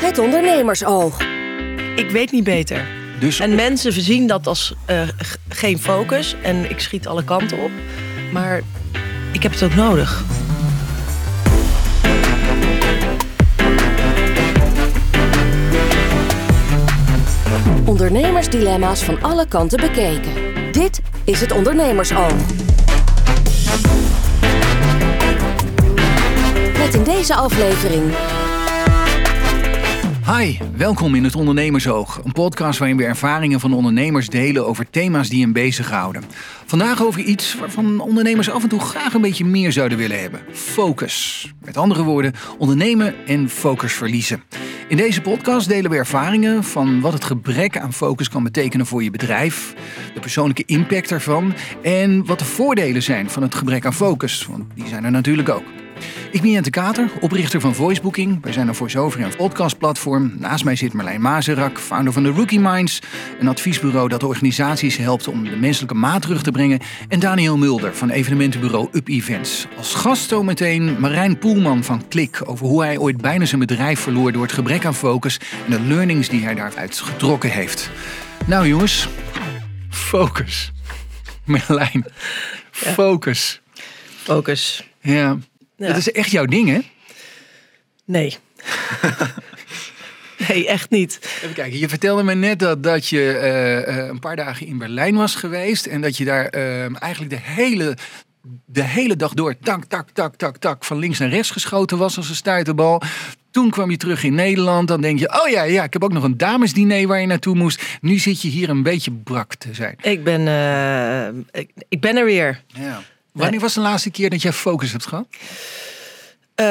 Het 0.00 0.18
ondernemersoog. 0.18 1.20
Ik 1.96 2.10
weet 2.10 2.32
niet 2.32 2.44
beter. 2.44 2.86
Dus 3.18 3.40
En 3.40 3.54
mensen 3.54 3.92
zien 3.92 4.26
dat 4.26 4.46
als 4.46 4.74
eh, 4.84 5.00
geen 5.48 5.78
focus 5.78 6.36
en 6.42 6.70
ik 6.70 6.80
schiet 6.80 7.06
alle 7.06 7.24
kanten 7.24 7.58
op. 7.58 7.70
Maar 8.32 8.62
ik 9.32 9.42
heb 9.42 9.52
het 9.52 9.62
ook 9.62 9.74
nodig. 9.74 10.24
Ondernemersdilemma's 17.84 19.02
van 19.02 19.22
alle 19.22 19.48
kanten 19.48 19.80
bekeken. 19.80 20.32
Dit 20.72 21.00
is 21.24 21.40
het 21.40 21.52
ondernemersoog. 21.52 22.32
Met 26.78 26.94
in 26.94 27.04
deze 27.04 27.34
aflevering 27.34 28.12
Hi, 30.34 30.58
welkom 30.76 31.14
in 31.14 31.24
het 31.24 31.34
Ondernemersoog. 31.34 32.20
Een 32.24 32.32
podcast 32.32 32.78
waarin 32.78 32.96
we 32.96 33.04
ervaringen 33.04 33.60
van 33.60 33.72
ondernemers 33.72 34.28
delen 34.28 34.66
over 34.66 34.90
thema's 34.90 35.28
die 35.28 35.42
hen 35.42 35.52
bezighouden. 35.52 36.22
Vandaag 36.64 37.02
over 37.02 37.20
iets 37.20 37.54
waarvan 37.54 38.00
ondernemers 38.00 38.50
af 38.50 38.62
en 38.62 38.68
toe 38.68 38.80
graag 38.80 39.14
een 39.14 39.20
beetje 39.20 39.44
meer 39.44 39.72
zouden 39.72 39.98
willen 39.98 40.20
hebben. 40.20 40.40
Focus. 40.52 41.52
Met 41.64 41.76
andere 41.76 42.02
woorden, 42.02 42.32
ondernemen 42.58 43.14
en 43.26 43.48
focus 43.48 43.92
verliezen. 43.92 44.42
In 44.88 44.96
deze 44.96 45.20
podcast 45.20 45.68
delen 45.68 45.90
we 45.90 45.96
ervaringen 45.96 46.64
van 46.64 47.00
wat 47.00 47.12
het 47.12 47.24
gebrek 47.24 47.78
aan 47.78 47.92
focus 47.92 48.28
kan 48.28 48.42
betekenen 48.42 48.86
voor 48.86 49.02
je 49.02 49.10
bedrijf, 49.10 49.74
de 50.14 50.20
persoonlijke 50.20 50.64
impact 50.66 51.10
ervan 51.10 51.54
en 51.82 52.24
wat 52.24 52.38
de 52.38 52.44
voordelen 52.44 53.02
zijn 53.02 53.30
van 53.30 53.42
het 53.42 53.54
gebrek 53.54 53.86
aan 53.86 53.94
focus, 53.94 54.46
want 54.46 54.64
die 54.74 54.88
zijn 54.88 55.04
er 55.04 55.10
natuurlijk 55.10 55.48
ook. 55.48 55.85
Ik 56.30 56.42
ben 56.42 56.50
Jente 56.50 56.70
Kater, 56.70 57.10
oprichter 57.20 57.60
van 57.60 57.74
Voicebooking. 57.74 58.42
Wij 58.42 58.52
zijn 58.52 58.68
een 58.68 58.74
voice-over 58.74 59.20
en 59.20 59.36
podcastplatform. 59.36 60.32
Naast 60.38 60.64
mij 60.64 60.76
zit 60.76 60.92
Marlijn 60.92 61.20
Mazerak, 61.20 61.78
founder 61.78 62.12
van 62.12 62.22
de 62.22 62.30
Rookie 62.30 62.60
Minds. 62.60 63.00
Een 63.40 63.48
adviesbureau 63.48 64.08
dat 64.08 64.22
organisaties 64.22 64.96
helpt 64.96 65.28
om 65.28 65.44
de 65.44 65.56
menselijke 65.56 65.94
maat 65.94 66.22
terug 66.22 66.42
te 66.42 66.50
brengen. 66.50 66.80
En 67.08 67.20
Daniel 67.20 67.56
Mulder 67.56 67.94
van 67.94 68.10
evenementenbureau 68.10 68.88
Up 68.92 69.08
Events. 69.08 69.66
Als 69.76 69.94
gast 69.94 70.28
zometeen 70.28 71.00
Marijn 71.00 71.38
Poelman 71.38 71.84
van 71.84 72.08
Klik... 72.08 72.40
over 72.44 72.66
hoe 72.66 72.82
hij 72.82 72.98
ooit 72.98 73.16
bijna 73.16 73.44
zijn 73.44 73.60
bedrijf 73.60 74.00
verloor 74.00 74.32
door 74.32 74.42
het 74.42 74.52
gebrek 74.52 74.84
aan 74.84 74.94
focus... 74.94 75.40
en 75.66 75.70
de 75.70 75.80
learnings 75.80 76.28
die 76.28 76.44
hij 76.44 76.54
daaruit 76.54 76.98
getrokken 76.98 77.50
heeft. 77.50 77.90
Nou 78.46 78.68
jongens, 78.68 79.08
focus. 79.88 80.72
Marlijn, 81.44 82.04
focus. 82.70 83.60
Focus. 84.22 84.88
Ja. 85.00 85.38
Ja. 85.76 85.86
Dat 85.86 85.96
is 85.96 86.12
echt 86.12 86.30
jouw 86.30 86.44
ding, 86.44 86.68
hè? 86.68 86.78
Nee. 88.04 88.36
nee, 90.48 90.66
echt 90.66 90.90
niet. 90.90 91.18
Even 91.22 91.54
kijken, 91.54 91.78
je 91.78 91.88
vertelde 91.88 92.22
me 92.22 92.34
net 92.34 92.58
dat, 92.58 92.82
dat 92.82 93.08
je 93.08 93.32
eh, 93.32 93.88
eh, 93.88 94.08
een 94.08 94.18
paar 94.18 94.36
dagen 94.36 94.66
in 94.66 94.78
Berlijn 94.78 95.16
was 95.16 95.34
geweest. 95.34 95.86
En 95.86 96.00
dat 96.00 96.16
je 96.16 96.24
daar 96.24 96.46
eh, 96.46 97.02
eigenlijk 97.02 97.32
de 97.32 97.40
hele, 97.42 97.96
de 98.64 98.82
hele 98.82 99.16
dag 99.16 99.34
door 99.34 99.58
tak, 99.58 99.84
tak, 99.84 100.10
tak, 100.10 100.36
tak, 100.36 100.56
tak 100.56 100.84
van 100.84 100.98
links 100.98 101.18
naar 101.18 101.28
rechts 101.28 101.50
geschoten 101.50 101.98
was 101.98 102.16
als 102.16 102.28
een 102.28 102.34
stuiterbal. 102.34 103.02
Toen 103.50 103.70
kwam 103.70 103.90
je 103.90 103.96
terug 103.96 104.22
in 104.24 104.34
Nederland. 104.34 104.88
Dan 104.88 105.00
denk 105.00 105.18
je, 105.18 105.42
oh 105.42 105.48
ja, 105.48 105.62
ja, 105.62 105.84
ik 105.84 105.92
heb 105.92 106.04
ook 106.04 106.12
nog 106.12 106.24
een 106.24 106.36
damesdiner 106.36 107.06
waar 107.06 107.20
je 107.20 107.26
naartoe 107.26 107.54
moest. 107.54 107.82
Nu 108.00 108.18
zit 108.18 108.42
je 108.42 108.48
hier 108.48 108.68
een 108.68 108.82
beetje 108.82 109.12
brak 109.12 109.54
te 109.54 109.74
zijn. 109.74 109.96
Ik 110.02 110.24
ben, 110.24 110.48
eh, 110.48 111.60
ik, 111.60 111.70
ik 111.88 112.00
ben 112.00 112.16
er 112.16 112.24
weer. 112.24 112.62
Ja. 112.66 113.02
Wanneer 113.36 113.60
was 113.60 113.74
de 113.74 113.80
laatste 113.80 114.10
keer 114.10 114.30
dat 114.30 114.42
jij 114.42 114.52
focus 114.52 114.92
hebt 114.92 115.06
gehad? 115.06 115.26
Eh, 116.54 116.66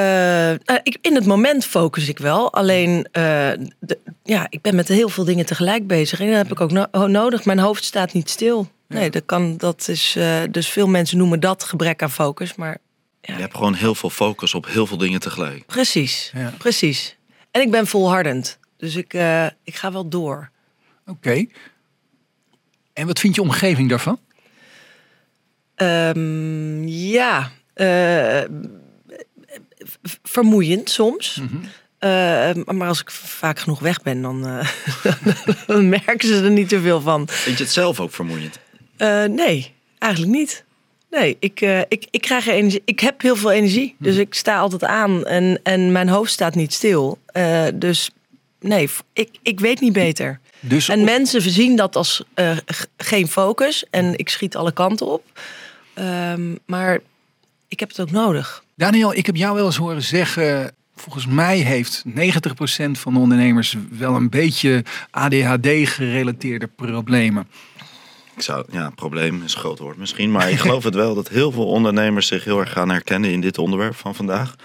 nou, 0.66 0.80
ik, 0.84 0.98
in 1.02 1.16
het 1.16 1.26
moment 1.26 1.66
focus 1.66 2.08
ik 2.08 2.18
wel. 2.18 2.54
Alleen, 2.54 3.08
eh, 3.12 3.22
de- 3.80 4.00
ja, 4.24 4.48
ik 4.50 4.62
ben 4.62 4.76
met 4.76 4.88
heel 4.88 5.10
veel 5.10 5.24
dingen 5.26 5.46
tegelijk 5.46 5.88
bezig. 5.88 6.20
En 6.20 6.28
dat 6.28 6.36
heb 6.36 6.52
ik 6.52 6.62
ook 6.62 6.72
no- 6.72 7.08
nodig. 7.08 7.46
Mijn 7.46 7.60
hoofd 7.60 7.84
staat 7.84 8.14
niet 8.14 8.30
stil. 8.30 8.70
Nee, 8.88 9.10
dat 9.10 9.26
kan. 9.26 9.58
Dat 9.58 9.88
is, 9.88 10.16
eh, 10.16 10.42
dus 10.52 10.68
veel 10.68 10.88
mensen 10.88 11.18
noemen 11.18 11.40
dat 11.40 11.64
gebrek 11.64 12.02
aan 12.02 12.12
focus. 12.12 12.56
Maar 12.56 12.78
Je 13.22 13.32
hebt 13.32 13.56
gewoon 13.56 13.74
heel 13.74 13.96
veel 13.96 14.10
focus 14.10 14.54
op 14.54 14.66
heel 14.68 14.88
veel 14.88 14.98
dingen 14.98 15.20
tegelijk. 15.20 15.66
precies, 15.66 16.32
Ja. 16.36 16.54
precies. 16.58 17.18
En 17.52 17.62
ik 17.62 17.72
ben 17.72 17.88
volhardend. 17.88 18.60
Dus 18.78 18.96
ik, 18.96 19.14
eh, 19.14 19.46
ik 19.64 19.76
ga 19.76 19.92
wel 19.92 20.10
door. 20.10 20.50
Oké. 21.08 21.46
En 22.94 23.08
wat 23.08 23.20
vind 23.20 23.36
je 23.36 23.42
omgeving 23.42 23.90
daarvan? 23.90 24.20
Ehm, 25.76 26.88
ja, 26.88 27.52
eh, 27.74 28.42
vermoeiend 30.24 30.90
soms. 30.90 31.42
Eh, 31.98 32.54
maar 32.66 32.88
als 32.88 33.02
ik 33.02 33.12
vaak 33.12 33.60
genoeg 33.60 33.80
weg 33.80 34.02
ben, 34.02 34.22
dan, 34.22 34.46
eh, 34.48 34.68
dan 35.68 35.90
merken 35.90 36.28
ze 36.28 36.42
er 36.44 36.50
niet 36.52 36.70
zoveel 36.70 37.02
van. 37.02 37.28
Vind 37.30 37.58
je 37.58 37.64
het 37.64 37.74
zelf 37.74 38.00
ook 38.00 38.14
vermoeiend? 38.14 38.60
Eh, 38.98 39.24
nee, 39.24 39.74
eigenlijk 40.00 40.34
niet. 40.34 40.64
Nee, 41.12 41.38
ik, 41.40 41.62
ik, 41.88 42.06
ik 42.12 42.22
krijg 42.22 42.48
er 42.48 42.54
energie. 42.54 42.82
Ik 42.86 43.00
heb 43.00 43.22
heel 43.22 43.36
veel 43.36 43.52
energie. 43.52 43.96
Dus 44.00 44.16
ik 44.16 44.34
sta 44.34 44.58
altijd 44.58 44.84
aan 44.84 45.26
en, 45.26 45.60
en 45.64 45.92
mijn 45.92 46.10
hoofd 46.10 46.32
staat 46.32 46.56
niet 46.56 46.74
stil. 46.74 47.18
Dus 47.74 48.10
nee, 48.60 48.90
ik, 49.14 49.30
ik 49.42 49.60
weet 49.60 49.80
niet 49.80 49.94
beter. 49.94 50.40
Dus 50.60 50.90
En 50.90 51.00
op- 51.00 51.06
mensen 51.06 51.42
zien 51.42 51.76
dat 51.76 51.96
als 51.96 52.24
geen 52.98 53.28
focus. 53.28 53.86
En 53.90 54.18
ik 54.18 54.30
schiet 54.30 54.56
alle 54.56 54.72
kanten 54.72 55.08
op. 55.08 55.24
Ehm, 55.96 56.56
maar 56.66 57.00
ik 57.68 57.80
heb 57.80 57.90
het 57.90 58.00
ook 58.00 58.12
nodig. 58.12 58.64
Daniel, 58.76 59.14
ik 59.14 59.26
heb 59.26 59.36
jou 59.36 59.56
wel 59.56 59.66
eens 59.66 59.78
horen 59.78 60.02
zeggen. 60.02 60.72
Volgens 60.96 61.28
mij 61.28 61.58
heeft 61.58 62.04
90% 62.06 63.00
van 63.00 63.14
de 63.14 63.20
ondernemers 63.20 63.76
wel 63.90 64.16
een 64.16 64.30
beetje 64.30 64.84
ADHD-gerelateerde 65.12 66.68
problemen. 66.68 67.48
Ik 68.36 68.42
zou, 68.42 68.66
ja, 68.72 68.90
probleem 68.90 69.44
is 69.44 69.54
een 69.54 69.60
groot 69.60 69.80
woord 69.80 69.98
misschien. 69.98 70.32
Maar 70.32 70.50
ik 70.50 70.60
geloof 70.60 70.84
het 70.84 70.96
wel 70.96 71.16
dat 71.16 71.28
heel 71.28 71.52
veel 71.52 71.68
ondernemers 71.68 72.28
zich 72.28 72.44
heel 72.44 72.60
erg 72.60 72.72
gaan 72.72 72.90
herkennen 72.90 73.32
in 73.32 73.42
dit 73.42 73.58
onderwerp 73.58 73.96
van 73.96 74.16
vandaag. 74.16 74.56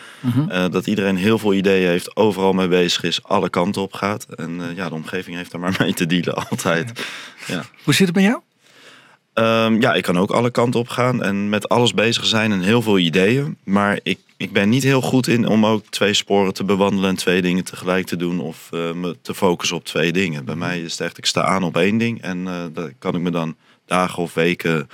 Eh, 0.49 0.65
dat 0.71 0.87
iedereen 0.87 1.17
heel 1.17 1.39
veel 1.39 1.55
ideeën 1.55 1.89
heeft, 1.89 2.17
overal 2.17 2.53
mee 2.53 2.69
bezig 2.69 3.03
is, 3.03 3.23
alle 3.23 3.51
kanten 3.51 3.83
op 3.83 3.93
gaat. 3.93 4.25
En 4.25 4.61
eh, 4.61 4.77
ja, 4.77 4.89
de 4.89 4.95
omgeving 4.95 5.37
heeft 5.37 5.51
daar 5.51 5.61
maar 5.61 5.77
mee 5.79 5.95
te 5.95 6.07
dealen 6.07 6.35
altijd. 6.51 7.07
Ja. 7.47 7.65
Hoe 7.85 7.95
zit 7.95 8.07
het 8.07 8.15
bij 8.15 8.25
jou? 8.25 8.41
Ehm, 9.33 9.81
ja, 9.81 9.95
ik 9.95 10.03
kan 10.03 10.19
ook 10.19 10.31
alle 10.31 10.51
kanten 10.51 10.81
op 10.81 10.89
gaan 10.89 11.23
en 11.23 11.49
met 11.49 11.69
alles 11.69 11.95
bezig 11.95 12.25
zijn 12.27 12.53
en 12.53 12.61
heel 12.61 12.83
veel 12.83 12.99
ideeën. 12.99 13.57
Maar 13.65 14.01
ik, 14.03 14.19
ik 14.37 14.53
ben 14.53 14.69
niet 14.69 14.83
heel 14.83 15.01
goed 15.01 15.27
in 15.29 15.47
om 15.47 15.67
ook 15.67 15.85
twee 15.91 16.15
sporen 16.15 16.55
te 16.55 16.65
bewandelen 16.65 17.11
en 17.11 17.17
twee 17.17 17.43
dingen 17.43 17.65
tegelijk 17.65 18.07
te 18.07 18.17
doen. 18.17 18.41
Of 18.41 18.69
eh, 18.71 18.93
me 18.93 19.17
te 19.23 19.35
focussen 19.35 19.77
op 19.77 19.85
twee 19.85 20.13
dingen. 20.13 20.45
Bij 20.45 20.55
mij 20.55 20.81
is 20.81 20.93
het 20.93 21.01
echt, 21.01 21.19
ik 21.19 21.27
sta 21.27 21.43
aan 21.43 21.63
op 21.63 21.77
één 21.77 21.99
ding 21.99 22.23
en 22.23 22.47
eh, 22.49 22.55
daar 22.73 22.93
kan 22.99 23.15
ik 23.15 23.21
me 23.21 23.31
dan 23.31 23.57
dagen 23.87 24.23
of 24.23 24.35
weken 24.35 24.89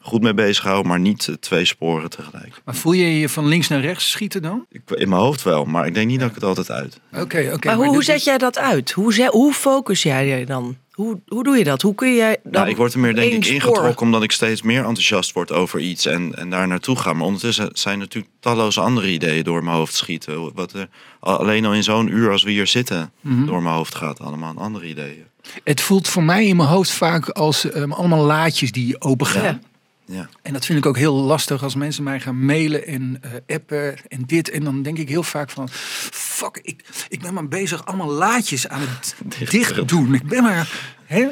goed 0.00 0.22
mee 0.22 0.34
bezighouden. 0.34 0.86
Maar 0.86 1.00
niet 1.00 1.28
eh, 1.28 1.34
twee 1.34 1.64
sporen 1.64 2.10
tegelijk. 2.10 2.60
Maar 2.64 2.74
voel 2.74 2.92
je 2.92 3.18
je 3.18 3.28
van 3.28 3.46
links 3.46 3.68
naar 3.68 3.80
rechts 3.80 4.10
schieten 4.10 4.42
dan? 4.42 4.66
Ik, 4.70 4.80
in 4.90 5.08
mijn 5.08 5.20
hoofd 5.22 5.42
wel, 5.42 5.64
maar 5.64 5.86
ik 5.86 5.94
denk 5.94 6.08
niet 6.08 6.20
dat 6.20 6.28
ik 6.28 6.34
het 6.34 6.44
altijd 6.44 6.70
uit. 6.70 7.00
Oké, 7.12 7.50
oké. 7.54 7.66
maar 7.76 7.86
hoe, 7.86 8.04
zet 8.04 8.16
is- 8.16 8.24
jij 8.24 8.38
dat 8.38 8.58
uit? 8.58 8.90
Hoe, 8.90 9.12
ze- 9.14 9.28
hoe 9.30 9.52
focus 9.52 10.02
jij 10.02 10.26
je 10.38 10.46
dan? 10.46 10.76
Hoe, 10.94 11.20
hoe 11.28 11.42
doe 11.44 11.56
je 11.56 11.64
dat? 11.64 11.82
Hoe 11.82 11.94
kun 11.94 12.14
jij 12.14 12.36
dan 12.42 12.52
Nou, 12.52 12.68
ik 12.68 12.76
word 12.76 12.92
er 12.94 12.98
meer 13.00 13.14
denk 13.14 13.32
ik 13.32 13.44
spoor- 13.44 13.54
ingetrokken 13.54 14.06
omdat 14.06 14.22
ik 14.22 14.32
steeds 14.32 14.62
meer 14.62 14.78
enthousiast 14.84 15.32
word 15.32 15.52
over 15.52 15.80
iets 15.80 16.06
en, 16.06 16.34
en 16.34 16.50
daar 16.50 16.66
naartoe 16.68 16.96
ga. 16.96 17.12
Maar 17.12 17.26
ondertussen 17.26 17.68
zijn 17.72 17.98
natuurlijk 17.98 18.32
talloze 18.40 18.80
andere 18.80 19.10
ideeën 19.10 19.44
door 19.44 19.64
mijn 19.64 19.76
hoofd 19.76 19.94
schieten. 19.94 20.54
Wat 20.54 20.72
er 20.72 20.88
al- 21.20 21.36
alleen 21.38 21.64
al 21.64 21.74
in 21.74 21.82
zo'n 21.82 22.08
uur 22.08 22.30
als 22.30 22.42
we 22.42 22.50
hier 22.50 22.66
zitten 22.66 23.12
Mhm. 23.20 23.46
door 23.46 23.62
mijn 23.62 23.74
hoofd 23.74 23.94
gaat. 23.94 24.20
Allemaal 24.20 24.54
andere 24.56 24.86
ideeën. 24.88 25.24
Het 25.64 25.80
voelt 25.80 26.08
voor 26.08 26.22
mij 26.22 26.46
in 26.46 26.56
mijn 26.56 26.68
hoofd 26.68 26.90
vaak 26.90 27.28
als 27.28 27.70
ehm, 27.70 27.92
allemaal 27.92 28.24
laadjes 28.24 28.72
die 28.72 29.00
open 29.00 29.26
gaan. 29.26 29.42
Ja. 29.44 29.58
Ja. 30.06 30.28
En 30.42 30.52
dat 30.52 30.66
vind 30.66 30.78
ik 30.78 30.86
ook 30.86 30.96
heel 30.96 31.14
lastig 31.14 31.62
als 31.62 31.74
mensen 31.74 32.02
mij 32.02 32.20
gaan 32.20 32.44
mailen 32.44 32.86
en 32.86 33.18
eh, 33.20 33.56
appen 33.56 33.96
en 34.08 34.22
dit. 34.26 34.50
En 34.50 34.64
dan 34.64 34.82
denk 34.82 34.98
ik 34.98 35.08
heel 35.08 35.22
vaak 35.22 35.50
van, 35.50 35.68
fuck, 36.12 36.58
ik, 36.62 36.84
ik 37.08 37.20
ben 37.20 37.34
maar 37.34 37.48
bezig 37.48 37.86
allemaal 37.86 38.10
laadjes 38.10 38.68
aan 38.68 38.80
het 38.80 39.16
Dicht 39.50 39.88
doen. 39.88 40.14
Ik 40.14 40.26
ben 40.26 40.42
maar, 40.42 40.70
hè, 41.04 41.28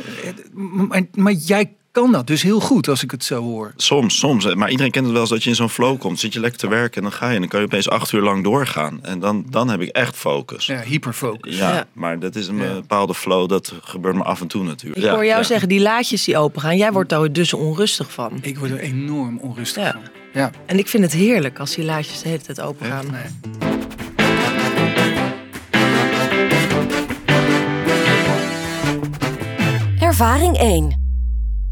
maar, 0.52 1.02
maar 1.14 1.32
jij 1.32 1.74
kan 1.92 2.12
dat 2.12 2.26
dus 2.26 2.42
heel 2.42 2.60
goed 2.60 2.88
als 2.88 3.02
ik 3.02 3.10
het 3.10 3.24
zo 3.24 3.42
hoor. 3.42 3.72
Soms, 3.76 4.18
soms. 4.18 4.44
hè. 4.44 4.56
Maar 4.56 4.70
iedereen 4.70 4.90
kent 4.92 5.04
het 5.04 5.12
wel 5.12 5.22
eens 5.22 5.30
dat 5.30 5.42
je 5.42 5.48
in 5.50 5.56
zo'n 5.56 5.68
flow 5.68 5.98
komt. 5.98 6.18
Zit 6.20 6.32
je 6.32 6.40
lekker 6.40 6.58
te 6.60 6.68
werken 6.68 6.96
en 6.96 7.02
dan 7.02 7.12
ga 7.12 7.28
je. 7.28 7.34
En 7.34 7.40
dan 7.40 7.48
kan 7.48 7.60
je 7.60 7.66
opeens 7.66 7.88
acht 7.88 8.12
uur 8.12 8.22
lang 8.22 8.44
doorgaan. 8.44 8.98
En 9.02 9.20
dan, 9.20 9.44
dan 9.50 9.68
heb 9.68 9.80
ik 9.80 9.88
echt 9.88 10.16
focus. 10.16 10.66
Ja, 10.66 10.80
hyperfocus. 10.80 11.56
Ja. 11.56 11.86
maar 11.92 12.18
dat 12.18 12.34
is 12.36 12.46
een 12.48 12.58
bepaalde 12.58 13.14
flow. 13.14 13.48
Dat 13.48 13.72
gebeurt 13.82 14.14
me 14.16 14.22
af 14.22 14.40
en 14.40 14.46
toe 14.46 14.64
natuurlijk. 14.64 15.04
Ik 15.04 15.10
hoor 15.10 15.24
jou 15.24 15.38
ja. 15.40 15.46
zeggen, 15.46 15.68
die 15.68 15.80
laadjes 15.80 16.24
die 16.24 16.36
open 16.38 16.60
gaan. 16.60 16.76
Jij 16.76 16.92
wordt 16.92 17.08
daar 17.08 17.32
dus 17.32 17.52
onrustig 17.54 18.12
van. 18.12 18.38
Ik 18.40 18.58
word 18.58 18.70
er 18.70 18.78
enorm 18.78 19.38
onrustig 19.38 19.82
Ja. 19.82 19.92
van. 19.92 20.02
Ja. 20.32 20.50
En 20.66 20.78
ik 20.78 20.88
vind 20.88 21.02
het 21.04 21.12
heerlijk 21.12 21.58
als 21.58 21.74
die 21.74 21.84
laadjes 21.84 22.22
de 22.22 22.28
hele 22.28 22.40
tijd 22.42 22.60
open 22.60 22.86
Ja. 22.86 22.96
gaan. 22.96 23.10
Nee. 23.10 23.22
Ervaring 30.00 30.56
1. 30.58 31.01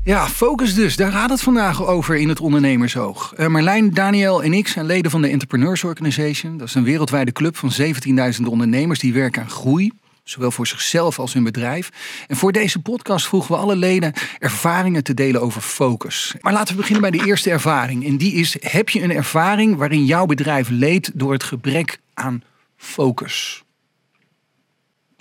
Ja, 0.05 0.29
focus 0.29 0.75
dus. 0.75 0.97
Daar 0.97 1.12
gaat 1.12 1.31
het 1.31 1.43
vandaag 1.43 1.87
over 1.87 2.17
in 2.17 2.29
het 2.29 2.41
ondernemersoog. 2.41 3.35
Uh, 3.37 3.47
Marlijn, 3.47 3.91
Daniel 3.94 4.43
en 4.43 4.52
ik 4.52 4.69
zijn 4.69 4.87
leden 4.87 5.11
van 5.11 5.23
de 5.23 5.29
Entrepreneurs 5.29 5.85
Organization. 5.85 6.56
Dat 6.56 6.69
is 6.69 6.75
een 6.75 6.85
wereldwijde 6.85 7.32
club 7.32 7.56
van 7.56 7.70
17.000 7.81 8.44
ondernemers 8.44 8.99
die 8.99 9.12
werken 9.12 9.43
aan 9.43 9.50
groei. 9.50 9.93
Zowel 10.25 10.50
voor 10.50 10.67
zichzelf 10.67 11.19
als 11.19 11.32
hun 11.32 11.44
bedrijf. 11.44 11.91
En 12.26 12.37
voor 12.37 12.52
deze 12.52 12.79
podcast 12.79 13.26
vroegen 13.26 13.55
we 13.55 13.61
alle 13.61 13.76
leden 13.76 14.12
ervaringen 14.38 15.05
te 15.05 15.14
delen 15.14 15.41
over 15.41 15.61
focus. 15.61 16.35
Maar 16.41 16.52
laten 16.52 16.75
we 16.75 16.81
beginnen 16.81 17.11
bij 17.11 17.19
de 17.19 17.26
eerste 17.26 17.50
ervaring. 17.50 18.06
En 18.06 18.17
die 18.17 18.32
is: 18.32 18.56
heb 18.61 18.88
je 18.88 19.02
een 19.02 19.12
ervaring 19.12 19.76
waarin 19.76 20.05
jouw 20.05 20.26
bedrijf 20.26 20.69
leed 20.69 21.11
door 21.14 21.32
het 21.32 21.43
gebrek 21.43 21.99
aan 22.14 22.43
focus? 22.76 23.64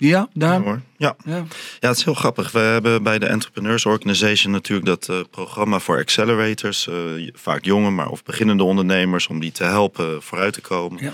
Ja, 0.00 0.28
daar. 0.32 0.64
Ja, 0.64 0.82
ja. 0.96 1.16
ja. 1.24 1.44
ja, 1.80 1.88
het 1.88 1.96
is 1.96 2.04
heel 2.04 2.14
grappig. 2.14 2.52
We 2.52 2.58
hebben 2.58 3.02
bij 3.02 3.18
de 3.18 3.26
Entrepreneurs 3.26 3.86
Organization 3.86 4.52
natuurlijk 4.52 4.86
dat 4.86 5.08
uh, 5.10 5.20
programma 5.30 5.78
voor 5.78 5.98
accelerators. 5.98 6.86
Uh, 6.86 7.30
vaak 7.32 7.64
jonge, 7.64 7.90
maar 7.90 8.08
of 8.08 8.22
beginnende 8.22 8.62
ondernemers, 8.62 9.26
om 9.26 9.40
die 9.40 9.52
te 9.52 9.64
helpen 9.64 10.22
vooruit 10.22 10.52
te 10.52 10.60
komen. 10.60 11.02
Ja. 11.02 11.12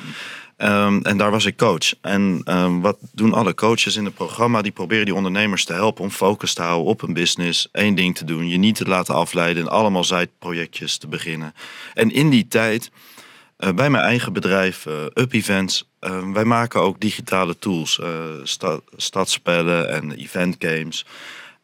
Um, 0.87 1.03
en 1.03 1.17
daar 1.17 1.31
was 1.31 1.45
ik 1.45 1.57
coach. 1.57 1.95
En 2.01 2.43
um, 2.45 2.81
wat 2.81 2.99
doen 3.13 3.33
alle 3.33 3.55
coaches 3.55 3.97
in 3.97 4.05
het 4.05 4.15
programma? 4.15 4.63
Die 4.63 4.73
proberen 4.73 5.05
die 5.05 5.15
ondernemers 5.15 5.65
te 5.65 5.73
helpen 5.73 6.05
om 6.05 6.11
focus 6.11 6.55
te 6.55 6.63
houden 6.63 6.87
op 6.87 7.03
een 7.03 7.13
business. 7.13 7.69
één 7.73 7.95
ding 7.95 8.17
te 8.17 8.25
doen. 8.25 8.49
Je 8.49 8.57
niet 8.57 8.75
te 8.77 8.85
laten 8.85 9.15
afleiden 9.15 9.63
en 9.63 9.69
allemaal 9.69 10.05
zijprojectjes 10.05 10.99
te 10.99 11.09
beginnen. 11.09 11.55
En 11.95 12.13
in 12.13 12.31
die 12.31 12.49
tijd 12.49 12.91
uh, 13.59 13.73
bij 13.73 13.91
mijn 13.91 14.05
eigen 14.05 14.33
bedrijf, 14.33 14.87
Up 15.15 15.33
Events, 15.33 15.89
uh, 16.07 16.33
wij 16.33 16.45
maken 16.45 16.81
ook 16.81 17.01
digitale 17.01 17.59
tools, 17.59 18.01
sta 18.43 18.81
stadspellen 18.97 19.89
en 19.89 20.13
event 20.13 20.57
games. 20.59 21.05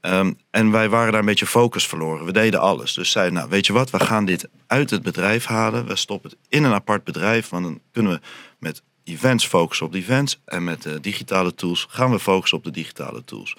Um, 0.05 0.39
en 0.51 0.71
wij 0.71 0.89
waren 0.89 1.11
daar 1.11 1.21
een 1.21 1.27
beetje 1.27 1.47
focus 1.47 1.87
verloren. 1.87 2.27
We 2.27 2.33
deden 2.33 2.61
alles. 2.61 2.95
Dus 2.95 3.11
zeiden, 3.11 3.35
nou 3.35 3.49
weet 3.49 3.67
je 3.67 3.73
wat, 3.73 3.91
we 3.91 4.01
gaan 4.01 4.25
dit 4.25 4.49
uit 4.67 4.91
het 4.91 5.03
bedrijf 5.03 5.45
halen. 5.45 5.87
We 5.87 5.97
stoppen 5.97 6.31
het 6.31 6.39
in 6.49 6.65
een 6.65 6.73
apart 6.73 7.05
bedrijf. 7.05 7.49
Want 7.49 7.65
dan 7.65 7.81
kunnen 7.93 8.13
we 8.13 8.21
met 8.59 8.83
events 9.05 9.47
focussen 9.47 9.87
op 9.87 9.93
de 9.93 9.99
events. 9.99 10.41
En 10.45 10.65
met 10.65 10.83
de 10.83 11.01
digitale 11.01 11.55
tools 11.55 11.87
gaan 11.89 12.11
we 12.11 12.19
focussen 12.19 12.59
op 12.59 12.65
de 12.65 12.71
digitale 12.71 13.25
tools. 13.25 13.57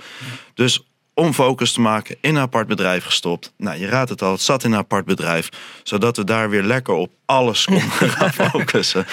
Dus 0.54 0.84
om 1.14 1.34
focus 1.34 1.72
te 1.72 1.82
maken 1.82 2.16
in 2.22 2.36
een 2.36 2.42
apart 2.42 2.68
bedrijf 2.68 3.04
gestopt. 3.04 3.54
Nou, 3.58 3.80
je 3.80 3.88
raadt 3.88 4.10
het 4.10 4.22
al, 4.22 4.32
het 4.32 4.42
zat 4.42 4.64
in 4.64 4.72
een 4.72 4.78
apart 4.78 5.06
bedrijf. 5.06 5.50
Zodat 5.84 6.18
we 6.18 6.24
daar 6.24 6.50
weer 6.50 6.64
lekker 6.64 6.94
op 6.94 7.12
alles 7.26 7.66
konden 7.66 8.10
gaan 8.18 8.34
focussen. 8.34 9.06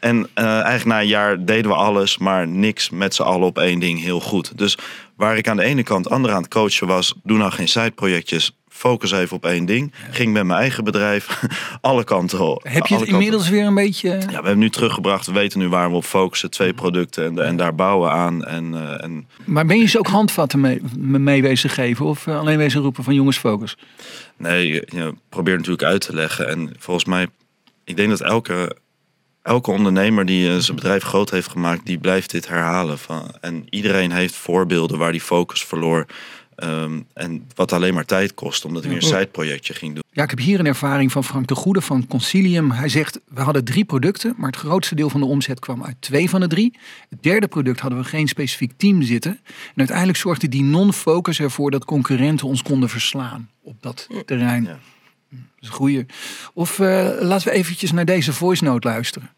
En 0.00 0.16
uh, 0.16 0.44
eigenlijk 0.44 0.84
na 0.84 1.00
een 1.00 1.06
jaar 1.06 1.44
deden 1.44 1.70
we 1.70 1.76
alles, 1.76 2.18
maar 2.18 2.48
niks 2.48 2.90
met 2.90 3.14
z'n 3.14 3.22
allen 3.22 3.46
op 3.46 3.58
één 3.58 3.78
ding 3.78 4.00
heel 4.00 4.20
goed. 4.20 4.58
Dus 4.58 4.78
waar 5.16 5.36
ik 5.36 5.48
aan 5.48 5.56
de 5.56 5.64
ene 5.64 5.82
kant 5.82 6.10
anderen 6.10 6.36
aan 6.36 6.42
het 6.42 6.52
coachen 6.52 6.86
was, 6.86 7.14
doe 7.22 7.38
nou 7.38 7.52
geen 7.52 7.68
sideprojectjes 7.68 8.57
focus 8.78 9.12
even 9.12 9.36
op 9.36 9.44
één 9.44 9.64
ding. 9.64 9.92
Ging 10.10 10.32
met 10.32 10.44
mijn 10.44 10.60
eigen 10.60 10.84
bedrijf 10.84 11.42
alle 11.80 12.04
kanten 12.04 12.40
op. 12.40 12.64
Heb 12.68 12.86
je 12.86 12.94
het 12.94 13.08
inmiddels 13.08 13.48
weer 13.48 13.66
een 13.66 13.74
beetje... 13.74 14.08
Ja, 14.08 14.26
we 14.26 14.32
hebben 14.32 14.58
nu 14.58 14.70
teruggebracht. 14.70 15.26
We 15.26 15.32
weten 15.32 15.58
nu 15.58 15.68
waar 15.68 15.90
we 15.90 15.96
op 15.96 16.04
focussen. 16.04 16.50
Twee 16.50 16.72
producten 16.72 17.24
en, 17.24 17.46
en 17.46 17.56
daar 17.56 17.74
bouwen 17.74 18.10
aan. 18.10 18.44
En, 18.44 18.72
uh, 18.72 19.04
en... 19.04 19.28
Maar 19.44 19.66
ben 19.66 19.78
je 19.78 19.86
ze 19.86 19.98
ook 19.98 20.06
handvatten 20.06 20.60
mee, 20.60 20.80
mee 20.98 21.42
wezen 21.42 21.70
geven? 21.70 22.06
Of 22.06 22.26
uh, 22.26 22.38
alleen 22.38 22.58
wezen 22.58 22.80
roepen 22.80 23.04
van 23.04 23.14
jongens 23.14 23.38
focus? 23.38 23.76
Nee, 24.36 24.66
je, 24.66 24.88
je 24.94 25.14
probeert 25.28 25.56
natuurlijk 25.56 25.84
uit 25.84 26.00
te 26.00 26.14
leggen. 26.14 26.48
En 26.48 26.74
volgens 26.78 27.04
mij, 27.04 27.26
ik 27.84 27.96
denk 27.96 28.08
dat 28.08 28.20
elke 28.20 28.76
elke 29.42 29.70
ondernemer 29.70 30.26
die 30.26 30.60
zijn 30.60 30.76
bedrijf 30.76 31.02
groot 31.02 31.30
heeft 31.30 31.48
gemaakt, 31.48 31.86
die 31.86 31.98
blijft 31.98 32.30
dit 32.30 32.48
herhalen. 32.48 32.98
Van, 32.98 33.34
en 33.40 33.64
iedereen 33.70 34.12
heeft 34.12 34.34
voorbeelden 34.34 34.98
waar 34.98 35.12
die 35.12 35.20
focus 35.20 35.64
verloor. 35.64 36.06
Um, 36.64 37.06
en 37.12 37.46
wat 37.54 37.72
alleen 37.72 37.94
maar 37.94 38.04
tijd 38.04 38.34
kost, 38.34 38.64
omdat 38.64 38.82
hij 38.82 38.92
weer 38.92 39.02
een 39.02 39.08
sideprojectje 39.08 39.74
ging 39.74 39.94
doen. 39.94 40.02
Ja, 40.10 40.22
ik 40.22 40.30
heb 40.30 40.38
hier 40.38 40.58
een 40.58 40.66
ervaring 40.66 41.12
van 41.12 41.24
Frank 41.24 41.46
de 41.46 41.54
Goede 41.54 41.80
van 41.80 42.06
Concilium. 42.06 42.70
Hij 42.70 42.88
zegt, 42.88 43.20
we 43.28 43.40
hadden 43.40 43.64
drie 43.64 43.84
producten, 43.84 44.34
maar 44.36 44.50
het 44.50 44.58
grootste 44.58 44.94
deel 44.94 45.10
van 45.10 45.20
de 45.20 45.26
omzet 45.26 45.58
kwam 45.58 45.84
uit 45.84 45.96
twee 46.00 46.30
van 46.30 46.40
de 46.40 46.46
drie. 46.46 46.78
Het 47.08 47.22
derde 47.22 47.48
product 47.48 47.80
hadden 47.80 47.98
we 47.98 48.04
geen 48.04 48.28
specifiek 48.28 48.72
team 48.76 49.02
zitten. 49.02 49.40
En 49.46 49.74
uiteindelijk 49.76 50.18
zorgde 50.18 50.48
die 50.48 50.62
non-focus 50.62 51.40
ervoor 51.40 51.70
dat 51.70 51.84
concurrenten 51.84 52.46
ons 52.46 52.62
konden 52.62 52.88
verslaan 52.88 53.50
op 53.62 53.76
dat 53.80 54.08
terrein. 54.24 54.62
Ja. 54.62 54.78
Dat 55.28 55.38
is 55.60 55.68
een 55.68 55.74
goeie. 55.74 56.06
Of 56.54 56.78
uh, 56.78 57.10
laten 57.20 57.48
we 57.48 57.54
eventjes 57.54 57.92
naar 57.92 58.04
deze 58.04 58.32
voice 58.32 58.64
note 58.64 58.88
luisteren. 58.88 59.30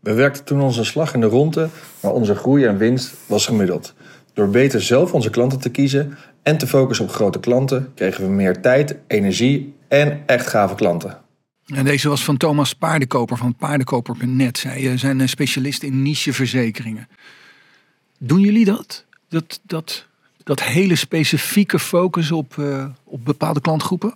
We 0.00 0.12
werkten 0.12 0.44
toen 0.44 0.60
onze 0.60 0.84
slag 0.84 1.14
in 1.14 1.20
de 1.20 1.26
ronde, 1.26 1.68
maar 2.00 2.12
onze 2.12 2.34
groei 2.34 2.64
en 2.64 2.76
winst 2.76 3.14
was 3.26 3.46
gemiddeld. 3.46 3.94
Door 4.32 4.48
beter 4.48 4.82
zelf 4.82 5.12
onze 5.12 5.30
klanten 5.30 5.60
te 5.60 5.70
kiezen 5.70 6.18
en 6.42 6.58
te 6.58 6.66
focussen 6.66 7.04
op 7.04 7.12
grote 7.12 7.40
klanten 7.40 7.92
kregen 7.94 8.24
we 8.24 8.30
meer 8.30 8.60
tijd, 8.60 8.96
energie 9.06 9.74
en 9.88 10.22
echt 10.26 10.46
gave 10.46 10.74
klanten. 10.74 11.18
En 11.66 11.84
deze 11.84 12.08
was 12.08 12.24
van 12.24 12.36
Thomas 12.36 12.74
Paardenkoper 12.74 13.36
van 13.36 13.54
paardenkoper.net. 13.54 14.58
Zij 14.58 14.96
zijn 14.96 15.20
een 15.20 15.28
specialist 15.28 15.82
in 15.82 16.02
nicheverzekeringen. 16.02 17.08
Doen 18.18 18.40
jullie 18.40 18.64
dat? 18.64 19.04
Dat, 19.28 19.60
dat, 19.62 20.06
dat 20.44 20.62
hele 20.62 20.96
specifieke 20.96 21.78
focus 21.78 22.30
op, 22.30 22.56
uh, 22.56 22.84
op 23.04 23.24
bepaalde 23.24 23.60
klantgroepen? 23.60 24.14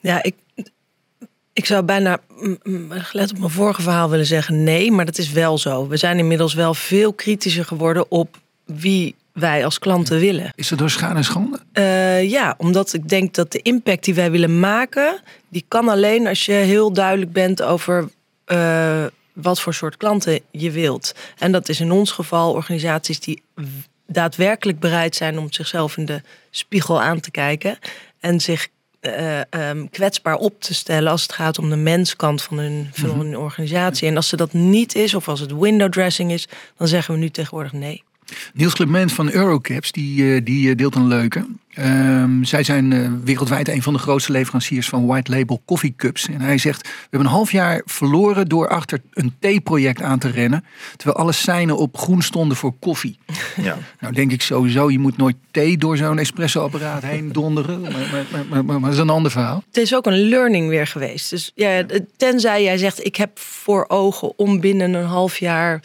Ja, 0.00 0.22
ik, 0.22 0.34
ik 1.52 1.66
zou 1.66 1.82
bijna, 1.82 2.20
gelet 2.88 3.30
op 3.30 3.38
mijn 3.38 3.50
vorige 3.50 3.82
verhaal, 3.82 4.10
willen 4.10 4.26
zeggen 4.26 4.64
nee, 4.64 4.90
maar 4.92 5.04
dat 5.04 5.18
is 5.18 5.30
wel 5.30 5.58
zo. 5.58 5.88
We 5.88 5.96
zijn 5.96 6.18
inmiddels 6.18 6.54
wel 6.54 6.74
veel 6.74 7.12
kritischer 7.12 7.64
geworden 7.64 8.10
op 8.10 8.40
wie 8.64 9.14
wij 9.32 9.64
als 9.64 9.78
klanten 9.78 10.18
willen. 10.18 10.52
Is 10.54 10.68
dat 10.68 10.78
door 10.78 10.90
schade 10.90 11.14
en 11.14 11.24
schande? 11.24 11.60
Uh, 11.74 12.30
ja, 12.30 12.54
omdat 12.58 12.92
ik 12.92 13.08
denk 13.08 13.34
dat 13.34 13.52
de 13.52 13.62
impact 13.62 14.04
die 14.04 14.14
wij 14.14 14.30
willen 14.30 14.60
maken, 14.60 15.20
die 15.48 15.64
kan 15.68 15.88
alleen 15.88 16.26
als 16.26 16.46
je 16.46 16.52
heel 16.52 16.92
duidelijk 16.92 17.32
bent 17.32 17.62
over 17.62 18.10
uh, 18.46 19.04
wat 19.32 19.60
voor 19.60 19.74
soort 19.74 19.96
klanten 19.96 20.40
je 20.50 20.70
wilt. 20.70 21.14
En 21.38 21.52
dat 21.52 21.68
is 21.68 21.80
in 21.80 21.92
ons 21.92 22.10
geval 22.10 22.52
organisaties 22.52 23.20
die 23.20 23.42
daadwerkelijk 24.06 24.78
bereid 24.78 25.16
zijn 25.16 25.38
om 25.38 25.52
zichzelf 25.52 25.96
in 25.96 26.04
de 26.04 26.22
spiegel 26.50 27.02
aan 27.02 27.20
te 27.20 27.30
kijken 27.30 27.78
en 28.20 28.40
zich 28.40 28.68
uh, 29.00 29.40
um, 29.50 29.90
kwetsbaar 29.90 30.36
op 30.36 30.60
te 30.60 30.74
stellen 30.74 31.10
als 31.10 31.22
het 31.22 31.32
gaat 31.32 31.58
om 31.58 31.70
de 31.70 31.76
menskant 31.76 32.42
van 32.42 32.58
hun, 32.58 32.90
van 32.92 33.08
mhm. 33.08 33.18
hun 33.18 33.36
organisatie. 33.36 34.08
En 34.08 34.16
als 34.16 34.28
ze 34.28 34.36
dat 34.36 34.52
niet 34.52 34.94
is, 34.94 35.14
of 35.14 35.28
als 35.28 35.40
het 35.40 35.52
window 35.58 35.90
dressing 35.90 36.32
is, 36.32 36.48
dan 36.76 36.88
zeggen 36.88 37.14
we 37.14 37.20
nu 37.20 37.30
tegenwoordig 37.30 37.72
nee. 37.72 38.02
Niels 38.54 38.74
Clement 38.74 39.12
van 39.12 39.30
Eurocaps, 39.30 39.92
die, 39.92 40.34
eh, 40.34 40.44
die 40.44 40.70
eh, 40.70 40.76
deelt 40.76 40.94
een 40.94 41.08
leuke. 41.08 41.46
Um, 41.78 42.44
zij 42.44 42.62
zijn 42.62 42.90
uh, 42.90 43.08
wereldwijd 43.24 43.68
een 43.68 43.82
van 43.82 43.92
de 43.92 43.98
grootste 43.98 44.32
leveranciers 44.32 44.88
van 44.88 45.06
white 45.06 45.30
label 45.30 45.62
coffee 45.66 45.94
cups. 45.96 46.28
En 46.28 46.40
hij 46.40 46.58
zegt, 46.58 46.82
we 46.82 46.88
hebben 47.00 47.28
een 47.28 47.34
half 47.34 47.52
jaar 47.52 47.82
verloren 47.84 48.48
door 48.48 48.68
achter 48.68 49.00
een 49.12 49.34
theeproject 49.38 50.02
aan 50.02 50.18
te 50.18 50.28
rennen. 50.28 50.64
Terwijl 50.96 51.18
alle 51.18 51.32
seinen 51.32 51.76
op 51.76 51.98
groen 51.98 52.22
stonden 52.22 52.56
voor 52.56 52.72
koffie. 52.80 53.18
Ja. 53.56 53.78
nou 54.00 54.14
denk 54.14 54.32
ik 54.32 54.42
sowieso, 54.42 54.90
je 54.90 54.98
moet 54.98 55.16
nooit 55.16 55.36
thee 55.50 55.78
door 55.78 55.96
zo'n 55.96 56.18
espresso-apparaat 56.18 57.02
heen 57.02 57.32
donderen. 57.32 57.80
Maar, 57.80 57.90
maar, 58.32 58.64
maar, 58.64 58.64
maar, 58.64 58.80
dat 58.80 58.92
is 58.92 58.98
een 58.98 59.10
ander 59.10 59.30
verhaal. 59.30 59.62
Het 59.66 59.76
is 59.76 59.94
ook 59.94 60.06
een 60.06 60.28
learning 60.28 60.68
weer 60.68 60.86
geweest. 60.86 61.30
Dus 61.30 61.52
ja, 61.54 61.84
tenzij 62.16 62.62
jij 62.62 62.76
zegt, 62.76 63.04
ik 63.04 63.16
heb 63.16 63.38
voor 63.38 63.84
ogen 63.88 64.38
om 64.38 64.60
binnen 64.60 64.94
een 64.94 65.06
half 65.06 65.38
jaar 65.38 65.80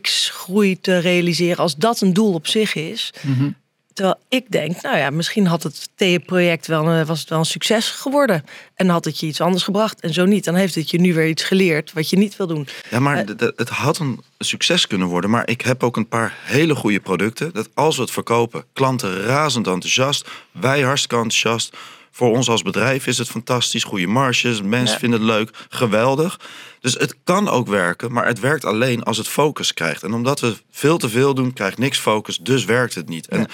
X 0.00 0.30
groei 0.30 0.80
te 0.80 0.98
realiseren, 0.98 1.56
als 1.56 1.76
dat 1.76 2.00
een 2.00 2.12
doel 2.12 2.32
op 2.32 2.46
zich 2.46 2.74
is. 2.74 3.12
Mhm. 3.20 3.50
Terwijl 3.92 4.18
ik 4.28 4.50
denk, 4.50 4.82
nou 4.82 4.96
ja, 4.96 5.10
misschien 5.10 5.46
had 5.46 5.62
het 5.62 5.88
TE-project 5.94 6.66
wel, 6.66 7.04
was 7.04 7.20
het 7.20 7.28
wel 7.28 7.38
een 7.38 7.44
succes 7.44 7.90
geworden. 7.90 8.44
En 8.74 8.88
had 8.88 9.04
het 9.04 9.20
je 9.20 9.26
iets 9.26 9.40
anders 9.40 9.62
gebracht. 9.62 10.00
En 10.00 10.12
zo 10.12 10.24
niet, 10.24 10.44
dan 10.44 10.54
heeft 10.54 10.74
het 10.74 10.90
je 10.90 11.00
nu 11.00 11.14
weer 11.14 11.28
iets 11.28 11.42
geleerd 11.42 11.92
wat 11.92 12.10
je 12.10 12.16
niet 12.16 12.36
wil 12.36 12.46
doen. 12.46 12.68
Ja, 12.90 13.00
maar 13.00 13.16
uh, 13.16 13.48
het 13.56 13.68
had 13.68 13.98
een 13.98 14.22
succes 14.38 14.86
kunnen 14.86 15.08
worden. 15.08 15.30
Maar 15.30 15.48
ik 15.48 15.60
heb 15.60 15.82
ook 15.82 15.96
een 15.96 16.08
paar 16.08 16.34
hele 16.42 16.74
goede 16.74 17.00
producten. 17.00 17.52
Dat 17.52 17.68
als 17.74 17.96
we 17.96 18.02
het 18.02 18.10
verkopen, 18.10 18.64
klanten 18.72 19.22
razend 19.22 19.66
enthousiast. 19.66 20.28
Wij 20.52 20.80
hartstikke 20.80 21.16
enthousiast. 21.16 21.76
Voor 22.10 22.36
ons 22.36 22.48
als 22.48 22.62
bedrijf 22.62 23.06
is 23.06 23.18
het 23.18 23.28
fantastisch. 23.28 23.84
Goede 23.84 24.06
marges, 24.06 24.62
mensen 24.62 24.98
vinden 24.98 25.20
het 25.20 25.28
leuk. 25.28 25.50
Geweldig. 25.68 26.40
Dus 26.80 26.94
het 26.94 27.16
kan 27.24 27.48
ook 27.48 27.68
werken, 27.68 28.12
maar 28.12 28.26
het 28.26 28.40
werkt 28.40 28.64
alleen 28.64 29.02
als 29.02 29.16
het 29.16 29.28
focus 29.28 29.74
krijgt. 29.74 30.02
En 30.02 30.12
omdat 30.12 30.40
we 30.40 30.56
veel 30.70 30.98
te 30.98 31.08
veel 31.08 31.34
doen, 31.34 31.52
krijgt 31.52 31.78
niks 31.78 31.98
focus, 31.98 32.38
dus 32.38 32.64
werkt 32.64 32.94
het 32.94 33.08
niet. 33.08 33.28
En 33.28 33.46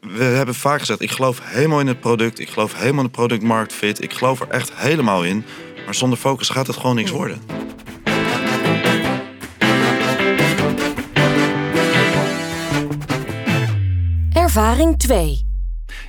we 0.00 0.24
hebben 0.24 0.54
vaak 0.54 0.80
gezegd, 0.80 1.00
ik 1.00 1.10
geloof 1.10 1.40
helemaal 1.42 1.80
in 1.80 1.86
het 1.86 2.00
product. 2.00 2.38
Ik 2.38 2.48
geloof 2.48 2.74
helemaal 2.74 3.04
in 3.04 3.10
de 3.10 3.26
product 3.26 3.72
fit. 3.72 4.02
Ik 4.02 4.12
geloof 4.12 4.40
er 4.40 4.48
echt 4.48 4.72
helemaal 4.74 5.24
in. 5.24 5.44
Maar 5.84 5.94
zonder 5.94 6.18
focus 6.18 6.48
gaat 6.48 6.66
het 6.66 6.76
gewoon 6.76 6.96
niks 6.96 7.10
worden. 7.10 7.40
Ervaring 14.32 14.98
2. 14.98 15.46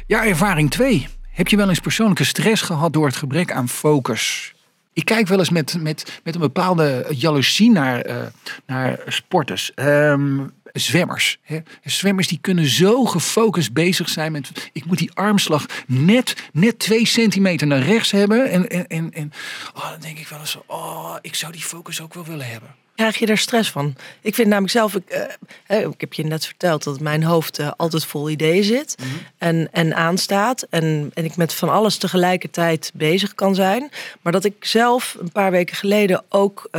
Ja, 0.07 0.25
ervaring 0.25 0.71
2. 0.71 1.07
Heb 1.33 1.47
je 1.47 1.57
wel 1.57 1.69
eens 1.69 1.79
persoonlijke 1.79 2.23
stress 2.23 2.61
gehad 2.61 2.93
door 2.93 3.05
het 3.05 3.15
gebrek 3.15 3.51
aan 3.51 3.69
focus? 3.69 4.53
Ik 4.93 5.05
kijk 5.05 5.27
wel 5.27 5.39
eens 5.39 5.49
met, 5.49 5.81
met, 5.81 6.21
met 6.23 6.35
een 6.35 6.41
bepaalde 6.41 7.05
jaloezie 7.09 7.71
naar, 7.71 8.01
eh, 8.01 8.17
naar 8.65 8.99
sporters. 9.07 9.73
Ehm, 9.73 10.47
zwemmers. 10.73 11.37
Hè? 11.41 11.59
Zwemmers 11.83 12.27
die 12.27 12.37
kunnen 12.41 12.65
zo 12.65 13.05
gefocust 13.05 13.73
bezig 13.73 14.09
zijn 14.09 14.31
met... 14.31 14.69
ik 14.73 14.85
moet 14.85 14.97
die 14.97 15.11
armslag 15.13 15.65
net, 15.87 16.49
net 16.51 16.79
twee 16.79 17.05
centimeter 17.05 17.67
naar 17.67 17.81
rechts 17.81 18.11
hebben. 18.11 18.49
En, 18.49 18.69
en, 18.69 19.11
en, 19.13 19.31
oh, 19.75 19.89
dan 19.89 19.99
denk 19.99 20.17
ik 20.17 20.27
wel 20.27 20.39
eens... 20.39 20.57
oh, 20.65 21.15
ik 21.21 21.35
zou 21.35 21.51
die 21.51 21.61
focus 21.61 22.01
ook 22.01 22.13
wel 22.13 22.25
willen 22.25 22.49
hebben. 22.49 22.75
Krijg 22.95 23.17
je 23.17 23.25
daar 23.25 23.37
stress 23.37 23.71
van? 23.71 23.95
Ik 24.21 24.35
vind 24.35 24.47
namelijk 24.47 24.73
zelf... 24.73 24.95
Ik, 24.95 25.29
eh, 25.67 25.79
ik 25.79 26.01
heb 26.01 26.13
je 26.13 26.25
net 26.25 26.45
verteld 26.45 26.83
dat 26.83 26.99
mijn 26.99 27.23
hoofd 27.23 27.59
eh, 27.59 27.71
altijd 27.77 28.05
vol 28.05 28.29
ideeën 28.29 28.63
zit. 28.63 28.95
en, 29.37 29.69
en 29.71 29.95
aanstaat. 29.95 30.67
En, 30.69 31.11
en 31.13 31.25
ik 31.25 31.35
met 31.35 31.53
van 31.53 31.69
alles 31.69 31.97
tegelijkertijd 31.97 32.91
bezig 32.93 33.35
kan 33.35 33.55
zijn. 33.55 33.91
Maar 34.21 34.31
dat 34.31 34.43
ik 34.43 34.65
zelf 34.65 35.17
een 35.19 35.31
paar 35.31 35.51
weken 35.51 35.75
geleden 35.75 36.23
ook 36.29 36.69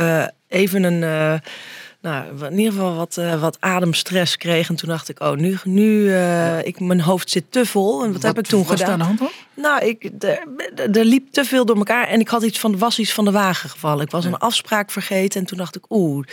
even 0.47 0.83
een... 0.83 1.41
nou, 2.05 2.45
in 2.45 2.57
ieder 2.57 2.73
geval 2.73 2.95
wat, 2.95 3.17
eh, 3.17 3.41
wat 3.41 3.57
ademstress 3.59 4.37
kreeg. 4.37 4.69
En 4.69 4.75
toen 4.75 4.89
dacht 4.89 5.09
ik, 5.09 5.19
oh, 5.19 5.35
nu, 5.35 5.57
nu 5.63 6.13
eh, 6.13 6.65
ik, 6.65 6.79
mijn 6.79 7.01
hoofd 7.01 7.29
zit 7.29 7.45
te 7.49 7.65
vol. 7.65 8.03
En 8.03 8.13
wat, 8.13 8.21
heb 8.21 8.37
ik 8.37 8.45
toen 8.45 8.65
gedaan? 8.65 8.89
aan 8.89 8.99
de 8.99 9.05
hand 9.05 9.19
dan? 9.19 9.29
Nou, 9.53 9.85
ik, 9.85 10.11
er, 10.93 11.05
liep 11.05 11.31
te 11.31 11.45
veel 11.45 11.65
door 11.65 11.77
elkaar. 11.77 12.07
En 12.07 12.19
ik 12.19 12.27
had 12.27 12.43
iets 12.43 12.59
van, 12.59 12.77
was 12.77 12.99
iets 12.99 13.13
van 13.13 13.25
de 13.25 13.31
wagen 13.31 13.69
gevallen. 13.69 14.05
Ik 14.05 14.11
was 14.11 14.25
een 14.25 14.37
afspraak 14.37 14.91
vergeten. 14.91 15.39
En 15.39 15.45
toen 15.45 15.57
dacht 15.57 15.75
ik, 15.75 15.85
oeh, 15.89 16.25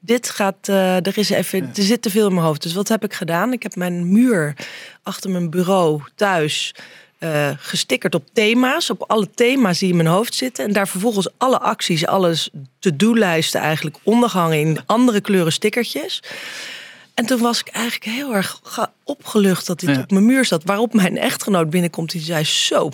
dit 0.00 0.30
gaat, 0.30 0.68
eh, 0.68 1.06
er 1.06 1.18
is 1.18 1.30
even, 1.30 1.70
er 1.74 1.82
zit 1.82 2.02
te 2.02 2.10
veel 2.10 2.26
in 2.26 2.34
mijn 2.34 2.46
hoofd. 2.46 2.62
Dus 2.62 2.74
wat 2.74 2.88
heb 2.88 3.04
ik 3.04 3.12
gedaan? 3.12 3.52
Ik 3.52 3.62
heb 3.62 3.76
mijn 3.76 4.12
muur 4.12 4.54
achter 5.02 5.30
mijn 5.30 5.50
bureau 5.50 6.02
thuis 6.14 6.74
eh, 7.20 7.50
gestickerd 7.58 8.14
op 8.14 8.24
thema's. 8.32 8.90
Op 8.90 9.04
alle 9.06 9.30
thema's 9.34 9.78
die 9.78 9.88
in 9.90 9.96
mijn 9.96 10.08
hoofd 10.08 10.34
zitten. 10.34 10.64
En 10.64 10.72
daar 10.72 10.88
vervolgens 10.88 11.28
alle 11.38 11.58
acties, 11.60 12.06
alles 12.06 12.50
to-do-lijsten 12.78 13.60
eigenlijk 13.60 13.96
ondergehangen 14.02 14.58
in 14.60 14.78
andere 14.86 15.20
kleuren 15.20 15.52
stickertjes. 15.52 16.22
En 17.14 17.26
toen 17.26 17.40
was 17.40 17.60
ik 17.60 17.68
eigenlijk 17.68 18.04
heel 18.04 18.34
erg 18.34 18.60
ge- 18.62 18.88
opgelucht 19.04 19.66
dat 19.66 19.80
dit 19.80 19.88
Ja. 19.94 20.00
op 20.00 20.10
mijn 20.10 20.24
muur 20.26 20.44
zat. 20.44 20.64
Waarop 20.64 20.94
mijn 20.94 21.18
echtgenoot 21.18 21.70
binnenkomt. 21.70 22.10
Die 22.10 22.20
zei: 22.20 22.44
Zo, 22.44 22.90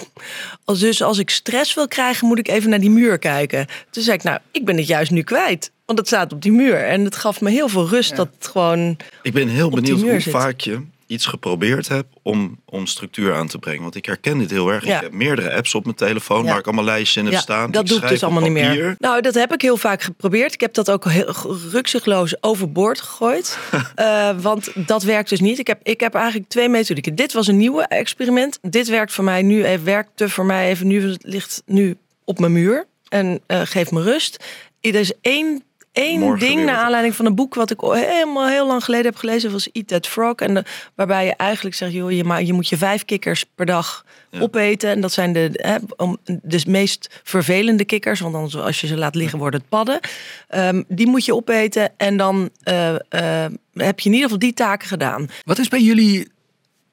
als 0.64 0.78
dus 0.78 1.02
als 1.02 1.18
ik 1.18 1.30
stress 1.30 1.75
wil 1.75 1.88
krijgen, 1.88 2.26
moet 2.28 2.38
ik 2.38 2.49
even 2.49 2.71
naar 2.71 2.80
die 2.80 2.90
muur 2.90 3.18
kijken. 3.18 3.66
Toen 3.90 4.02
zei 4.02 4.16
ik: 4.16 4.23
Nou, 4.23 4.38
ik 4.50 4.64
ben 4.64 4.76
het 4.76 4.87
juist 4.87 5.11
nu 5.11 5.23
kwijt. 5.23 5.71
Want 5.85 5.99
het 5.99 6.06
staat 6.09 6.33
op 6.33 6.42
die 6.42 6.52
muur. 6.52 6.85
En 6.85 7.04
het 7.04 7.16
gaf 7.16 7.40
me 7.40 7.50
heel 7.50 7.68
veel 7.68 7.88
rust 7.88 8.16
dat 8.16 8.28
het 8.38 8.47
gewoon. 8.47 8.97
Ik 9.23 9.33
ben 9.33 9.49
heel 9.49 9.71
benieuwd 9.71 10.00
hoe 10.00 10.21
zit. 10.21 10.33
vaak 10.33 10.61
je 10.61 10.80
iets 11.06 11.26
geprobeerd 11.26 11.88
hebt 11.88 12.14
om, 12.22 12.60
om 12.64 12.86
structuur 12.86 13.34
aan 13.34 13.46
te 13.46 13.58
brengen. 13.58 13.82
Want 13.82 13.94
ik 13.94 14.06
herken 14.06 14.38
dit 14.38 14.50
heel 14.50 14.68
erg. 14.68 14.84
Ja. 14.84 14.96
Ik 14.96 15.02
heb 15.02 15.12
meerdere 15.12 15.54
apps 15.54 15.75
op 15.75 15.84
mijn 15.84 15.96
telefoon 15.96 16.42
Ja. 16.44 16.48
waar 16.50 16.58
ik 16.58 16.66
allemaal 16.66 16.84
lijstjes 16.84 17.16
in 17.16 17.25
heb 17.25 17.32
Ja, 17.32 17.40
staan. 17.40 17.70
dat 17.70 17.86
doe 17.86 17.98
ik 17.98 18.08
dus 18.08 18.22
allemaal 18.22 18.42
niet 18.42 18.52
meer. 18.52 18.96
Nou, 18.98 19.20
dat 19.20 19.34
heb 19.34 19.52
ik 19.52 19.62
heel 19.62 19.76
vaak 19.76 20.02
geprobeerd. 20.02 20.54
Ik 20.54 20.60
heb 20.60 20.75
dat 20.75 20.90
ook 20.90 21.04
heel 21.04 21.34
rukzichtloos 21.70 22.42
overboord 22.42 23.00
gegooid. 23.00 23.58
Eh, 23.94 24.30
want 24.40 24.86
dat 24.86 25.02
werkt 25.02 25.28
dus 25.28 25.40
niet. 25.40 25.58
Ik 25.58 25.66
heb, 25.66 25.80
ik 25.82 26.00
heb 26.00 26.14
eigenlijk 26.14 26.48
twee 26.48 26.68
methodieken. 26.68 27.14
Dit 27.14 27.32
was 27.32 27.46
een 27.46 27.56
nieuwe 27.56 27.82
experiment. 27.82 28.58
Dit 28.62 28.88
werkt 28.88 29.12
voor 29.12 29.25
mij 29.25 29.42
nu. 29.42 29.64
Even, 29.64 29.84
werkte 29.84 30.28
voor 30.28 30.44
mij 30.44 30.68
even 30.68 30.86
nu. 30.86 31.10
Het 31.10 31.18
ligt 31.22 31.62
nu 31.66 31.96
op 32.25 32.38
mijn 32.38 32.52
muur. 32.52 32.86
En 33.08 33.40
eh, 33.46 33.60
geeft 33.64 33.90
me 33.90 34.02
rust. 34.02 34.44
Er 34.80 34.94
is 34.94 35.12
één, 35.20 35.62
één 35.97 36.21
Morgen 36.21 36.38
ding 36.49 36.65
naar 36.65 36.76
aanleiding 36.76 37.15
van 37.15 37.26
een 37.26 37.35
boek... 37.35 37.55
wat 37.55 37.71
ik 37.71 37.81
helemaal 37.81 38.49
heel 38.49 38.67
lang 38.67 38.85
geleden 38.85 39.07
heb 39.07 39.17
gelezen. 39.17 39.53
was 39.53 39.71
Eat 39.73 39.87
That 39.87 40.07
Frog. 40.07 40.35
En 40.35 40.55
de- 40.55 40.65
waarbij 40.95 41.25
je 41.25 41.35
eigenlijk 41.37 41.76
zegt... 41.76 41.93
Joh, 41.93 42.11
je, 42.12 42.25
ma- 42.25 42.37
je 42.38 42.53
moet 42.53 42.69
je 42.69 42.76
vijf 42.76 43.05
kikkers 43.05 43.45
per 43.55 43.67
dag 43.67 44.05
Ja. 44.31 44.41
opeten. 44.41 44.91
En 44.91 45.00
dat 45.00 45.12
zijn 45.12 45.33
de, 45.33 45.50
hè, 45.53 45.76
om, 45.97 46.19
de 46.25 46.62
meest 46.69 47.21
vervelende 47.23 47.85
kikkers. 47.85 48.21
Want 48.21 48.35
anders, 48.35 48.57
als 48.57 48.81
je 48.81 48.87
ze 48.87 48.97
laat 48.97 49.15
liggen, 49.15 49.38
worden 49.38 49.61
het 49.61 49.69
padden. 49.69 50.00
Ehm, 50.49 50.83
die 50.88 51.07
moet 51.07 51.25
je 51.25 51.35
opeten. 51.35 51.93
En 51.97 52.17
dan 52.17 52.50
eh, 52.62 52.95
eh, 52.95 53.50
heb 53.73 54.00
je 54.00 54.09
in 54.09 54.15
ieder 54.15 54.23
geval 54.23 54.38
die 54.38 54.55
taken 54.55 54.88
gedaan. 54.88 55.29
Wat 55.45 55.59
is 55.59 55.69
bij 55.69 55.83
jullie 55.83 56.29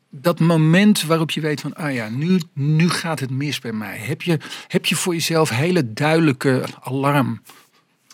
dat 0.10 0.40
moment 0.40 1.04
waarop 1.04 1.32
je 1.32 1.42
weet 1.42 1.62
van, 1.62 1.74
ah 1.76 1.94
ja, 1.94 2.10
nu, 2.10 2.40
nu 2.54 2.90
gaat 2.90 3.20
het 3.20 3.30
mis 3.30 3.60
bij 3.60 3.72
mij? 3.72 3.98
Heb 3.98 4.22
je, 4.22 4.38
heb 4.68 4.86
je 4.86 4.96
voor 4.96 5.14
jezelf 5.14 5.50
hele 5.50 5.94
duidelijke 5.94 6.64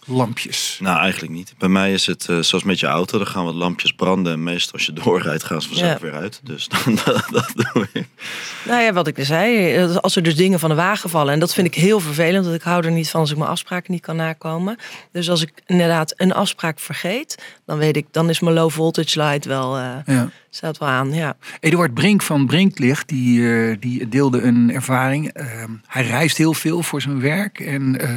alarmlampjes? 0.10 0.78
Nou, 0.82 1.00
eigenlijk 1.00 1.34
niet. 1.34 1.54
Bij 1.58 1.70
mij 1.70 1.94
is 1.94 2.06
het 2.06 2.28
eh, 2.30 2.40
zoals 2.40 2.64
met 2.64 2.80
je 2.80 2.86
auto. 2.88 3.18
Dan 3.18 3.28
gaan 3.28 3.44
wat 3.46 3.54
lampjes 3.54 3.92
branden. 3.94 4.34
En 4.34 4.44
meestal 4.44 4.74
als 4.74 4.86
je 4.86 4.94
doorrijdt 4.94 5.44
gaan 5.44 5.62
ze 5.62 5.68
vanzelf 5.68 5.92
Ja. 5.92 6.00
weer 6.00 6.14
uit. 6.14 6.40
Dus 6.44 6.68
dan, 6.84 7.00
dat, 7.06 7.26
dat 7.32 7.52
doe 7.56 7.88
ik. 7.94 8.08
Nou 8.66 8.82
ja, 8.84 8.94
wat 8.94 9.08
ik 9.08 9.16
zei. 9.20 9.76
eh, 9.76 9.96
Als 9.96 10.16
er 10.16 10.24
dus 10.24 10.36
dingen 10.36 10.60
van 10.60 10.70
de 10.70 10.76
wagen 10.76 11.10
vallen. 11.10 11.34
En 11.34 11.40
dat 11.40 11.54
vind 11.54 11.68
ik 11.68 11.76
heel 11.76 12.00
vervelend. 12.00 12.46
Want 12.46 12.58
ik 12.58 12.64
hou 12.64 12.86
er 12.86 12.92
niet 12.92 13.10
van 13.10 13.20
als 13.20 13.32
ik 13.32 13.38
mijn 13.38 13.50
afspraken 13.50 13.92
niet 13.92 14.02
kan 14.02 14.16
nakomen. 14.16 14.78
Dus 15.12 15.30
als 15.30 15.42
ik 15.42 15.52
inderdaad 15.66 16.14
een 16.18 16.34
afspraak 16.34 16.80
vergeet. 16.80 17.44
Dan 17.66 17.78
weet 17.78 17.96
ik, 17.98 18.06
dan 18.12 18.30
is 18.30 18.40
mijn 18.40 18.56
low 18.56 18.72
voltage 18.72 19.20
light 19.22 19.46
wel, 19.46 19.78
eh, 19.78 19.96
Ja. 20.06 20.30
staat 20.50 20.78
wel 20.78 20.90
aan. 20.90 21.14
Ja. 21.14 21.38
Eduard 21.60 21.94
Brink 21.94 22.22
van 22.22 22.46
Brinklicht, 22.46 23.08
die, 23.08 23.54
eh, 23.54 23.76
die 23.80 24.10
deelde 24.10 24.42
een 24.42 24.72
ervaring. 24.74 25.28
Ehm, 25.34 25.70
hij 25.88 26.06
reist 26.06 26.38
heel 26.38 26.54
veel 26.54 26.84
voor 26.84 27.02
zijn 27.02 27.20
werk 27.22 27.60
en 27.60 28.00
eh, 28.00 28.10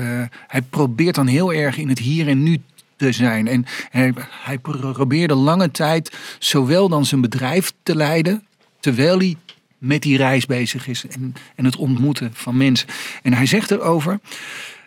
hij 0.47 0.63
probeert 0.63 1.15
dan 1.15 1.27
heel 1.27 1.53
erg 1.53 1.77
in 1.83 1.89
het 1.89 1.99
hier 1.99 2.29
en 2.29 2.43
nu 2.43 2.61
te 2.97 3.13
zijn. 3.13 3.49
En 3.49 3.65
hij, 3.91 4.59
probeerde 4.59 5.35
lange 5.35 5.71
tijd 5.71 6.17
zowel 6.39 6.89
dan 6.89 7.07
zijn 7.07 7.21
bedrijf 7.21 7.73
te 7.83 7.97
leiden, 7.97 8.43
terwijl 8.81 9.19
hij 9.19 9.37
met 9.79 10.03
die 10.03 10.17
reis 10.17 10.47
bezig 10.47 10.89
is 10.89 11.07
en, 11.07 11.35
en 11.57 11.65
het 11.65 11.77
ontmoeten 11.77 12.31
van 12.35 12.57
mensen. 12.57 12.89
En 13.23 13.33
hij 13.33 13.47
zegt 13.47 13.71
erover, 13.71 14.21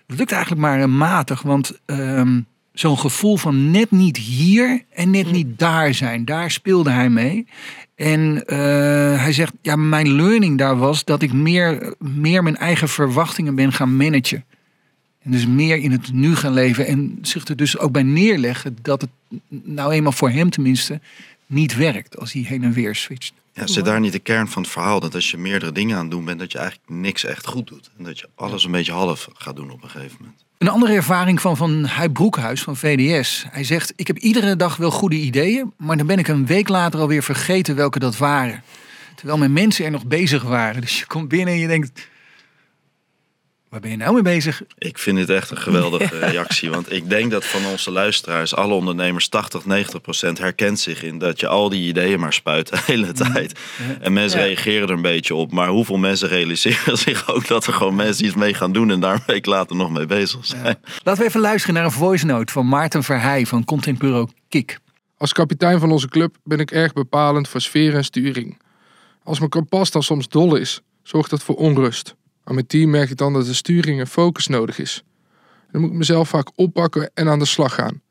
het 0.08 0.18
lukt 0.18 0.32
eigenlijk 0.32 0.62
maar 0.62 0.90
matig, 0.90 1.42
want 1.42 1.80
ehm, 1.86 2.40
zo'n 2.74 3.00
gevoel 3.00 3.38
van 3.38 3.72
net 3.72 3.92
niet 3.92 4.18
hier 4.18 4.82
en 4.94 5.10
net 5.10 5.32
niet 5.32 5.60
daar 5.60 5.94
zijn, 5.94 6.26
daar 6.26 6.52
speelde 6.52 6.90
hij 6.90 7.10
mee. 7.10 7.48
En 7.96 8.46
eh, 8.46 8.58
hij 9.22 9.34
zegt, 9.34 9.54
ja, 9.62 9.76
mijn 9.76 10.16
learning 10.16 10.58
daar 10.58 10.78
was 10.78 11.04
dat 11.04 11.22
ik 11.22 11.34
meer, 11.34 11.94
meer 12.00 12.44
mijn 12.44 12.58
eigen 12.58 12.90
verwachtingen 12.90 13.56
ben 13.56 13.74
gaan 13.74 13.96
managen. 13.96 14.46
En 15.26 15.32
dus 15.32 15.46
meer 15.46 15.78
in 15.78 15.92
het 15.92 16.14
nu 16.14 16.36
gaan 16.36 16.54
leven 16.54 16.88
en 16.88 17.18
zich 17.22 17.48
er 17.48 17.56
dus 17.56 17.78
ook 17.78 17.92
bij 17.92 18.04
neerleggen 18.04 18.78
dat 18.82 19.02
het 19.02 19.10
nou 19.50 19.92
eenmaal 19.92 20.12
voor 20.12 20.30
hem 20.30 20.50
tenminste 20.50 21.00
niet 21.46 21.76
werkt 21.76 22.18
als 22.18 22.34
hij 22.34 22.42
heen 22.42 22.64
en 22.64 22.74
weer 22.74 22.96
switcht. 22.96 23.34
Ja, 23.54 23.68
zit 23.68 23.86
daar 23.86 24.00
niet 24.00 24.12
de 24.12 24.20
kern 24.20 24.48
van 24.48 24.62
het 24.62 24.72
verhaal? 24.72 25.00
Dat 25.00 25.16
als 25.16 25.32
je 25.32 25.38
meerdere 25.38 25.72
dingen 25.72 25.96
aan 25.96 26.02
het 26.02 26.12
doen 26.12 26.26
bent, 26.26 26.40
dat 26.40 26.52
je 26.52 26.58
eigenlijk 26.58 26.90
niks 26.90 27.26
echt 27.26 27.48
goed 27.48 27.68
doet. 27.68 27.90
En 27.98 28.04
dat 28.04 28.20
je 28.20 28.30
alles 28.36 28.64
een 28.64 28.72
beetje 28.72 28.92
half 28.92 29.28
gaat 29.34 29.56
doen 29.56 29.72
op 29.72 29.84
een 29.84 29.90
gegeven 29.90 30.18
moment. 30.20 30.44
Een 30.58 30.70
andere 30.70 30.94
ervaring 30.94 31.42
van 31.42 31.58
Van 31.58 31.86
Hij 31.86 32.10
Broekhuis 32.10 32.62
van 32.62 32.78
VDS. 32.78 33.46
Hij 33.50 33.64
zegt, 33.64 33.94
ik 33.96 34.08
heb 34.08 34.18
iedere 34.18 34.56
dag 34.56 34.76
wel 34.76 34.92
goede 34.92 35.16
ideeën, 35.16 35.74
maar 35.78 35.98
dan 35.98 36.08
ben 36.08 36.20
ik 36.20 36.28
een 36.28 36.46
week 36.46 36.68
later 36.68 37.00
alweer 37.00 37.24
vergeten 37.24 37.76
welke 37.76 38.00
dat 38.00 38.18
waren. 38.18 38.64
Terwijl 39.16 39.38
mijn 39.38 39.54
mensen 39.54 39.86
er 39.86 39.92
nog 39.92 40.06
bezig 40.06 40.44
waren. 40.44 40.82
Dus 40.86 41.00
je 41.00 41.06
komt 41.06 41.28
binnen 41.28 41.54
en 41.54 41.60
je 41.60 41.68
denkt, 41.68 42.08
waar 43.76 43.84
ben 43.84 43.94
je 43.94 44.04
nou 44.04 44.14
mee 44.14 44.22
bezig? 44.36 44.62
Ik 44.78 44.98
vind 44.98 45.18
dit 45.18 45.30
echt 45.30 45.52
een 45.52 45.58
geweldige 45.58 46.20
reactie. 46.30 46.70
Want 46.70 46.92
ik 46.92 47.10
denk 47.10 47.32
dat 47.32 47.46
van 47.46 47.66
onze 47.66 47.92
luisteraars, 47.92 48.56
alle 48.56 48.74
ondernemers, 48.74 49.28
80, 49.28 49.66
90 49.66 50.02
procent 50.02 50.38
herkent 50.38 50.80
zich 50.80 51.04
in 51.04 51.18
dat 51.18 51.40
je 51.40 51.48
al 51.48 51.70
die 51.70 51.88
ideeën 51.88 52.20
maar 52.20 52.34
spuit 52.34 52.68
de 52.70 52.80
hele 52.86 53.12
tijd. 53.12 53.60
En 54.02 54.14
mensen 54.14 54.40
Ja. 54.40 54.46
reageren 54.46 54.88
er 54.88 54.94
een 54.94 55.02
beetje 55.02 55.36
op. 55.36 55.52
Maar 55.52 55.68
hoeveel 55.68 55.98
mensen 55.98 56.28
realiseren 56.28 56.98
zich 57.08 57.30
ook 57.34 57.48
dat 57.48 57.68
er 57.68 57.74
gewoon 57.74 57.96
mensen 57.96 58.26
iets 58.26 58.36
mee 58.36 58.54
gaan 58.54 58.72
doen 58.72 58.92
en 58.92 59.00
daar 59.00 59.14
een 59.14 59.24
week 59.26 59.46
later 59.46 59.76
nog 59.76 59.92
mee 59.92 60.06
bezig 60.06 60.46
zijn? 60.46 60.78
Laten 61.04 61.22
we 61.22 61.28
even 61.30 61.42
luisteren 61.42 61.76
naar 61.76 61.86
een 61.86 61.92
voice 61.92 62.26
note 62.26 62.54
van 62.54 62.68
Maarten 62.68 63.04
Verheij 63.04 63.46
van 63.46 63.66
Content 63.66 63.98
Bureau 63.98 64.28
Kik. 64.50 64.80
Als 65.18 65.34
kapitein 65.34 65.80
van 65.80 65.92
onze 65.92 66.10
club 66.10 66.36
ben 66.44 66.60
ik 66.60 66.72
erg 66.72 66.94
bepalend 66.94 67.48
voor 67.48 67.62
sfeer 67.62 67.96
en 67.96 68.04
sturing. 68.06 68.58
Als 69.24 69.38
mijn 69.40 69.50
kompas 69.52 69.92
dan 69.92 70.04
soms 70.04 70.28
dol 70.28 70.56
is, 70.56 70.82
zorgt 71.04 71.30
dat 71.30 71.44
voor 71.44 71.56
onrust. 71.56 72.16
Aan 72.48 72.54
mijn 72.54 72.68
team 72.68 72.90
merk 72.90 73.10
ik 73.10 73.18
dan 73.18 73.34
dat 73.34 73.46
de 73.46 73.54
sturing 73.54 74.00
en 74.00 74.08
focus 74.08 74.48
nodig 74.48 74.80
is. 74.80 75.04
Dan 75.72 75.82
moet 75.82 75.90
ik 75.90 75.98
mezelf 75.98 76.30
vaak 76.30 76.52
oppakken 76.56 77.12
en 77.14 77.30
aan 77.30 77.40
de 77.40 77.46
slag 77.46 77.74
gaan. 77.74 78.02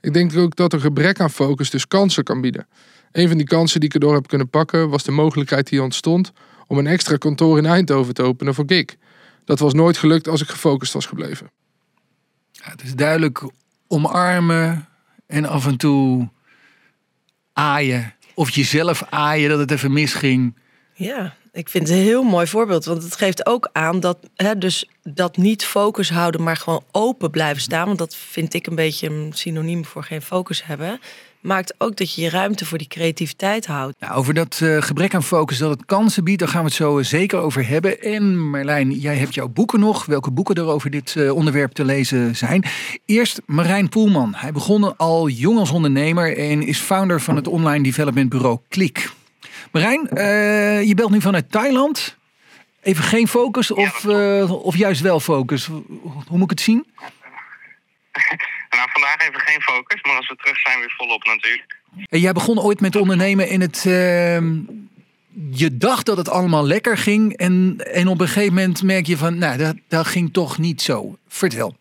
Ik 0.00 0.12
denk 0.12 0.36
ook 0.36 0.56
dat 0.56 0.72
een 0.72 0.80
gebrek 0.80 1.20
aan 1.20 1.30
focus 1.30 1.70
dus 1.70 1.88
kansen 1.88 2.24
kan 2.24 2.40
bieden. 2.40 2.66
Een 3.12 3.28
van 3.28 3.36
die 3.36 3.46
kansen 3.46 3.80
die 3.80 3.88
ik 3.88 3.94
erdoor 3.94 4.14
heb 4.14 4.28
kunnen 4.28 4.48
pakken 4.48 4.88
was 4.88 5.02
de 5.02 5.10
mogelijkheid 5.10 5.68
die 5.68 5.82
ontstond 5.82 6.32
om 6.66 6.78
een 6.78 6.86
extra 6.86 7.16
kantoor 7.16 7.58
in 7.58 7.66
Eindhoven 7.66 8.14
te 8.14 8.22
openen 8.22 8.54
voor 8.54 8.64
Gig. 8.66 8.96
Dat 9.44 9.58
was 9.58 9.74
nooit 9.74 9.96
gelukt 9.96 10.28
als 10.28 10.42
ik 10.42 10.48
gefocust 10.48 10.92
was 10.92 11.06
gebleven. 11.06 11.50
Ja, 12.52 12.70
het 12.70 12.82
is 12.82 12.94
duidelijk 12.94 13.42
omarmen 13.86 14.88
en 15.26 15.46
af 15.46 15.66
en 15.66 15.76
toe 15.76 16.28
aaien. 17.52 18.14
Of 18.34 18.50
jezelf 18.50 19.02
aaien 19.10 19.50
dat 19.50 19.58
het 19.58 19.70
even 19.70 19.92
misging. 19.92 20.56
Ja, 20.94 21.34
ik 21.52 21.68
vind 21.68 21.88
het 21.88 21.96
een 21.96 22.02
heel 22.02 22.22
mooi 22.22 22.46
voorbeeld. 22.46 22.84
Want 22.84 23.02
het 23.02 23.16
geeft 23.16 23.46
ook 23.46 23.68
aan 23.72 24.00
dat, 24.00 24.18
hè, 24.36 24.58
dus 24.58 24.88
dat 25.02 25.36
niet 25.36 25.64
focus 25.64 26.10
houden, 26.10 26.42
maar 26.42 26.56
gewoon 26.56 26.84
open 26.90 27.30
blijven 27.30 27.62
staan. 27.62 27.86
Want 27.86 27.98
dat 27.98 28.16
vind 28.16 28.54
ik 28.54 28.66
een 28.66 28.74
beetje 28.74 29.08
een 29.08 29.30
synoniem 29.34 29.84
voor 29.84 30.04
geen 30.04 30.22
focus 30.22 30.64
hebben. 30.64 31.00
Maakt 31.40 31.74
ook 31.78 31.96
dat 31.96 32.14
je 32.14 32.22
je 32.22 32.30
ruimte 32.30 32.66
voor 32.66 32.78
die 32.78 32.86
creativiteit 32.86 33.66
houdt. 33.66 34.00
Nou, 34.00 34.14
over 34.14 34.34
dat 34.34 34.60
eh, 34.62 34.82
gebrek 34.82 35.14
aan 35.14 35.22
focus 35.22 35.58
dat 35.58 35.70
het 35.70 35.84
kansen 35.84 36.24
biedt, 36.24 36.38
daar 36.38 36.48
gaan 36.48 36.60
we 36.60 36.66
het 36.66 36.76
zo 36.76 36.98
eh, 36.98 37.04
zeker 37.04 37.38
over 37.38 37.68
hebben. 37.68 38.00
En 38.00 38.50
Marlijn, 38.50 38.92
jij 38.92 39.16
hebt 39.16 39.34
jouw 39.34 39.48
boeken 39.48 39.80
nog. 39.80 40.06
Welke 40.06 40.30
boeken 40.30 40.54
er 40.54 40.66
over 40.66 40.90
dit 40.90 41.16
eh, 41.16 41.34
onderwerp 41.34 41.72
te 41.72 41.84
lezen 41.84 42.36
zijn? 42.36 42.64
Eerst 43.04 43.40
Marijn 43.46 43.88
Poelman. 43.88 44.34
Hij 44.36 44.52
begon 44.52 44.96
al 44.96 45.28
jong 45.28 45.58
als 45.58 45.70
ondernemer 45.70 46.36
en 46.36 46.62
is 46.62 46.78
founder 46.78 47.20
van 47.20 47.36
het 47.36 47.48
online 47.48 47.82
development 47.82 48.28
bureau 48.28 48.58
Klik. 48.68 49.10
Marijn, 49.70 50.08
eh, 50.08 50.82
je 50.82 50.94
belt 50.94 51.10
nu 51.10 51.20
vanuit 51.20 51.50
Thailand. 51.52 52.16
Even 52.82 53.04
geen 53.04 53.28
focus 53.28 53.70
of, 53.70 54.04
eh, 54.04 54.64
of 54.64 54.76
juist 54.76 55.00
wel 55.00 55.20
focus? 55.20 55.66
Hoe 55.66 56.24
moet 56.38 56.42
ik 56.42 56.50
het 56.50 56.60
zien? 56.60 56.86
Nou, 58.70 58.88
vandaag 58.92 59.28
even 59.28 59.40
geen 59.40 59.60
focus, 59.60 60.02
maar 60.02 60.16
als 60.16 60.28
we 60.28 60.36
terug 60.36 60.60
zijn 60.60 60.78
weer 60.78 60.94
volop 60.96 61.24
natuurlijk. 61.24 61.76
En 62.08 62.20
jij 62.20 62.32
begon 62.32 62.60
ooit 62.60 62.80
met 62.80 62.96
ondernemen 62.96 63.48
in 63.48 63.60
het. 63.60 63.84
ehm, 63.86 64.58
je 65.50 65.76
dacht 65.76 66.06
dat 66.06 66.16
het 66.16 66.28
allemaal 66.28 66.66
lekker 66.66 66.98
ging. 66.98 67.36
En, 67.36 67.76
en 67.92 68.08
op 68.08 68.20
een 68.20 68.26
gegeven 68.26 68.54
moment 68.54 68.82
merk 68.82 69.06
je 69.06 69.16
van. 69.16 69.38
Nou, 69.38 69.56
dat, 69.58 69.76
dat 69.88 70.06
ging 70.06 70.32
toch 70.32 70.58
niet 70.58 70.82
zo. 70.82 71.16
Vertel. 71.28 71.76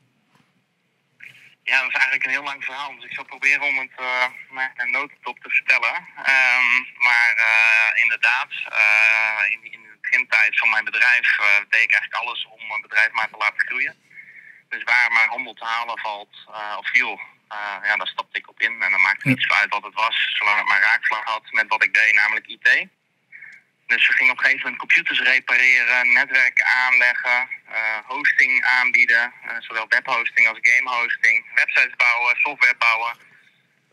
Ja, 1.69 1.79
dat 1.81 1.89
is 1.89 1.99
eigenlijk 2.01 2.25
een 2.25 2.37
heel 2.37 2.49
lang 2.51 2.63
verhaal, 2.63 2.95
dus 2.95 3.03
ik 3.03 3.13
zal 3.13 3.23
proberen 3.23 3.61
om 3.61 3.77
het 3.77 3.95
uh, 3.99 4.25
maar 4.49 4.71
een 4.75 4.91
notendop 4.91 5.39
te 5.39 5.49
vertellen. 5.49 5.95
Ehm, 6.35 6.71
maar 7.07 7.33
eh, 7.35 8.01
inderdaad, 8.03 8.51
eh, 8.79 9.51
in, 9.51 9.71
in 9.71 9.81
de 9.83 9.97
begintijd 10.01 10.57
van 10.57 10.69
mijn 10.69 10.83
bedrijf 10.83 11.39
eh, 11.39 11.45
deed 11.69 11.81
ik 11.87 11.91
eigenlijk 11.93 12.23
alles 12.23 12.45
om 12.45 12.67
mijn 12.67 12.81
bedrijf 12.81 13.11
maar 13.11 13.29
te 13.29 13.37
laten 13.37 13.67
groeien. 13.67 13.95
Dus 14.69 14.83
waar 14.83 15.11
maar 15.11 15.27
handel 15.27 15.53
te 15.53 15.65
halen 15.65 15.99
valt 15.99 16.35
eh, 16.47 16.75
of 16.77 16.89
viel, 16.89 17.19
eh, 17.47 17.77
ja, 17.83 17.95
daar 17.95 18.07
stapte 18.07 18.37
ik 18.37 18.49
op 18.49 18.59
in. 18.59 18.81
En 18.81 18.91
dan 18.91 19.01
maakte 19.01 19.29
het 19.29 19.37
niets 19.37 19.51
uit 19.53 19.69
wat 19.69 19.83
het 19.83 19.93
was, 19.93 20.35
zolang 20.37 20.57
het 20.57 20.67
maar 20.67 20.81
raakvlak 20.81 21.27
had 21.27 21.51
met 21.51 21.67
wat 21.67 21.83
ik 21.83 21.93
deed, 21.93 22.13
namelijk 22.13 22.47
IT. 22.47 22.87
Dus 23.89 24.07
we 24.07 24.13
gingen 24.13 24.31
op 24.31 24.37
een 24.37 24.43
gegeven 24.43 24.63
moment 24.63 24.79
computers 24.85 25.19
repareren, 25.19 26.13
netwerken 26.13 26.65
aanleggen, 26.65 27.49
eh, 27.65 27.97
hosting 28.05 28.65
aanbieden, 28.65 29.33
eh, 29.43 29.55
zowel 29.59 29.85
webhosting 29.87 30.47
als 30.47 30.57
gamehosting, 30.61 31.45
websites 31.55 31.95
bouwen, 31.95 32.35
software 32.39 32.75
bouwen. 32.77 33.13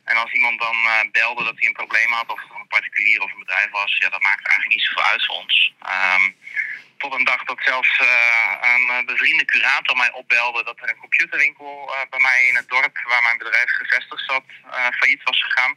En 0.04 0.16
als 0.16 0.32
iemand 0.32 0.60
dan 0.60 0.76
eh, 0.76 1.10
belde 1.12 1.44
dat 1.44 1.58
hij 1.58 1.68
een 1.68 1.80
probleem 1.82 2.12
had, 2.12 2.28
of 2.28 2.40
het 2.40 2.50
een 2.60 2.66
particulier 2.66 3.22
of 3.22 3.32
een 3.32 3.44
bedrijf 3.46 3.70
was, 3.70 3.96
ja, 3.98 4.08
dat 4.08 4.20
maakte 4.20 4.48
eigenlijk 4.48 4.76
niet 4.76 4.86
zoveel 4.86 5.10
uit 5.12 5.26
voor 5.26 5.36
ons. 5.36 5.74
Ehm, 5.82 6.30
tot 6.98 7.12
een 7.14 7.24
dag 7.24 7.44
dat 7.44 7.60
zelfs 7.62 8.00
een 8.60 9.04
bevriende 9.06 9.44
curator 9.44 9.96
mij 9.96 10.12
opbelde 10.12 10.64
dat 10.64 10.78
er 10.80 10.88
een 10.88 11.04
computerwinkel 11.04 11.94
bij 12.10 12.20
mij 12.20 12.46
in 12.48 12.56
het 12.56 12.68
dorp 12.68 12.98
waar 13.04 13.22
mijn 13.22 13.38
bedrijf 13.38 13.70
gevestigd 13.70 14.24
zat, 14.26 14.44
failliet 14.98 15.22
was 15.22 15.42
gegaan. 15.42 15.76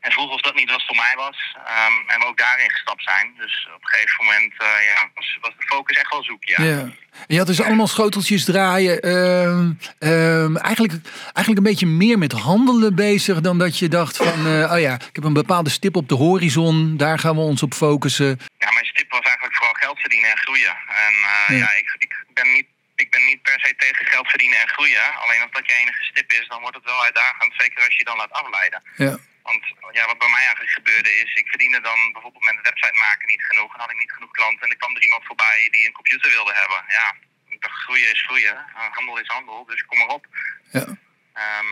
En 0.00 0.12
vroeg 0.12 0.30
of 0.32 0.40
dat 0.40 0.54
niet 0.54 0.70
wat 0.70 0.86
voor 0.86 0.96
mij 0.96 1.14
was. 1.16 1.38
Ehm, 1.66 1.92
en 2.06 2.18
we 2.20 2.26
ook 2.26 2.38
daarin 2.38 2.70
gestapt 2.70 3.02
zijn. 3.02 3.34
Dus 3.36 3.68
op 3.74 3.82
een 3.82 3.88
gegeven 3.88 4.24
moment 4.24 4.52
eh, 4.58 4.66
ja, 4.94 5.08
was, 5.14 5.38
was 5.40 5.50
de 5.58 5.66
focus 5.66 5.96
echt 5.96 6.10
wel 6.10 6.24
zoek, 6.24 6.44
ja. 6.44 6.62
Ja. 6.62 6.78
En 6.80 6.94
je 7.26 7.38
had 7.38 7.46
dus 7.46 7.62
allemaal 7.62 7.86
schoteltjes 7.86 8.44
draaien. 8.44 9.00
ehm, 9.00 9.70
ehm, 9.98 10.56
eigenlijk, 10.56 10.92
eigenlijk 11.24 11.56
een 11.56 11.70
beetje 11.72 11.86
meer 11.86 12.18
met 12.18 12.32
handelen 12.32 12.94
bezig 12.94 13.40
dan 13.40 13.58
dat 13.58 13.78
je 13.78 13.88
dacht 13.88 14.16
van. 14.16 14.46
eh, 14.46 14.72
oh 14.72 14.80
ja, 14.80 14.94
ik 14.94 15.14
heb 15.18 15.24
een 15.24 15.32
bepaalde 15.32 15.70
stip 15.70 15.96
op 15.96 16.08
de 16.08 16.14
horizon. 16.14 16.96
Daar 16.96 17.18
gaan 17.18 17.34
we 17.34 17.40
ons 17.40 17.62
op 17.62 17.74
focussen. 17.74 18.40
Ja, 18.58 18.70
mijn 18.72 18.84
stip 18.86 19.10
was 19.10 19.20
eigenlijk 19.20 19.56
vooral 19.56 19.74
geld 19.74 19.98
verdienen 20.00 20.30
en 20.30 20.38
groeien. 20.38 20.76
En 20.88 21.14
eh, 21.32 21.48
Ja. 21.48 21.56
ja, 21.56 21.72
ik, 21.76 21.94
ik, 21.98 22.24
ben 22.34 22.52
niet, 22.52 22.66
ik 22.96 23.10
ben 23.10 23.24
niet 23.26 23.42
per 23.42 23.60
se 23.60 23.74
tegen 23.76 24.06
geld 24.06 24.28
verdienen 24.28 24.60
en 24.60 24.68
groeien. 24.68 25.14
Alleen 25.22 25.40
als 25.42 25.50
dat 25.52 25.66
je 25.66 25.74
enige 25.82 26.02
stip 26.04 26.32
is, 26.32 26.46
dan 26.48 26.60
wordt 26.60 26.76
het 26.76 26.84
wel 26.84 27.02
uitdagend. 27.04 27.52
Zeker 27.56 27.78
als 27.84 27.92
je 27.92 27.98
je 27.98 28.04
dan 28.04 28.16
laat 28.16 28.32
afleiden. 28.32 28.82
Ja. 28.96 29.16
Want 29.42 29.62
ja, 29.92 30.06
wat 30.06 30.18
bij 30.18 30.28
mij 30.28 30.44
eigenlijk 30.44 30.72
gebeurde 30.78 31.12
is, 31.22 31.34
ik 31.34 31.48
verdiende 31.48 31.80
dan 31.80 32.12
bijvoorbeeld 32.12 32.44
met 32.44 32.56
het 32.56 32.68
website 32.70 32.98
maken 32.98 33.26
niet 33.28 33.42
genoeg. 33.42 33.74
En 33.74 33.80
had 33.80 33.90
ik 33.90 33.98
niet 33.98 34.12
genoeg 34.12 34.30
klanten. 34.30 34.62
En 34.64 34.70
er 34.70 34.76
kwam 34.76 34.96
er 34.96 35.02
iemand 35.02 35.24
voorbij 35.24 35.68
die 35.70 35.86
een 35.86 35.92
computer 36.00 36.30
wilde 36.30 36.54
hebben. 36.54 36.84
Ja, 36.88 37.06
ik 37.48 37.60
dacht, 37.62 37.82
groeien 37.84 38.10
is 38.12 38.22
groeien. 38.26 38.56
Handel 38.74 39.18
is 39.18 39.26
handel, 39.26 39.64
dus 39.64 39.84
kom 39.84 39.98
maar 39.98 40.14
op. 40.18 40.26
Ja. 40.72 40.84
Ehm, 41.32 41.70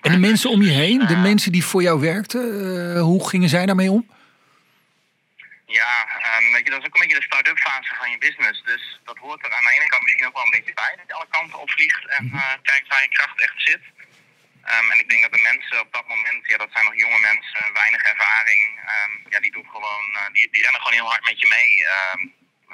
En 0.00 0.12
de 0.12 0.18
mensen 0.18 0.50
om 0.50 0.62
je 0.62 0.70
heen, 0.70 1.06
de 1.06 1.16
mensen 1.16 1.52
die 1.52 1.64
voor 1.64 1.82
jou 1.82 2.00
werkten, 2.00 2.44
eh, 2.94 3.00
hoe 3.02 3.28
gingen 3.28 3.48
zij 3.48 3.66
daarmee 3.66 3.90
om? 3.90 4.10
Ja, 5.66 5.92
ehm, 6.18 6.52
weet 6.52 6.64
je, 6.64 6.70
dat 6.70 6.80
is 6.80 6.86
ook 6.86 6.94
een 6.94 7.00
beetje 7.00 7.18
de 7.22 7.30
start-up 7.30 7.58
fase 7.58 7.94
van 7.94 8.10
je 8.10 8.18
business. 8.18 8.62
Dus 8.64 9.00
dat 9.04 9.18
hoort 9.18 9.44
er 9.44 9.52
aan 9.52 9.62
de 9.64 9.72
ene 9.76 9.86
kant 9.88 10.02
misschien 10.02 10.26
ook 10.26 10.34
wel 10.34 10.44
een 10.44 10.56
beetje 10.58 10.74
bij. 10.74 10.92
Dat 10.96 11.06
je 11.06 11.14
alle 11.14 11.26
kanten 11.30 11.58
opvliegt 11.58 12.06
en 12.16 12.30
eh, 12.34 12.52
kijkt 12.62 12.88
waar 12.88 13.02
je 13.02 13.08
kracht 13.08 13.40
echt 13.40 13.54
zit. 13.56 13.80
Ehm, 14.64 14.90
en 14.92 14.98
ik 14.98 15.08
denk 15.10 15.22
dat 15.22 15.32
de 15.32 15.48
mensen 15.50 15.80
op 15.80 15.92
dat 15.92 16.06
moment, 16.08 16.42
ja, 16.50 16.56
dat 16.56 16.68
zijn 16.72 16.84
nog 16.84 16.96
jonge 17.04 17.20
mensen, 17.30 17.72
weinig 17.72 18.02
ervaring. 18.02 18.62
ehm, 18.92 19.12
ja, 19.32 19.40
die 19.40 19.52
doen 19.52 19.68
gewoon, 19.74 20.04
eh, 20.14 20.26
die, 20.32 20.48
die 20.50 20.62
rennen 20.62 20.80
gewoon 20.80 20.98
heel 21.00 21.10
hard 21.12 21.24
met 21.30 21.40
je 21.40 21.48
mee. 21.58 21.70
Ehm, 21.94 22.20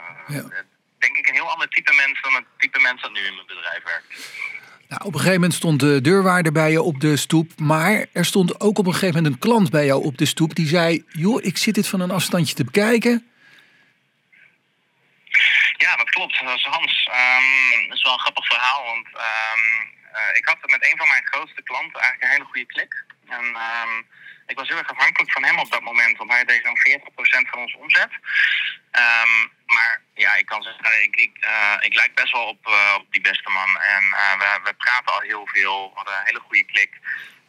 eh, 0.00 0.36
Ja. 0.36 0.42
eh, 0.56 0.64
Denk 0.98 1.16
ik 1.16 1.28
een 1.28 1.34
heel 1.34 1.50
ander 1.50 1.68
type 1.68 1.92
mens 1.94 2.20
dan 2.20 2.34
het 2.34 2.44
type 2.58 2.80
mens 2.80 3.02
dat 3.02 3.12
nu 3.12 3.20
in 3.20 3.34
mijn 3.34 3.46
bedrijf 3.46 3.82
werkt. 3.84 4.06
Nou, 4.88 5.00
op 5.04 5.12
een 5.12 5.18
gegeven 5.20 5.40
moment 5.40 5.54
stond 5.54 5.80
de 5.80 6.00
deurwaarder 6.00 6.52
bij 6.52 6.70
je 6.70 6.82
op 6.82 7.00
de 7.00 7.16
stoep. 7.16 7.58
Maar 7.60 8.06
er 8.12 8.24
stond 8.24 8.60
ook 8.60 8.78
op 8.78 8.86
een 8.86 8.92
gegeven 8.92 9.14
moment 9.14 9.32
een 9.34 9.40
klant 9.40 9.70
bij 9.70 9.84
jou 9.86 10.04
op 10.04 10.18
de 10.18 10.26
stoep. 10.26 10.54
Die 10.54 10.66
zei, 10.66 11.04
joh, 11.08 11.44
ik 11.44 11.56
zit 11.56 11.74
dit 11.74 11.88
van 11.88 12.00
een 12.00 12.10
afstandje 12.10 12.54
te 12.54 12.64
bekijken. 12.64 13.30
Ja, 15.76 15.96
dat 15.96 16.10
klopt. 16.10 16.40
Dat 16.44 16.56
is 16.56 16.64
Hans. 16.64 17.04
Dat 17.88 17.96
is 17.96 18.02
wel 18.02 18.12
een 18.12 18.18
grappig 18.20 18.46
verhaal, 18.46 18.84
want 18.84 19.06
eh, 20.16 20.36
ik 20.36 20.46
had 20.46 20.70
met 20.70 20.86
een 20.86 20.96
van 20.96 21.08
mijn 21.08 21.26
grootste 21.26 21.62
klanten 21.62 22.00
eigenlijk 22.00 22.22
een 22.22 22.36
hele 22.36 22.50
goede 22.52 22.66
klik. 22.66 23.04
En 23.28 23.46
ehm, 23.54 23.94
ik 24.46 24.58
was 24.58 24.68
heel 24.68 24.78
erg 24.78 24.90
afhankelijk 24.90 25.32
van 25.32 25.44
hem 25.44 25.58
op 25.58 25.70
dat 25.70 25.82
moment, 25.82 26.16
want 26.16 26.30
hij 26.30 26.44
deed 26.44 26.64
zo'n 26.64 26.78
40% 26.78 27.48
van 27.50 27.60
onze 27.60 27.78
omzet. 27.78 28.12
Ehm, 28.90 29.34
maar 29.66 30.02
ja, 30.14 30.34
ik 30.34 30.46
kan 30.46 30.62
zeggen, 30.62 31.02
ik, 31.02 31.16
ik, 31.16 31.36
eh, 31.40 31.76
ik 31.80 31.94
lijk 31.94 32.14
best 32.14 32.32
wel 32.32 32.46
op, 32.46 32.66
eh, 32.66 32.94
op 32.98 33.12
die 33.12 33.20
beste 33.20 33.50
man. 33.50 33.80
En 33.80 34.02
we, 34.38 34.60
we 34.64 34.74
praten 34.74 35.12
al 35.12 35.20
heel 35.20 35.46
veel, 35.52 35.88
we 35.88 35.96
hadden 35.96 36.14
een 36.14 36.26
hele 36.26 36.46
goede 36.46 36.64
klik. 36.64 36.92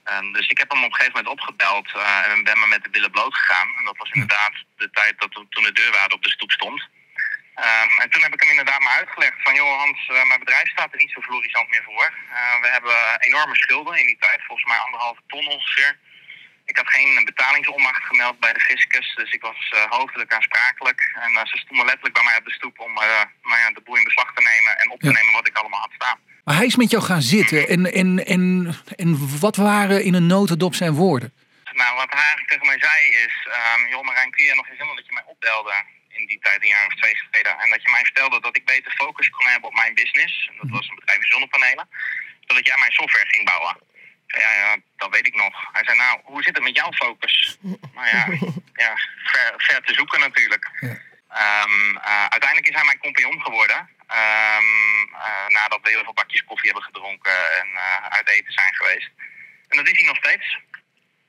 Ehm, 0.03 0.32
dus 0.32 0.47
ik 0.47 0.58
heb 0.58 0.71
hem 0.71 0.84
op 0.84 0.89
een 0.89 0.95
gegeven 0.95 1.17
moment 1.17 1.34
opgebeld 1.34 1.88
en 2.32 2.43
ben 2.43 2.60
maar 2.60 2.67
met 2.67 2.84
de 2.84 2.89
billen 2.89 3.12
bloot 3.12 3.36
gegaan. 3.36 3.67
En 3.77 3.84
dat 3.84 3.97
was 3.97 4.12
inderdaad 4.12 4.53
de 4.77 4.89
tijd 4.89 5.19
dat 5.19 5.32
toen 5.32 5.63
de 5.63 5.71
deurwaarder 5.71 6.17
op 6.17 6.23
de 6.23 6.32
stoep 6.32 6.51
stond. 6.51 6.88
Ehm, 7.65 7.89
en 8.01 8.09
toen 8.09 8.21
heb 8.25 8.33
ik 8.33 8.41
hem 8.41 8.49
inderdaad 8.55 8.81
maar 8.81 8.97
uitgelegd 9.01 9.37
van, 9.45 9.53
joh 9.55 9.77
Hans, 9.83 9.99
eh, 10.07 10.23
mijn 10.31 10.39
bedrijf 10.45 10.67
staat 10.69 10.91
er 10.91 10.97
niet 11.03 11.11
zo 11.15 11.21
florissant 11.21 11.69
meer 11.69 11.83
voor. 11.83 12.07
Eh, 12.33 12.61
we 12.63 12.67
hebben 12.75 12.95
enorme 13.19 13.55
schulden 13.55 13.99
in 13.99 14.05
die 14.05 14.17
tijd, 14.19 14.39
volgens 14.47 14.67
mij 14.67 14.77
anderhalve 14.77 15.21
ton 15.27 15.47
ongeveer. 15.47 15.99
Ik 16.65 16.77
had 16.77 16.89
geen 16.89 17.25
betalingsonmacht 17.25 18.03
gemeld 18.03 18.39
bij 18.39 18.53
de 18.53 18.59
fiscus, 18.59 19.15
dus 19.15 19.31
ik 19.31 19.41
was 19.41 19.59
eh, 19.69 19.79
hoofdelijk 19.89 20.33
aansprakelijk. 20.33 20.99
En 21.23 21.47
ze 21.47 21.57
stonden 21.57 21.85
letterlijk 21.85 22.13
bij 22.13 22.23
mij 22.23 22.37
op 22.37 22.45
de 22.45 22.51
stoep 22.59 22.79
om 22.79 22.93
nou 22.93 23.07
ja, 23.63 23.69
de 23.73 23.81
boel 23.83 23.95
in 23.97 24.03
beslag 24.03 24.33
te 24.33 24.41
nemen 24.51 24.77
en 24.79 24.89
op 24.91 24.99
te 24.99 25.05
Ja. 25.07 25.11
nemen 25.13 25.33
wat 25.33 25.47
ik 25.47 25.57
allemaal 25.57 25.79
had 25.79 25.93
staan. 25.95 26.19
Maar 26.43 26.55
hij 26.55 26.65
is 26.65 26.75
met 26.75 26.91
jou 26.91 27.03
gaan 27.03 27.21
zitten. 27.21 27.67
En, 27.67 27.93
en, 27.93 28.25
en, 28.25 28.75
en 28.95 29.39
wat 29.39 29.55
waren 29.55 30.03
in 30.03 30.13
een 30.13 30.27
notendop 30.27 30.75
zijn 30.75 30.93
woorden? 30.93 31.33
Nou, 31.73 31.95
wat 31.95 32.09
hij 32.11 32.19
eigenlijk 32.21 32.49
tegen 32.49 32.67
mij 32.67 32.79
zei 32.79 33.05
is, 33.25 33.47
ehm 33.51 33.89
joh 33.89 34.03
Marijn, 34.03 34.31
kun 34.31 34.45
je 34.45 34.55
nog 34.55 34.67
eens 34.69 34.77
dat 34.77 35.05
je 35.05 35.13
mij 35.13 35.23
opbelde 35.25 35.73
in 36.17 36.25
die 36.25 36.39
tijd, 36.39 36.62
een 36.62 36.75
jaar 36.75 36.86
of 36.86 36.95
twee 36.95 37.15
geleden. 37.15 37.53
En 37.60 37.69
dat 37.69 37.82
je 37.82 37.91
mij 37.91 38.03
vertelde 38.03 38.39
dat 38.39 38.56
ik 38.56 38.65
beter 38.65 38.91
focus 38.91 39.30
kon 39.30 39.47
hebben 39.47 39.69
op 39.69 39.75
mijn 39.75 39.93
business. 39.93 40.47
En 40.49 40.56
dat 40.62 40.69
was 40.69 40.88
een 40.89 40.95
bedrijf 40.95 41.19
in 41.19 41.34
zonnepanelen. 41.36 41.89
Zodat 42.47 42.65
jij 42.65 42.77
mijn 42.77 42.91
software 42.91 43.27
ging 43.27 43.45
bouwen. 43.45 43.77
Ja, 44.27 44.51
ja, 44.53 44.77
dat 44.97 45.10
weet 45.10 45.27
ik 45.27 45.36
nog. 45.36 45.53
Hij 45.71 45.84
zei, 45.84 45.97
nou, 45.97 46.19
hoe 46.23 46.43
zit 46.43 46.56
het 46.56 46.63
met 46.63 46.75
jouw 46.75 46.91
focus? 46.91 47.58
Nou 47.93 48.08
ja, 48.08 48.25
ja 48.84 48.97
ver, 49.23 49.53
ver 49.58 49.82
te 49.84 49.93
zoeken 49.93 50.19
natuurlijk. 50.19 50.69
Ja. 50.80 50.97
Ehm, 51.30 51.95
eh, 51.97 52.25
uiteindelijk 52.25 52.69
is 52.69 52.75
hij 52.75 52.86
mijn 52.86 52.99
compagnon 52.99 53.41
geworden. 53.41 53.89
Ehm, 54.08 54.69
eh, 55.13 55.47
nadat 55.47 55.80
we 55.84 55.89
heel 55.89 56.03
veel 56.03 56.13
bakjes 56.13 56.43
koffie 56.43 56.71
hebben 56.71 56.84
gedronken 56.84 57.38
en 57.62 57.67
eh, 57.73 58.08
uit 58.10 58.30
eten 58.30 58.53
zijn 58.53 58.75
geweest. 58.75 59.10
En 59.67 59.77
dat 59.77 59.88
is 59.88 59.97
hij 59.97 60.08
nog 60.08 60.17
steeds. 60.17 60.58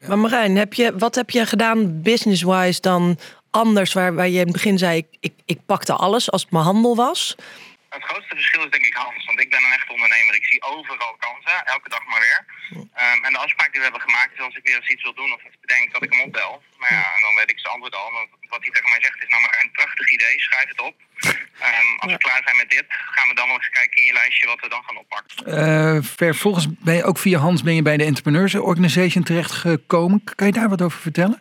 Maar 0.07 0.19
Marijn, 0.19 0.57
heb 0.57 0.75
je, 0.75 0.99
wat 0.99 1.15
heb 1.15 1.31
je 1.31 1.47
gedaan 1.47 2.03
business-wise 2.03 2.81
dan 2.81 3.19
anders? 3.51 3.93
Waar, 3.93 4.15
waar 4.15 4.29
je 4.29 4.41
in 4.45 4.49
het 4.49 4.53
begin 4.53 4.79
zei, 4.79 4.97
ik, 4.97 5.07
ik, 5.21 5.35
ik 5.45 5.59
pakte 5.67 5.93
alles 5.93 6.31
als 6.31 6.43
het 6.43 6.51
mijn 6.51 6.65
handel 6.65 6.97
was. 6.97 7.37
Het 7.89 8.05
grootste 8.05 8.35
verschil 8.35 8.65
is 8.65 8.71
denk 8.71 8.87
ik 8.91 8.95
Hans, 8.95 9.25
want 9.25 9.41
ik 9.41 9.51
ben 9.51 9.65
een 9.65 9.79
echte 9.79 9.93
ondernemer. 9.93 10.35
Ik 10.35 10.45
zie 10.51 10.63
overal 10.63 11.17
kansen, 11.27 11.67
elke 11.75 11.89
dag 11.89 12.05
maar 12.07 12.23
weer. 12.27 12.41
Ehm, 12.95 13.25
en 13.27 13.33
de 13.33 13.39
afspraak 13.39 13.71
die 13.71 13.81
we 13.81 13.89
hebben 13.89 14.07
gemaakt 14.09 14.33
is 14.35 14.45
als 14.49 14.57
ik 14.57 14.67
weer 14.67 14.77
eens 14.77 14.93
iets 14.95 15.03
wil 15.03 15.15
doen 15.15 15.33
of 15.35 15.41
iets 15.47 15.61
bedenk, 15.61 15.93
dat 15.93 16.03
ik 16.03 16.13
hem 16.13 16.27
opbel. 16.29 16.53
Nou 16.81 16.95
ja, 16.95 17.05
en 17.17 17.23
dan 17.27 17.35
weet 17.39 17.51
ik 17.51 17.59
zijn 17.59 17.73
antwoord 17.75 17.95
al. 17.95 18.11
Want 18.13 18.29
Wat 18.55 18.63
hij 18.65 18.73
tegen 18.77 18.91
mij 18.95 19.03
zegt 19.07 19.23
is 19.23 19.31
nou 19.33 19.43
maar 19.43 19.59
een 19.63 19.71
prachtig 19.81 20.07
idee, 20.17 20.35
schrijf 20.49 20.69
het 20.75 20.81
op. 20.89 20.97
Ehm, 21.67 21.91
als 21.99 22.13
we 22.13 22.19
klaar 22.19 22.43
zijn 22.45 22.57
met 22.57 22.71
dit, 22.71 22.87
gaan 22.89 23.29
we 23.29 23.35
dan 23.35 23.47
wel 23.47 23.57
eens 23.57 23.71
kijken 23.79 23.97
in 24.01 24.07
je 24.11 24.13
lijstje 24.13 24.47
wat 24.47 24.61
we 24.61 24.69
dan 24.69 24.83
gaan 24.87 24.99
oppakken. 25.05 25.35
Eh, 25.47 25.99
vervolgens 26.03 26.67
ben 26.89 26.95
je 26.95 27.05
ook 27.05 27.19
via 27.19 27.39
Hans 27.39 27.63
ben 27.63 27.75
je 27.75 27.83
bij 27.83 27.97
de 27.97 28.05
Entrepreneurs 28.05 28.55
Organization 28.55 29.25
terechtgekomen. 29.25 30.25
Kan 30.35 30.47
je 30.47 30.53
daar 30.53 30.69
wat 30.69 30.83
over 30.83 31.01
vertellen? 31.01 31.41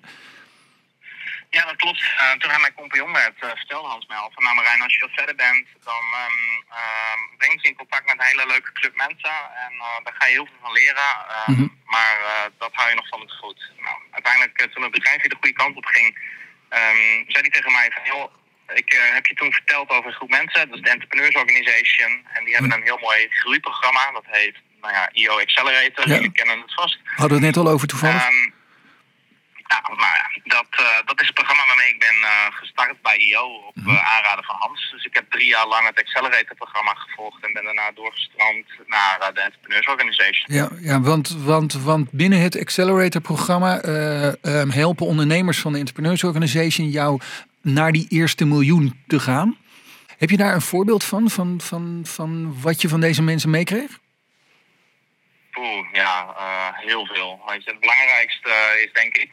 Ja, 1.49 1.65
dat 1.65 1.75
klopt. 1.75 2.01
Uh, 2.01 2.31
toen 2.31 2.51
hij 2.51 2.59
mijn 2.59 2.73
compagnon 2.73 3.13
werd, 3.13 3.35
uh, 3.43 3.49
vertelde 3.49 3.87
Hans 3.87 4.05
mij 4.07 4.17
al 4.17 4.31
van 4.33 4.43
nou 4.43 4.55
Marijn, 4.55 4.81
als 4.81 4.93
je 4.93 4.99
wat 4.99 5.17
verder 5.19 5.35
bent, 5.35 5.67
dan 5.83 6.03
um, 6.23 6.39
uh, 6.69 7.17
breng 7.37 7.61
je 7.61 7.67
in 7.69 7.75
contact 7.75 8.05
met 8.05 8.27
hele 8.29 8.47
leuke 8.47 8.71
club 8.71 8.95
mensen 8.95 9.37
en 9.63 9.73
daar 10.03 10.15
ga 10.17 10.25
je 10.25 10.31
heel 10.31 10.45
veel 10.45 10.61
van 10.61 10.71
leren. 10.71 11.11
Mm 11.45 11.55
-hmm. 11.55 11.81
Maar 11.85 12.17
dat 12.57 12.73
hou 12.73 12.89
je 12.89 12.95
nog 12.95 13.07
van 13.07 13.19
het 13.19 13.31
goed. 13.31 13.71
Nou, 13.77 13.97
uiteindelijk, 14.11 14.69
toen 14.73 14.83
het 14.83 14.91
bedrijfje 14.91 15.29
de 15.29 15.39
goede 15.39 15.55
kant 15.61 15.75
op 15.75 15.85
ging, 15.85 16.07
um, 16.69 17.01
zei 17.27 17.41
hij 17.45 17.49
tegen 17.49 17.71
mij 17.71 17.91
van 17.91 18.05
joh, 18.05 18.33
ik 18.73 18.89
heb 19.13 19.25
je 19.25 19.33
toen 19.33 19.53
verteld 19.53 19.89
over 19.89 20.05
een 20.05 20.15
groep 20.19 20.29
mensen, 20.29 20.69
dat 20.69 20.77
is 20.77 20.83
de 20.83 20.89
Entrepreneurs 20.89 21.35
Organization. 21.35 22.25
En 22.33 22.43
die 22.43 22.53
hebben 22.53 22.73
een 22.73 22.83
heel 22.83 22.97
mooi 23.01 23.27
groeiprogramma, 23.29 24.11
dat 24.11 24.25
heet 24.27 24.55
nou 24.81 24.93
ja, 24.93 25.09
IO 25.11 25.39
Accelerator. 25.39 26.07
Ja. 26.07 26.13
Jullie 26.13 26.31
kennen 26.31 26.61
het 26.61 26.73
vast. 26.73 26.99
Hadden 27.03 27.39
we 27.39 27.45
het 27.45 27.55
net 27.55 27.65
al 27.65 27.71
over 27.71 27.87
toevallig? 27.87 28.29
Um, 28.29 28.53
ja, 29.67 29.81
nou 29.87 30.15
ja, 30.21 30.27
dat, 30.43 30.67
uh, 30.79 30.87
dat 31.05 31.21
is 31.21 31.27
het 31.27 31.35
programma 31.35 31.65
waarmee 31.65 31.89
ik 31.89 31.99
ben 31.99 32.17
uh, 32.21 32.29
gestart 32.49 33.01
bij 33.01 33.17
IO 33.17 33.45
op 33.67 33.75
uh, 33.77 34.15
aanraden 34.15 34.43
van 34.43 34.55
Hans. 34.59 34.89
Dus 34.91 35.05
ik 35.05 35.13
heb 35.13 35.31
drie 35.31 35.47
jaar 35.47 35.67
lang 35.67 35.87
het 35.87 35.99
Accelerator-programma 35.99 36.93
gevolgd 36.93 37.45
en 37.45 37.53
ben 37.53 37.63
daarna 37.63 37.91
doorgestroomd 37.91 38.65
naar 38.85 39.31
de 39.33 39.41
Entrepreneurs 39.41 39.87
Organization. 39.87 40.55
Ja, 40.55 40.69
ja 40.79 41.01
want, 41.01 41.29
want, 41.29 41.73
want 41.73 42.11
binnen 42.11 42.39
het 42.39 42.59
Accelerator-programma 42.59 43.83
um, 43.83 44.69
helpen 44.69 45.05
ondernemers 45.05 45.59
van 45.59 45.71
de 45.71 45.79
Entrepreneurs 45.79 46.23
Organization 46.23 46.89
jou 46.89 47.21
naar 47.61 47.91
die 47.91 48.05
eerste 48.09 48.45
miljoen 48.45 49.03
te 49.07 49.19
gaan. 49.19 49.57
Heb 50.17 50.29
je 50.29 50.37
daar 50.37 50.53
een 50.53 50.61
voorbeeld 50.61 51.03
van, 51.03 51.29
van, 51.29 51.61
van, 51.61 52.01
van 52.03 52.61
wat 52.61 52.81
je 52.81 52.89
van 52.89 52.99
deze 52.99 53.21
mensen 53.21 53.49
meekreeg? 53.49 53.99
Oeh, 55.57 55.87
ja, 55.93 56.35
heel 56.73 57.05
veel. 57.05 57.41
Weet 57.47 57.63
je, 57.63 57.71
het 57.71 57.79
belangrijkste 57.79 58.49
is 58.85 58.93
denk 58.93 59.17
ik 59.17 59.29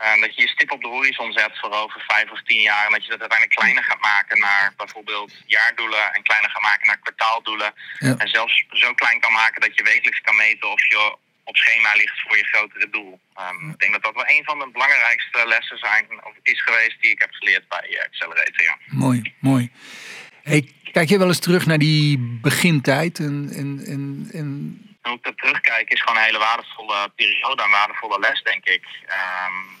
uh, 0.00 0.20
dat 0.20 0.34
je 0.34 0.42
je 0.42 0.48
stip 0.48 0.70
op 0.72 0.80
de 0.80 0.88
horizon 0.88 1.32
zet 1.32 1.58
voor 1.60 1.72
over 1.72 2.04
vijf 2.06 2.30
of 2.30 2.42
tien 2.42 2.60
jaar. 2.60 2.86
En 2.86 2.92
dat 2.92 3.04
je 3.04 3.10
dat 3.10 3.20
uiteindelijk 3.20 3.58
kleiner 3.58 3.84
gaat 3.84 4.00
maken 4.00 4.38
naar 4.38 4.72
bijvoorbeeld 4.76 5.32
jaardoelen. 5.46 6.14
En 6.14 6.22
kleiner 6.22 6.50
gaat 6.50 6.62
maken 6.62 6.86
naar 6.86 6.98
kwartaaldoelen. 6.98 7.74
Ja. 7.98 8.14
En 8.18 8.28
zelfs 8.28 8.64
zo 8.70 8.94
klein 8.94 9.20
kan 9.20 9.32
maken 9.32 9.60
dat 9.60 9.74
je 9.74 9.82
wekelijks 9.82 10.20
kan 10.20 10.36
meten 10.36 10.70
of 10.70 10.88
je 10.88 11.16
op 11.44 11.56
schema 11.56 11.94
ligt 11.94 12.20
voor 12.20 12.36
je 12.36 12.44
grotere 12.44 12.90
doel. 12.90 13.20
Um, 13.40 13.70
ik 13.70 13.78
denk 13.78 13.92
dat 13.92 14.02
dat 14.02 14.14
wel 14.14 14.28
een 14.28 14.44
van 14.44 14.58
de 14.58 14.68
belangrijkste 14.72 15.46
lessen 15.46 15.78
zijn, 15.78 16.06
of 16.24 16.32
is 16.42 16.62
geweest 16.62 16.96
die 17.00 17.10
ik 17.10 17.20
heb 17.20 17.32
geleerd 17.32 17.68
bij 17.68 18.06
Accelerator. 18.06 18.62
Ja. 18.62 18.78
Mooi, 18.86 19.34
mooi. 19.38 19.70
Hey, 20.42 20.72
kijk 20.92 21.08
je 21.08 21.18
wel 21.18 21.26
eens 21.26 21.38
terug 21.40 21.66
naar 21.66 21.78
die 21.78 22.18
begintijd? 22.18 23.18
En, 23.18 23.50
en, 23.52 23.82
en, 23.86 24.28
en... 24.32 24.48
Hoe 25.02 25.14
ik 25.14 25.22
dat 25.22 25.38
terugkijk 25.38 25.90
is 25.90 26.00
gewoon 26.00 26.16
een 26.16 26.24
hele 26.24 26.38
waardevolle 26.38 27.12
periode, 27.16 27.62
een 27.62 27.70
waardevolle 27.70 28.18
les, 28.18 28.42
denk 28.42 28.64
ik. 28.64 28.84
Um, 28.84 29.78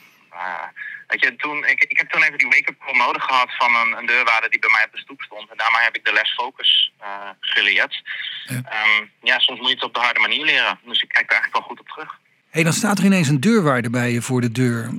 weet 1.06 1.20
je, 1.20 1.36
toen, 1.36 1.66
ik, 1.66 1.84
ik 1.84 1.98
heb 1.98 2.10
toen 2.10 2.22
even 2.22 2.38
die 2.38 2.48
wake-up 2.48 2.78
call 2.78 2.96
nodig 2.96 3.22
gehad 3.22 3.56
van 3.56 3.74
een, 3.74 3.98
een, 3.98 4.06
deurwaarder 4.06 4.50
die 4.50 4.58
bij 4.58 4.70
mij 4.70 4.84
op 4.84 4.92
de 4.92 4.98
stoep 4.98 5.22
stond. 5.22 5.50
En 5.50 5.56
daarmee 5.56 5.82
heb 5.82 5.96
ik 5.96 6.04
de 6.04 6.12
les 6.12 6.32
focus 6.32 6.92
uh, 7.00 7.30
geleerd. 7.40 8.02
Ja. 8.44 8.56
Um, 8.56 9.10
ja, 9.22 9.38
soms 9.38 9.58
moet 9.58 9.68
je 9.68 9.74
het 9.74 9.84
op 9.84 9.94
de 9.94 10.00
harde 10.00 10.20
manier 10.20 10.44
leren. 10.44 10.78
Dus 10.84 11.02
ik 11.02 11.08
kijk 11.08 11.24
er 11.24 11.32
eigenlijk 11.32 11.52
wel 11.52 11.68
goed 11.68 11.80
op 11.80 11.88
terug. 11.88 12.18
hey, 12.50 12.62
dan 12.62 12.72
staat 12.72 12.98
er 12.98 13.04
ineens 13.04 13.28
een 13.28 13.40
deurwaarder 13.40 13.90
bij 13.90 14.10
je 14.10 14.22
voor 14.22 14.40
de 14.40 14.52
deur. 14.52 14.90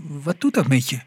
Wat 0.00 0.40
doet 0.40 0.54
dat 0.54 0.68
met 0.68 0.88
je? 0.88 1.00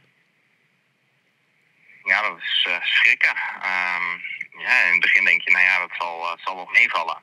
Ja, 2.03 2.21
dat 2.21 2.37
is 2.41 2.65
uh, 2.69 2.75
schrikken. 2.81 3.35
Um, 3.55 4.21
ja, 4.61 4.83
in 4.83 4.91
het 4.91 5.01
begin 5.01 5.25
denk 5.25 5.41
je, 5.41 5.51
nou 5.51 5.63
ja, 5.63 5.79
dat 5.79 5.91
zal, 5.97 6.23
uh, 6.23 6.45
zal 6.45 6.55
wel 6.55 6.69
meevallen. 6.71 7.17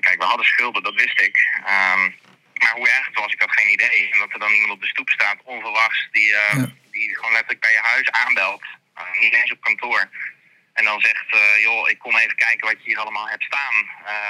Kijk, 0.00 0.18
we 0.18 0.24
hadden 0.24 0.46
schulden, 0.46 0.82
dat 0.82 0.94
wist 0.94 1.20
ik. 1.20 1.62
Um, 1.94 2.14
maar 2.62 2.76
hoe 2.78 2.88
erg 2.96 3.06
het 3.06 3.18
was, 3.22 3.32
ik 3.32 3.40
had 3.40 3.58
geen 3.58 3.72
idee. 3.72 4.00
En 4.12 4.18
dat 4.18 4.32
er 4.32 4.38
dan 4.38 4.52
iemand 4.52 4.72
op 4.72 4.80
de 4.80 4.92
stoep 4.94 5.10
staat, 5.10 5.38
onverwachts, 5.44 6.08
die, 6.12 6.28
uh, 6.28 6.52
ja. 6.52 6.66
die 6.90 7.16
gewoon 7.16 7.32
letterlijk 7.32 7.60
bij 7.60 7.72
je 7.72 7.88
huis 7.92 8.10
aanbelt. 8.10 8.64
Uh, 8.98 9.20
niet 9.20 9.34
eens 9.34 9.52
op 9.52 9.60
kantoor. 9.60 10.08
En 10.72 10.84
dan 10.84 11.00
zegt, 11.00 11.28
uh, 11.34 11.62
joh, 11.62 11.90
ik 11.90 11.98
kom 11.98 12.16
even 12.16 12.36
kijken 12.36 12.66
wat 12.66 12.78
je 12.82 12.88
hier 12.90 12.98
allemaal 12.98 13.28
hebt 13.28 13.42
staan. 13.42 13.76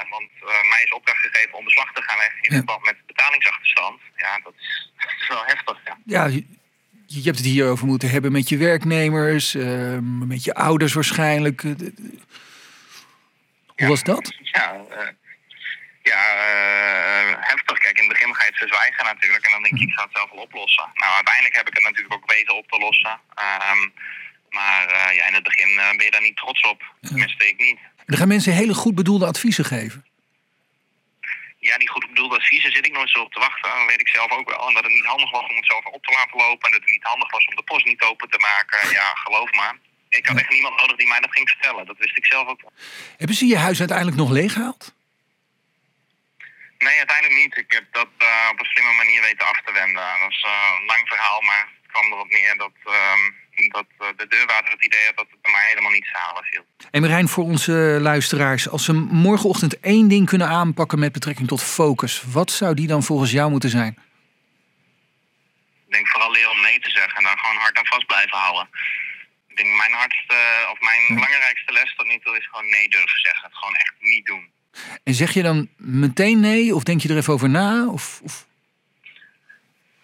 want 0.09 0.29
mij 0.71 0.83
is 0.83 0.91
opdracht 0.91 1.19
gegeven 1.19 1.57
om 1.57 1.63
beslag 1.63 1.93
te 1.93 2.01
gaan 2.01 2.17
leggen 2.17 2.41
in 2.41 2.51
verband 2.55 2.85
ja. 2.85 2.91
met 2.91 3.05
betalingsachterstand. 3.05 4.01
Ja, 4.15 4.39
dat 4.43 4.53
is, 4.59 4.91
dat 5.01 5.13
is 5.21 5.27
wel 5.27 5.45
heftig, 5.45 5.77
ja. 5.85 5.97
Ja, 6.05 6.25
je, 6.25 6.45
je 7.05 7.21
hebt 7.21 7.37
het 7.37 7.45
hierover 7.45 7.87
moeten 7.87 8.09
hebben 8.09 8.31
met 8.31 8.49
je 8.49 8.57
werknemers, 8.57 9.53
met 10.01 10.43
je 10.43 10.53
ouders 10.53 10.93
waarschijnlijk. 10.93 11.61
Hoe 13.75 13.87
was 13.87 14.03
dat? 14.03 14.33
Ja, 14.53 14.85
ja, 16.11 16.21
uh, 16.45 17.33
heftig. 17.39 17.77
Kijk, 17.77 17.97
in 17.97 18.07
het 18.07 18.13
begin 18.13 18.35
ga 18.35 18.43
je 18.43 18.49
het 18.49 18.63
verzwijgen 18.63 19.05
natuurlijk. 19.05 19.45
En 19.45 19.51
dan 19.51 19.63
denk 19.63 19.77
je, 19.77 19.85
ik 19.87 19.93
ga 19.93 20.03
het 20.03 20.15
zelf 20.17 20.29
wel 20.29 20.43
oplossen. 20.47 20.87
Nou, 20.93 21.11
uiteindelijk 21.13 21.55
heb 21.55 21.67
ik 21.67 21.73
het 21.73 21.83
natuurlijk 21.83 22.13
ook 22.13 22.31
weten 22.31 22.55
op 22.55 22.67
te 22.71 22.79
lossen. 22.79 23.19
Um, 23.71 23.93
maar 24.49 24.85
uh, 24.97 25.15
ja, 25.15 25.27
in 25.27 25.33
het 25.33 25.43
begin 25.43 25.69
uh, 25.69 25.89
ben 25.97 26.05
je 26.05 26.11
daar 26.11 26.27
niet 26.29 26.37
trots 26.37 26.61
op. 26.61 26.83
Tenminste, 27.01 27.47
ik 27.47 27.57
niet. 27.57 27.79
Dan 28.05 28.17
gaan 28.17 28.27
mensen 28.27 28.53
hele 28.53 28.73
goed 28.73 28.95
bedoelde 28.95 29.25
adviezen 29.25 29.65
geven. 29.65 30.05
Ja, 31.59 31.77
die 31.77 31.89
goed 31.89 32.07
bedoelde 32.07 32.35
adviezen 32.35 32.71
zit 32.71 32.85
ik 32.85 32.93
nooit 32.93 33.09
zo 33.09 33.19
op 33.19 33.33
te 33.33 33.39
wachten. 33.39 33.69
Dat 33.69 33.87
weet 33.87 34.01
ik 34.01 34.07
zelf 34.07 34.31
ook 34.31 34.49
wel. 34.49 34.67
En 34.67 34.73
dat 34.73 34.83
het 34.83 34.91
niet 34.91 35.05
handig 35.05 35.31
was 35.31 35.49
om 35.49 35.55
het 35.55 35.65
zelf 35.65 35.85
op 35.85 36.03
te 36.03 36.11
laten 36.11 36.37
lopen. 36.37 36.65
En 36.65 36.71
dat 36.71 36.81
het 36.81 36.89
niet 36.89 37.03
handig 37.03 37.31
was 37.31 37.45
om 37.45 37.55
de 37.55 37.63
post 37.63 37.85
niet 37.85 38.01
open 38.01 38.29
te 38.29 38.39
maken. 38.39 38.89
Ja, 38.91 39.15
geloof 39.15 39.51
me. 39.51 39.67
Ik 40.09 40.27
had 40.27 40.37
echt 40.37 40.49
niemand 40.49 40.79
nodig 40.79 40.97
die 40.97 41.07
mij 41.07 41.19
dat 41.19 41.31
ging 41.31 41.49
vertellen. 41.49 41.85
Dat 41.85 41.97
wist 41.97 42.17
ik 42.17 42.25
zelf 42.25 42.47
ook 42.47 42.61
wel. 42.61 42.71
Hebben 43.17 43.35
ze 43.35 43.45
je 43.45 43.57
huis 43.57 43.79
uiteindelijk 43.79 44.17
nog 44.17 44.29
leeggehaald? 44.29 44.93
Nee, 46.87 46.97
uiteindelijk 46.97 47.39
niet. 47.43 47.57
Ik 47.57 47.71
heb 47.71 47.85
dat 47.91 48.11
uh, 48.21 48.49
op 48.51 48.59
een 48.59 48.71
slimme 48.73 48.93
manier 48.93 49.21
weten 49.21 49.47
af 49.47 49.61
te 49.65 49.71
wenden. 49.71 50.03
Dat 50.21 50.29
is 50.29 50.43
uh, 50.45 50.51
een 50.79 50.85
lang 50.85 51.03
verhaal, 51.07 51.41
maar 51.41 51.63
het 51.81 51.91
kwam 51.91 52.11
erop 52.11 52.29
neer 52.29 52.57
dat, 52.57 52.75
uh, 52.85 53.71
dat 53.77 54.17
de 54.17 54.27
deurwaarder 54.27 54.71
het 54.71 54.85
idee 54.85 55.05
had 55.05 55.17
dat 55.17 55.27
het 55.31 55.41
bij 55.41 55.51
mij 55.51 55.67
helemaal 55.67 55.91
niet 55.91 56.03
te 56.11 56.17
halen 56.23 56.43
viel. 56.43 56.65
En 56.91 57.01
Marijn, 57.01 57.27
voor 57.27 57.43
onze 57.43 57.71
luisteraars, 58.01 58.69
als 58.69 58.85
ze 58.85 58.93
morgenochtend 58.93 59.79
één 59.79 60.07
ding 60.07 60.27
kunnen 60.27 60.47
aanpakken 60.47 60.99
met 60.99 61.11
betrekking 61.11 61.47
tot 61.47 61.63
focus, 61.63 62.23
wat 62.27 62.51
zou 62.51 62.73
die 62.73 62.87
dan 62.87 63.03
volgens 63.03 63.31
jou 63.31 63.51
moeten 63.51 63.69
zijn? 63.69 63.97
Ik 65.87 65.93
denk 65.99 66.07
vooral 66.07 66.31
leren 66.31 66.51
om 66.51 66.61
nee 66.61 66.79
te 66.79 66.89
zeggen 66.89 67.17
en 67.17 67.23
dan 67.23 67.39
gewoon 67.39 67.55
hard 67.55 67.77
aan 67.77 67.85
vast 67.85 68.05
blijven 68.05 68.37
houden. 68.37 68.69
Ik 69.47 69.57
denk 69.57 69.75
mijn 69.77 69.93
hardste, 69.93 70.37
of 70.71 70.79
mijn 70.79 71.03
belangrijkste 71.07 71.73
les 71.73 71.95
tot 71.95 72.07
nu 72.07 72.19
toe 72.19 72.37
is 72.37 72.47
gewoon 72.47 72.69
nee 72.69 72.89
durven 72.89 73.19
zeggen. 73.19 73.43
Het 73.49 73.57
gewoon 73.57 73.75
echt 73.75 73.93
niet 73.99 74.25
doen. 74.25 74.51
En 75.03 75.13
zeg 75.13 75.33
je 75.33 75.43
dan 75.43 75.69
meteen 75.77 76.39
nee 76.39 76.75
of 76.75 76.83
denk 76.83 77.01
je 77.01 77.09
er 77.09 77.17
even 77.17 77.33
over 77.33 77.49
na? 77.49 77.87
Of, 77.87 78.19
of... 78.23 78.45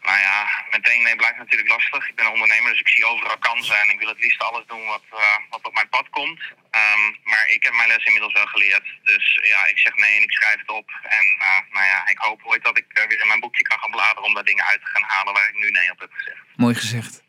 Nou 0.07 0.19
ja, 0.27 0.37
meteen 0.71 1.03
nee 1.03 1.15
blijft 1.15 1.37
natuurlijk 1.37 1.69
lastig. 1.69 2.09
Ik 2.09 2.15
ben 2.15 2.25
een 2.25 2.37
ondernemer, 2.37 2.71
dus 2.71 2.79
ik 2.79 2.93
zie 2.95 3.05
overal 3.05 3.37
kansen 3.37 3.79
en 3.81 3.89
ik 3.93 3.99
wil 3.99 4.07
het 4.13 4.21
liefst 4.23 4.41
alles 4.41 4.65
doen 4.67 4.85
wat, 4.85 5.05
uh, 5.13 5.19
wat 5.49 5.63
op 5.69 5.73
mijn 5.73 5.89
pad 5.89 6.07
komt. 6.09 6.41
Um, 6.81 7.03
maar 7.31 7.45
ik 7.55 7.63
heb 7.63 7.73
mijn 7.73 7.91
les 7.93 8.05
inmiddels 8.05 8.33
wel 8.33 8.45
geleerd. 8.45 8.87
Dus 9.03 9.25
ja, 9.53 9.59
ik 9.73 9.77
zeg 9.85 9.93
nee 9.95 10.15
en 10.17 10.23
ik 10.23 10.31
schrijf 10.31 10.59
het 10.59 10.71
op. 10.79 10.87
En 11.17 11.25
uh, 11.47 11.73
nou 11.75 11.85
ja, 11.93 11.99
ik 12.13 12.17
hoop 12.17 12.39
ooit 12.43 12.63
dat 12.63 12.77
ik 12.77 12.85
uh, 12.89 13.07
weer 13.09 13.21
in 13.21 13.27
mijn 13.27 13.39
boekje 13.39 13.63
kan 13.69 13.79
gaan 13.79 13.91
bladeren 13.91 14.23
om 14.23 14.33
daar 14.33 14.49
dingen 14.51 14.65
uit 14.65 14.81
te 14.81 14.91
gaan 14.93 15.05
halen 15.07 15.33
waar 15.33 15.49
ik 15.49 15.59
nu 15.63 15.71
nee 15.71 15.91
op 15.91 15.99
heb 15.99 16.11
gezegd. 16.11 16.41
Mooi 16.55 16.75
gezegd. 16.75 17.23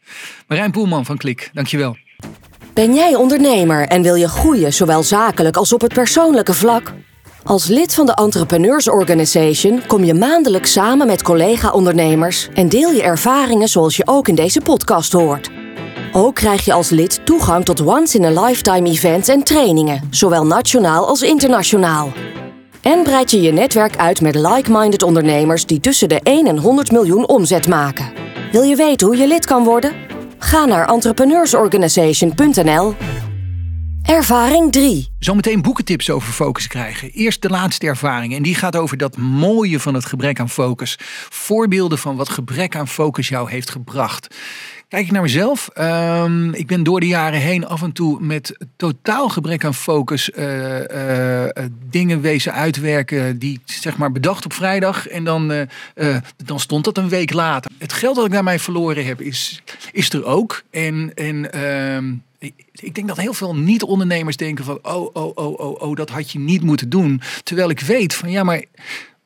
Marijn 0.48 0.70
Poelman 0.70 1.04
van 1.04 1.16
Klik, 1.16 1.50
dankjewel. 1.52 1.98
Ben 2.74 2.94
jij 2.94 3.14
ondernemer 3.14 3.88
en 3.88 4.02
wil 4.02 4.14
je 4.14 4.28
groeien, 4.28 4.72
zowel 4.72 5.02
zakelijk 5.02 5.56
als 5.56 5.72
op 5.72 5.80
het 5.80 5.92
persoonlijke 5.92 6.54
vlak? 6.54 6.92
Als 7.44 7.66
lid 7.66 7.94
van 7.94 8.06
de 8.06 8.14
Entrepreneurs 8.14 8.88
Organization 8.88 9.82
kom 9.86 10.04
je 10.04 10.14
maandelijks 10.14 10.72
samen 10.72 11.06
met 11.06 11.22
collega-ondernemers 11.22 12.48
en 12.54 12.68
deel 12.68 12.90
je 12.90 13.02
ervaringen 13.02 13.68
zoals 13.68 13.96
je 13.96 14.06
ook 14.06 14.28
in 14.28 14.34
deze 14.34 14.60
podcast 14.60 15.12
hoort. 15.12 15.50
Ook 16.12 16.34
krijg 16.34 16.64
je 16.64 16.72
als 16.72 16.90
lid 16.90 17.20
toegang 17.24 17.64
tot 17.64 17.80
once-in-a-lifetime 17.80 18.88
events 18.88 19.28
en 19.28 19.42
trainingen, 19.42 20.08
zowel 20.10 20.46
nationaal 20.46 21.06
als 21.06 21.22
internationaal. 21.22 22.12
En 22.82 23.02
breid 23.02 23.30
je 23.30 23.40
je 23.40 23.52
netwerk 23.52 23.96
uit 23.96 24.20
met 24.20 24.34
like-minded 24.34 25.02
ondernemers 25.02 25.66
die 25.66 25.80
tussen 25.80 26.08
de 26.08 26.20
1 26.22 26.46
en 26.46 26.58
100 26.58 26.92
miljoen 26.92 27.28
omzet 27.28 27.68
maken. 27.68 28.12
Wil 28.52 28.62
je 28.62 28.76
weten 28.76 29.06
hoe 29.06 29.16
je 29.16 29.26
lid 29.26 29.46
kan 29.46 29.64
worden? 29.64 29.92
Ga 30.38 30.64
naar 30.64 30.88
entrepreneursorganization.nl. 30.88 32.94
Ervaring 34.10 34.72
3. 34.72 35.08
Zometeen 35.18 35.62
boekentips 35.62 36.10
over 36.10 36.32
focus 36.32 36.66
krijgen. 36.66 37.10
Eerst 37.10 37.42
de 37.42 37.48
laatste 37.48 37.86
ervaring. 37.86 38.34
En 38.34 38.42
die 38.42 38.54
gaat 38.54 38.76
over 38.76 38.96
dat 38.96 39.16
mooie 39.16 39.80
van 39.80 39.94
het 39.94 40.04
gebrek 40.04 40.40
aan 40.40 40.50
focus. 40.50 40.96
Voorbeelden 41.28 41.98
van 41.98 42.16
wat 42.16 42.28
gebrek 42.28 42.76
aan 42.76 42.88
focus 42.88 43.28
jou 43.28 43.50
heeft 43.50 43.70
gebracht. 43.70 44.36
Kijk 44.88 45.04
ik 45.04 45.12
naar 45.12 45.22
mezelf. 45.22 45.68
Um, 45.78 46.54
ik 46.54 46.66
ben 46.66 46.82
door 46.82 47.00
de 47.00 47.06
jaren 47.06 47.40
heen 47.40 47.66
af 47.66 47.82
en 47.82 47.92
toe 47.92 48.20
met 48.20 48.56
totaal 48.76 49.28
gebrek 49.28 49.64
aan 49.64 49.74
focus 49.74 50.30
uh, 50.30 50.78
uh, 50.78 51.44
dingen 51.90 52.20
wezen 52.20 52.52
uitwerken 52.52 53.38
die 53.38 53.60
zeg 53.64 53.96
maar 53.96 54.12
bedacht 54.12 54.44
op 54.44 54.52
vrijdag 54.52 55.08
en 55.08 55.24
dan, 55.24 55.66
dan 56.44 56.60
stond 56.60 56.84
dat 56.84 56.98
een 56.98 57.08
week 57.08 57.32
later. 57.32 57.70
Het 57.78 57.92
geld 57.92 58.16
dat 58.16 58.26
ik 58.26 58.32
daarmee 58.32 58.58
verloren 58.58 59.06
heb 59.06 59.20
is, 59.20 59.62
is 59.92 60.12
er 60.12 60.24
ook. 60.24 60.62
En, 60.70 61.12
en 61.14 61.52
ehm, 61.52 62.12
ik 62.72 62.94
denk 62.94 63.08
dat 63.08 63.16
heel 63.16 63.34
veel 63.34 63.56
niet-ondernemers 63.56 64.36
denken 64.36 64.64
van 64.64 64.78
oh, 64.82 65.10
oh, 65.12 65.32
oh, 65.34 65.60
oh, 65.60 65.82
oh, 65.82 65.96
dat 65.96 66.10
had 66.10 66.30
je 66.30 66.38
niet 66.38 66.62
moeten 66.62 66.88
doen. 66.88 67.20
Terwijl 67.42 67.70
ik 67.70 67.80
weet 67.80 68.14
van 68.14 68.30
ja, 68.30 68.42
maar 68.42 68.64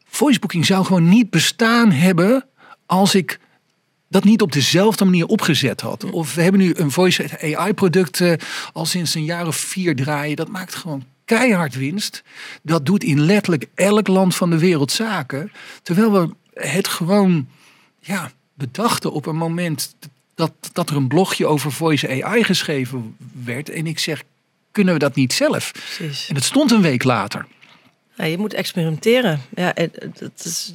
voicebooking 0.06 0.66
zou 0.66 0.84
gewoon 0.84 1.08
niet 1.08 1.30
bestaan 1.30 1.90
hebben 1.90 2.46
als 2.86 3.14
ik 3.14 3.38
dat 4.08 4.24
niet 4.24 4.42
op 4.42 4.52
dezelfde 4.52 5.04
manier 5.04 5.26
opgezet 5.26 5.80
had. 5.80 6.04
Of 6.04 6.34
we 6.34 6.42
hebben 6.42 6.60
nu 6.60 6.72
een 6.76 6.90
voice 6.90 7.56
AI 7.56 7.72
product 7.72 8.20
eh, 8.20 8.32
al 8.72 8.86
sinds 8.86 9.14
een 9.14 9.24
jaar 9.24 9.46
of 9.46 9.56
vier 9.56 9.96
draaien. 9.96 10.36
Dat 10.36 10.48
maakt 10.48 10.74
gewoon 10.74 11.04
keihard 11.24 11.74
winst. 11.74 12.22
Dat 12.62 12.86
doet 12.86 13.04
in 13.04 13.20
letterlijk 13.20 13.66
elk 13.74 14.06
land 14.06 14.34
van 14.34 14.50
de 14.50 14.58
wereld 14.58 14.92
zaken. 14.92 15.52
Terwijl 15.82 16.12
we 16.12 16.30
het 16.54 16.88
gewoon 16.88 17.48
ja, 18.00 18.30
bedachten 18.54 19.12
op 19.12 19.26
een 19.26 19.36
moment 19.36 19.94
dat, 20.34 20.52
dat 20.72 20.90
er 20.90 20.96
een 20.96 21.08
blogje 21.08 21.46
over 21.46 21.72
voice 21.72 22.24
AI 22.24 22.44
geschreven 22.44 23.16
werd. 23.44 23.70
En 23.70 23.86
ik 23.86 23.98
zeg, 23.98 24.22
kunnen 24.72 24.92
we 24.94 25.00
dat 25.00 25.14
niet 25.14 25.32
zelf? 25.32 25.72
Precies. 25.72 26.28
En 26.28 26.34
het 26.34 26.44
stond 26.44 26.70
een 26.70 26.82
week 26.82 27.04
later. 27.04 27.46
Ja, 28.16 28.24
je 28.24 28.38
moet 28.38 28.54
experimenteren. 28.54 29.40
Ja, 29.54 29.74
en, 29.74 29.92
dat 30.18 30.30
is, 30.44 30.72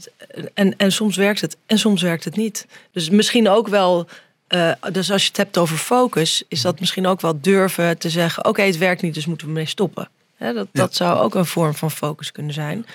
en, 0.53 0.77
en 0.77 0.91
soms 0.91 1.15
werkt 1.15 1.41
het 1.41 1.57
en 1.65 1.79
soms 1.79 2.01
werkt 2.01 2.23
het 2.23 2.35
niet. 2.35 2.65
Dus 2.91 3.09
misschien 3.09 3.49
ook 3.49 3.67
wel. 3.67 4.07
eh, 4.47 4.71
dus 4.91 5.11
als 5.11 5.21
je 5.21 5.27
het 5.27 5.37
hebt 5.37 5.57
over 5.57 5.77
focus, 5.77 6.43
is 6.47 6.61
dat 6.61 6.79
misschien 6.79 7.07
ook 7.07 7.21
wel 7.21 7.41
durven 7.41 7.97
te 7.97 8.09
zeggen: 8.09 8.45
Oké, 8.45 8.61
het 8.61 8.77
werkt 8.77 9.01
niet, 9.01 9.13
dus 9.13 9.25
moeten 9.25 9.47
we 9.47 9.53
mee 9.53 9.65
stoppen. 9.65 10.09
Dat, 10.37 10.67
dat 10.71 10.95
zou 10.95 11.19
ook 11.19 11.35
een 11.35 11.45
vorm 11.45 11.73
van 11.73 11.91
focus 11.91 12.31
kunnen 12.31 12.53
zijn. 12.53 12.85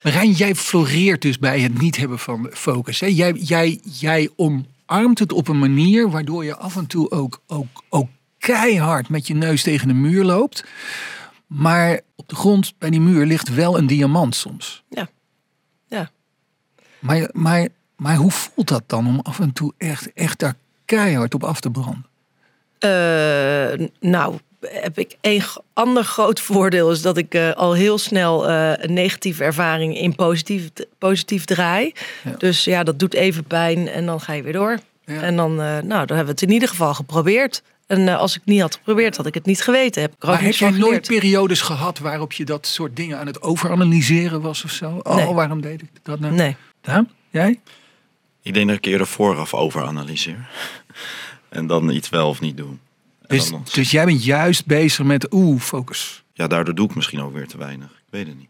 Rijn, 0.00 0.30
jij 0.30 0.54
floreert 0.54 1.22
dus 1.22 1.38
bij 1.38 1.60
het 1.60 1.80
niet 1.80 1.96
hebben 1.96 2.18
van 2.18 2.50
focus. 2.52 3.00
Hè? 3.00 3.06
Jij, 3.06 3.32
jij, 3.32 3.80
jij 3.82 4.28
omarmt 4.86 5.18
het 5.18 5.32
op 5.32 5.48
een 5.48 5.58
manier 5.58 6.10
waardoor 6.10 6.44
je 6.44 6.56
af 6.56 6.76
en 6.76 6.86
toe 6.86 7.10
ook, 7.10 7.42
ook, 7.46 7.82
ook 7.88 8.08
keihard 8.38 9.08
met 9.08 9.26
je 9.26 9.34
neus 9.34 9.62
tegen 9.62 9.88
de 9.88 9.94
muur 9.94 10.24
loopt. 10.24 10.64
Maar 11.46 12.00
op 12.16 12.28
de 12.28 12.34
grond 12.34 12.74
bij 12.78 12.90
die 12.90 13.00
muur 13.00 13.26
ligt 13.26 13.54
wel 13.54 13.78
een 13.78 13.86
diamant 13.86 14.34
soms. 14.34 14.84
Ja. 14.88 15.08
Ja. 15.88 16.10
Maar, 16.98 17.28
maar, 17.32 17.68
maar 17.96 18.16
hoe 18.16 18.30
voelt 18.30 18.68
dat 18.68 18.82
dan 18.86 19.06
om 19.06 19.20
af 19.22 19.40
en 19.40 19.52
toe 19.52 19.72
echt, 19.78 20.12
echt 20.12 20.38
daar 20.38 20.54
keihard 20.84 21.34
op 21.34 21.44
af 21.44 21.60
te 21.60 21.70
branden? 21.70 22.06
Eh, 22.78 23.86
nou, 24.00 24.38
heb 24.70 24.98
ik 24.98 25.16
een 25.20 25.42
ander 25.72 26.04
groot 26.04 26.40
voordeel 26.50 26.90
is 26.90 27.02
dat 27.02 27.16
ik 27.16 27.34
eh, 27.34 27.52
al 27.52 27.72
heel 27.72 27.98
snel 27.98 28.48
eh, 28.48 28.72
een 28.76 28.92
negatieve 28.92 29.44
ervaring 29.44 29.98
in 29.98 30.14
positief, 30.14 30.68
positief 30.98 31.44
draai. 31.44 31.92
Ja. 32.24 32.34
Dus 32.38 32.64
ja, 32.64 32.82
dat 32.82 32.98
doet 32.98 33.14
even 33.14 33.44
pijn 33.44 33.88
en 33.88 34.06
dan 34.06 34.20
ga 34.20 34.32
je 34.32 34.42
weer 34.42 34.52
door. 34.52 34.78
Ja. 35.06 35.20
En 35.20 35.36
dan, 35.36 35.50
eh, 35.50 35.66
nou, 35.66 36.06
dan 36.06 36.16
hebben 36.16 36.24
we 36.24 36.30
het 36.30 36.42
in 36.42 36.50
ieder 36.50 36.68
geval 36.68 36.94
geprobeerd. 36.94 37.62
En 37.86 38.08
eh, 38.08 38.18
als 38.18 38.34
ik 38.34 38.40
het 38.44 38.48
niet 38.48 38.60
had 38.60 38.74
geprobeerd, 38.74 39.16
had 39.16 39.26
ik 39.26 39.34
het 39.34 39.46
niet 39.46 39.62
geweten. 39.62 40.02
Heb 40.02 40.12
ik 40.12 40.24
Maar 40.24 40.42
heb 40.42 40.54
jij 40.54 40.70
nooit 40.70 41.06
periodes 41.06 41.60
gehad 41.60 41.98
waarop 41.98 42.32
je 42.32 42.44
dat 42.44 42.66
soort 42.66 42.96
dingen 42.96 43.18
aan 43.18 43.26
het 43.26 43.42
overanalyseren 43.42 44.40
was 44.40 44.64
of 44.64 44.70
zo? 44.70 45.00
Oh, 45.02 45.16
Nee. 45.16 45.26
waarom 45.26 45.60
deed 45.60 45.82
ik 45.82 45.88
dat 46.02 46.20
nou? 46.20 46.34
Nee. 46.34 46.56
Daan, 46.80 47.10
jij? 47.30 47.60
Ik 48.42 48.54
denk 48.54 48.68
dat 48.68 48.76
ik 48.76 48.84
eerder 48.84 49.06
vooraf 49.06 49.54
overanalyseer. 49.54 50.48
En 51.48 51.66
dan 51.66 51.90
iets 51.90 52.08
wel 52.08 52.28
of 52.28 52.40
niet 52.40 52.56
doen. 52.56 52.80
Dus, 53.28 53.50
dan- 53.50 53.64
dus 53.72 53.90
jij 53.90 54.04
bent 54.04 54.24
juist 54.24 54.66
bezig 54.66 55.04
met 55.04 55.32
oeh, 55.32 55.60
focus. 55.60 56.24
ja, 56.32 56.46
daardoor 56.46 56.74
doe 56.74 56.88
ik 56.88 56.94
misschien 56.94 57.20
ook 57.22 57.32
weer 57.32 57.46
te 57.48 57.58
weinig. 57.58 57.86
Ik 57.90 58.10
weet 58.10 58.26
het 58.26 58.38
niet. 58.38 58.48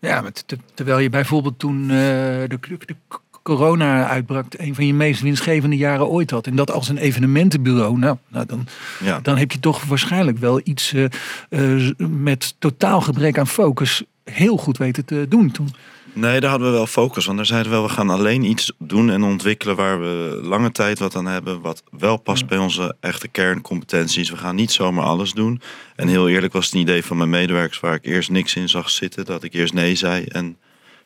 Ja, 0.00 0.20
maar 0.20 0.32
te- 0.32 0.58
terwijl 0.74 0.98
je 0.98 1.10
bijvoorbeeld 1.10 1.58
toen 1.58 1.82
eh, 1.82 1.88
de, 1.88 2.58
de 2.86 2.96
corona 3.42 4.08
uitbrak, 4.08 4.46
een 4.56 4.74
van 4.74 4.86
je 4.86 4.94
meest 4.94 5.20
winstgevende 5.20 5.76
jaren 5.76 6.08
ooit 6.08 6.30
had. 6.30 6.46
En 6.46 6.56
dat 6.56 6.70
als 6.70 6.88
een 6.88 6.96
evenementenbureau, 6.98 7.98
nou, 7.98 8.16
nou 8.28 8.46
dan, 8.46 8.66
Ja, 9.02 9.20
dan 9.20 9.36
heb 9.36 9.52
je 9.52 9.60
toch 9.60 9.84
waarschijnlijk 9.84 10.38
wel 10.38 10.60
iets 10.64 10.92
eh, 10.92 11.04
eh, 11.48 11.90
met 12.08 12.54
totaal 12.58 13.00
gebrek 13.00 13.38
aan 13.38 13.46
focus 13.46 14.02
heel 14.24 14.56
goed 14.56 14.78
weten 14.78 15.04
te 15.04 15.26
doen 15.28 15.50
toen. 15.50 15.68
Nee, 16.12 16.40
daar 16.40 16.50
hadden 16.50 16.68
we 16.70 16.74
wel 16.74 16.86
focus. 16.86 17.24
Want 17.24 17.36
daar 17.36 17.46
zeiden 17.46 17.70
we 17.72 17.76
wel, 17.78 17.86
we 17.86 17.92
gaan 17.92 18.10
alleen 18.10 18.42
iets 18.44 18.72
doen 18.78 19.10
en 19.10 19.22
ontwikkelen 19.22 19.76
waar 19.76 20.00
we 20.00 20.40
lange 20.42 20.72
tijd 20.72 20.98
wat 20.98 21.16
aan 21.16 21.26
hebben. 21.26 21.60
Wat 21.60 21.82
wel 21.90 22.16
past 22.16 22.46
bij 22.46 22.58
onze 22.58 22.96
echte 23.00 23.28
kerncompetenties. 23.28 24.30
We 24.30 24.36
gaan 24.36 24.54
niet 24.54 24.72
zomaar 24.72 25.04
alles 25.04 25.32
doen. 25.32 25.60
En 25.96 26.08
heel 26.08 26.28
eerlijk 26.28 26.52
was 26.52 26.64
het 26.64 26.74
een 26.74 26.80
idee 26.80 27.04
van 27.04 27.16
mijn 27.16 27.30
medewerkers 27.30 27.80
waar 27.80 27.94
ik 27.94 28.04
eerst 28.06 28.30
niks 28.30 28.54
in 28.54 28.68
zag 28.68 28.90
zitten. 28.90 29.24
Dat 29.24 29.42
ik 29.44 29.54
eerst 29.54 29.72
nee 29.74 29.94
zei. 29.94 30.24
En 30.24 30.56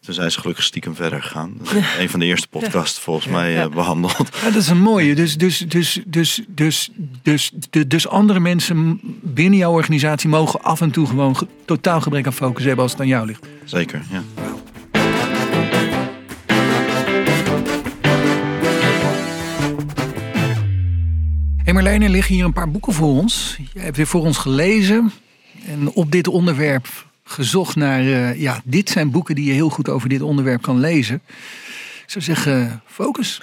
toen 0.01 0.15
zijn 0.15 0.31
ze 0.33 0.41
gelukkig 0.41 0.65
stiekem 0.65 0.95
verder 0.95 1.23
gegaan. 1.23 1.55
Dat 1.59 1.73
is 1.73 1.83
een 1.99 2.09
van 2.11 2.21
de 2.21 2.27
eerste 2.27 2.49
podcasts 2.49 2.99
volgens 2.99 3.27
mij 3.27 3.53
Ja. 3.53 3.63
eh, 3.63 3.69
behandeld. 3.71 4.29
Ja, 4.43 4.51
dat 4.51 4.63
is 4.63 4.69
een 4.69 4.81
mooie. 4.81 5.15
Dus, 5.15 5.37
dus, 5.37 5.59
dus, 5.59 6.01
dus, 6.07 6.41
dus, 6.49 6.89
dus, 7.23 7.51
dus, 7.71 7.85
dus 7.87 8.09
andere 8.09 8.41
mensen 8.41 9.01
binnen 9.23 9.59
jouw 9.59 9.73
organisatie 9.73 10.29
mogen 10.29 10.63
af 10.63 10.81
en 10.81 10.91
toe 10.91 11.07
gewoon 11.07 11.37
ge- 11.37 11.47
totaal 11.65 12.01
gebrek 12.01 12.27
aan 12.27 12.33
focus 12.33 12.65
hebben 12.65 12.83
als 12.83 12.93
het 12.93 13.01
aan 13.01 13.07
jou 13.07 13.27
ligt. 13.27 13.47
Zeker, 13.65 14.03
ja. 14.11 14.23
Hé 21.77 21.83
Marlijn, 21.83 22.03
er 22.03 22.11
liggen 22.11 22.35
hier 22.35 22.45
een 22.45 22.53
paar 22.53 22.71
boeken 22.71 22.93
voor 22.93 23.09
ons. 23.09 23.57
Jij 23.73 23.85
hebt 23.85 23.97
weer 23.97 24.07
voor 24.07 24.21
ons 24.21 24.39
gelezen 24.39 25.13
en 25.67 25.91
op 25.93 26.11
dit 26.11 26.29
onderwerp 26.29 26.87
gezocht 27.25 27.77
naar... 27.77 28.01
eh, 28.01 28.41
ja, 28.41 28.61
dit 28.65 28.91
zijn 28.91 29.11
boeken 29.11 29.35
die 29.35 29.45
je 29.45 29.53
heel 29.53 29.69
goed 29.69 29.89
over 29.89 30.09
dit 30.09 30.23
onderwerp 30.23 30.63
kan 30.63 30.81
lezen. 30.81 31.23
Ik 32.05 32.05
zou 32.07 32.25
zeggen, 32.25 32.83
focus. 32.87 33.43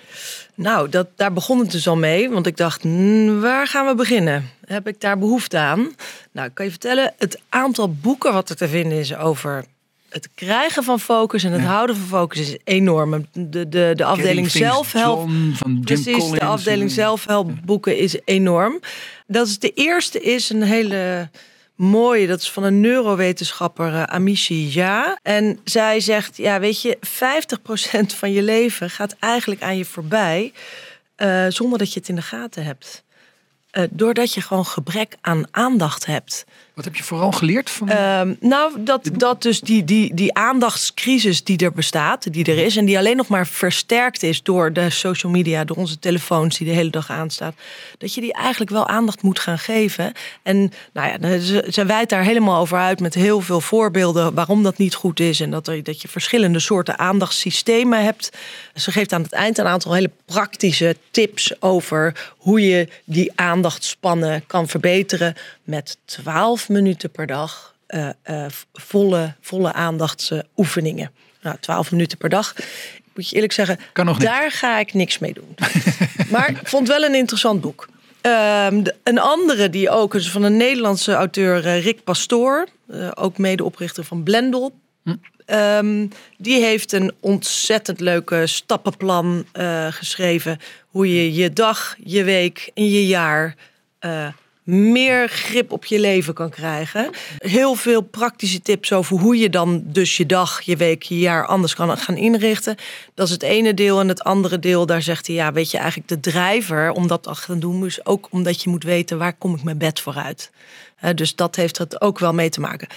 Nou, 0.56 0.90
dat, 0.90 1.08
daar 1.16 1.34
begon 1.34 1.60
het 1.60 1.72
dus 1.72 1.88
al 1.88 1.96
mee. 1.96 2.30
Want 2.30 2.48
ik 2.48 2.58
dacht, 2.58 2.82
"Hmm, 2.82 3.42
waar 3.42 3.68
gaan 3.68 3.86
we 3.86 3.96
beginnen? 3.96 4.50
Heb 4.66 4.88
ik 4.88 5.02
daar 5.02 5.18
behoefte 5.18 5.58
aan? 5.58 5.96
Nou, 6.32 6.48
ik 6.48 6.54
kan 6.54 6.66
je 6.66 6.72
vertellen, 6.72 7.14
het 7.18 7.42
aantal 7.50 7.94
boeken 7.94 8.34
wat 8.34 8.50
er 8.50 8.56
te 8.56 8.68
vinden 8.68 9.00
is 9.00 9.16
over 9.16 9.66
het 10.14 10.30
krijgen 10.36 10.84
van 10.84 11.00
focus 11.00 11.44
en 11.44 11.52
het 11.52 11.62
houden 11.62 11.96
van 11.96 12.08
focus 12.08 12.40
is 12.40 12.58
enorm. 12.64 13.26
De, 13.34 13.70
de, 13.70 13.92
de 13.96 14.04
afdeling 14.06 14.52
zelfhelp. 14.52 15.20
John 15.20 15.52
van 15.56 15.72
Jim 15.72 15.82
Precies, 15.84 16.30
de 16.30 16.44
afdeling 16.44 16.90
en- 16.90 16.96
zelfhelpboeken 16.96 17.98
is 17.98 18.18
enorm. 18.26 18.80
Dat 19.28 19.48
is 19.48 19.60
de 19.60 19.74
eerste 19.74 20.20
is 20.22 20.50
een 20.50 20.64
hele 20.64 21.30
mooie. 21.76 22.28
Dat 22.28 22.42
is 22.42 22.52
van 22.52 22.64
een 22.64 22.82
neurowetenschapper, 22.82 23.94
eh, 23.94 24.04
Amishi 24.04 24.70
Ja. 24.74 25.20
En 25.22 25.60
zij 25.64 26.00
zegt, 26.00 26.38
ja 26.38 26.60
weet 26.60 26.82
je, 26.82 26.98
50% 27.02 28.14
van 28.16 28.32
je 28.32 28.42
leven 28.44 28.90
gaat 28.90 29.16
eigenlijk 29.20 29.62
aan 29.62 29.78
je 29.78 29.86
voorbij... 29.86 30.52
eh, 31.16 31.46
zonder 31.50 31.78
dat 31.80 31.94
je 31.94 32.00
het 32.00 32.10
in 32.10 32.16
de 32.16 32.22
gaten 32.22 32.64
hebt. 32.64 33.04
Eh, 33.72 33.84
doordat 33.90 34.34
je 34.34 34.42
gewoon 34.42 34.66
gebrek 34.66 35.16
aan 35.22 35.44
aandacht 35.52 36.06
hebt. 36.06 36.46
Wat 36.74 36.86
heb 36.86 36.96
je 36.96 37.04
vooral 37.04 37.32
geleerd 37.32 37.70
van... 37.70 37.90
Ehm, 37.90 38.34
nou, 38.40 38.84
dat, 38.84 39.10
dat 39.14 39.42
dus 39.42 39.62
die, 39.62 39.84
die, 39.84 40.14
die 40.14 40.34
aandachtscrisis 40.34 41.44
die 41.44 41.58
er 41.58 41.72
bestaat, 41.72 42.34
die 42.34 42.46
er 42.46 42.58
is, 42.58 42.78
en 42.78 42.86
die 42.86 42.98
alleen 42.98 43.18
nog 43.18 43.28
maar 43.28 43.48
versterkt 43.48 44.24
is 44.24 44.44
door 44.44 44.74
de 44.74 44.90
social 44.90 45.32
media, 45.32 45.64
door 45.64 45.78
onze 45.78 46.00
telefoons 46.00 46.58
die 46.58 46.68
de 46.68 46.74
hele 46.74 46.90
dag 46.90 47.10
aanstaan, 47.10 47.56
dat 47.98 48.14
je 48.14 48.22
die 48.22 48.34
eigenlijk 48.34 48.72
wel 48.72 48.88
aandacht 48.88 49.22
moet 49.22 49.40
gaan 49.40 49.60
geven. 49.60 50.14
En 50.44 50.72
nou 50.94 51.08
ja, 51.08 51.40
ze, 51.72 51.86
wijdt 51.86 52.10
daar 52.10 52.24
helemaal 52.24 52.60
over 52.60 52.78
uit 52.78 53.00
met 53.00 53.14
heel 53.14 53.42
veel 53.42 53.62
voorbeelden 53.62 54.34
waarom 54.34 54.64
dat 54.64 54.78
niet 54.78 54.96
goed 54.96 55.20
is 55.20 55.40
en 55.40 55.52
dat, 55.52 55.66
dat 55.66 56.02
je 56.02 56.08
verschillende 56.08 56.60
soorten 56.60 57.00
aandachtssystemen 57.00 58.04
hebt. 58.04 58.30
Ze 58.76 58.92
geeft 58.92 59.14
aan 59.14 59.22
het 59.22 59.34
eind 59.34 59.58
een 59.58 59.68
aantal 59.68 59.94
hele 59.94 60.12
praktische 60.26 60.96
tips 61.12 61.62
over 61.62 62.32
hoe 62.38 62.62
je 62.68 62.88
die 63.06 63.32
aandachtspannen 63.36 64.44
kan 64.48 64.68
verbeteren 64.68 65.36
met 65.64 65.98
12 66.64 66.70
minuten 66.70 67.12
per 67.12 67.28
dag 67.28 67.76
eh, 67.88 68.46
volle, 68.74 69.34
volle 69.42 69.74
aandachtsoefeningen. 69.74 71.12
Nou, 71.42 71.58
12 71.60 71.92
minuten 71.92 72.18
per 72.18 72.30
dag. 72.30 72.56
Moet 73.16 73.30
je 73.30 73.36
eerlijk 73.36 73.54
zeggen, 73.54 73.80
Kan 73.94 74.06
nog 74.06 74.18
daar 74.18 74.52
ga 74.52 74.80
ik 74.80 74.94
niks 74.94 75.20
mee 75.20 75.34
doen. 75.34 75.56
maar 76.32 76.50
ik 76.50 76.68
vond 76.68 76.88
wel 76.88 77.04
een 77.04 77.16
interessant 77.16 77.62
boek. 77.62 77.88
Ehm, 78.22 78.84
de- 78.84 78.96
een 79.04 79.20
andere 79.20 79.70
die 79.70 79.90
ook 79.90 80.16
is 80.16 80.30
van 80.30 80.44
een 80.44 80.58
Nederlandse 80.58 81.14
auteur, 81.14 81.66
eh, 81.66 81.84
Rick 81.84 82.04
Pastoor, 82.04 82.68
eh, 82.88 83.12
ook 83.14 83.38
medeoprichter 83.38 84.04
van 84.04 84.24
Blendel. 84.24 84.74
Ehm, 85.46 86.08
die 86.38 86.62
heeft 86.62 86.92
een 86.92 87.12
ontzettend 87.20 88.00
leuke 88.00 88.48
stappenplan 88.48 89.46
geschreven. 89.90 90.58
Hoe 90.88 91.16
je 91.16 91.34
je 91.34 91.54
dag, 91.54 91.96
je 92.04 92.24
week 92.24 92.72
en 92.74 92.90
je 92.90 93.08
jaar 93.08 93.56
meer 94.64 95.30
grip 95.30 95.72
op 95.72 95.86
je 95.86 96.00
leven 96.00 96.34
kan 96.34 96.50
krijgen. 96.50 97.10
Heel 97.38 97.76
veel 97.76 98.02
praktische 98.02 98.62
tips 98.62 98.94
over 98.94 99.20
hoe 99.20 99.38
je 99.38 99.50
dan 99.50 99.84
dus 99.86 100.18
je 100.18 100.26
dag, 100.26 100.62
je 100.62 100.78
week, 100.78 101.04
je 101.04 101.20
jaar 101.20 101.46
anders 101.46 101.76
kan 101.76 101.98
gaan 101.98 102.18
inrichten. 102.18 102.76
Dat 103.14 103.28
is 103.28 103.34
het 103.34 103.44
ene 103.44 103.74
deel. 103.74 104.00
En 104.00 104.08
het 104.08 104.24
andere 104.24 104.60
deel, 104.60 104.86
daar 104.86 105.02
zegt 105.02 105.28
hij, 105.28 105.36
ja, 105.36 105.52
weet 105.52 105.72
je, 105.72 105.78
eigenlijk 105.78 106.08
de 106.08 106.20
drijver 106.20 106.92
om 106.92 107.08
dat 107.08 107.24
te 107.24 107.36
gaan 107.36 107.60
doen, 107.60 107.86
is 107.86 108.06
ook 108.06 108.28
omdat 108.32 108.64
je 108.64 108.70
moet 108.70 108.84
weten 108.84 109.18
waar 109.18 109.34
kom 109.34 109.56
ik 109.56 109.64
mijn 109.64 109.78
bed 109.78 110.00
vooruit. 110.00 110.52
Dus 111.16 111.36
dat 111.36 111.56
heeft 111.56 111.78
het 111.78 112.02
ook 112.02 112.20
wel 112.20 112.34
mee 112.34 112.50
te 112.50 112.60
maken. 112.60 112.88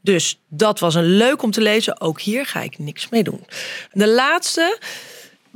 Dus 0.00 0.40
dat 0.48 0.78
was 0.78 0.94
een 0.94 1.16
leuk 1.16 1.42
om 1.42 1.50
te 1.50 1.60
lezen. 1.60 2.00
Ook 2.00 2.20
hier 2.20 2.46
ga 2.46 2.60
ik 2.60 2.78
niks 2.78 3.08
mee 3.08 3.22
doen. 3.22 3.46
De 3.92 4.08
laatste, 4.08 4.78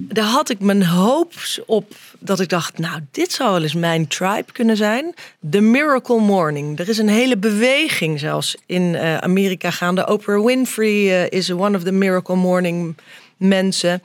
daar 0.00 0.24
had 0.24 0.50
ik 0.50 0.60
mijn 0.60 0.84
hoop 0.86 1.32
op 1.66 1.92
dat 2.18 2.40
ik 2.40 2.48
dacht, 2.48 2.78
nou, 2.78 3.00
dit 3.10 3.32
zou 3.32 3.50
wel 3.52 3.62
eens 3.62 3.74
mijn 3.74 4.06
tribe 4.06 4.52
kunnen 4.52 4.76
zijn. 4.76 5.14
The 5.50 5.60
Miracle 5.60 6.20
Morning. 6.20 6.78
Er 6.78 6.88
is 6.88 6.98
een 6.98 7.08
hele 7.08 7.36
beweging 7.36 8.18
zelfs 8.20 8.56
in 8.66 8.94
eh, 8.94 9.16
Amerika 9.16 9.70
gaande. 9.70 10.06
Oprah 10.08 10.44
Winfrey 10.44 11.24
eh, 11.24 11.38
is 11.38 11.50
one 11.50 11.76
of 11.76 11.82
the 11.82 11.92
Miracle 11.92 12.36
Morning 12.36 12.96
mensen. 13.36 14.02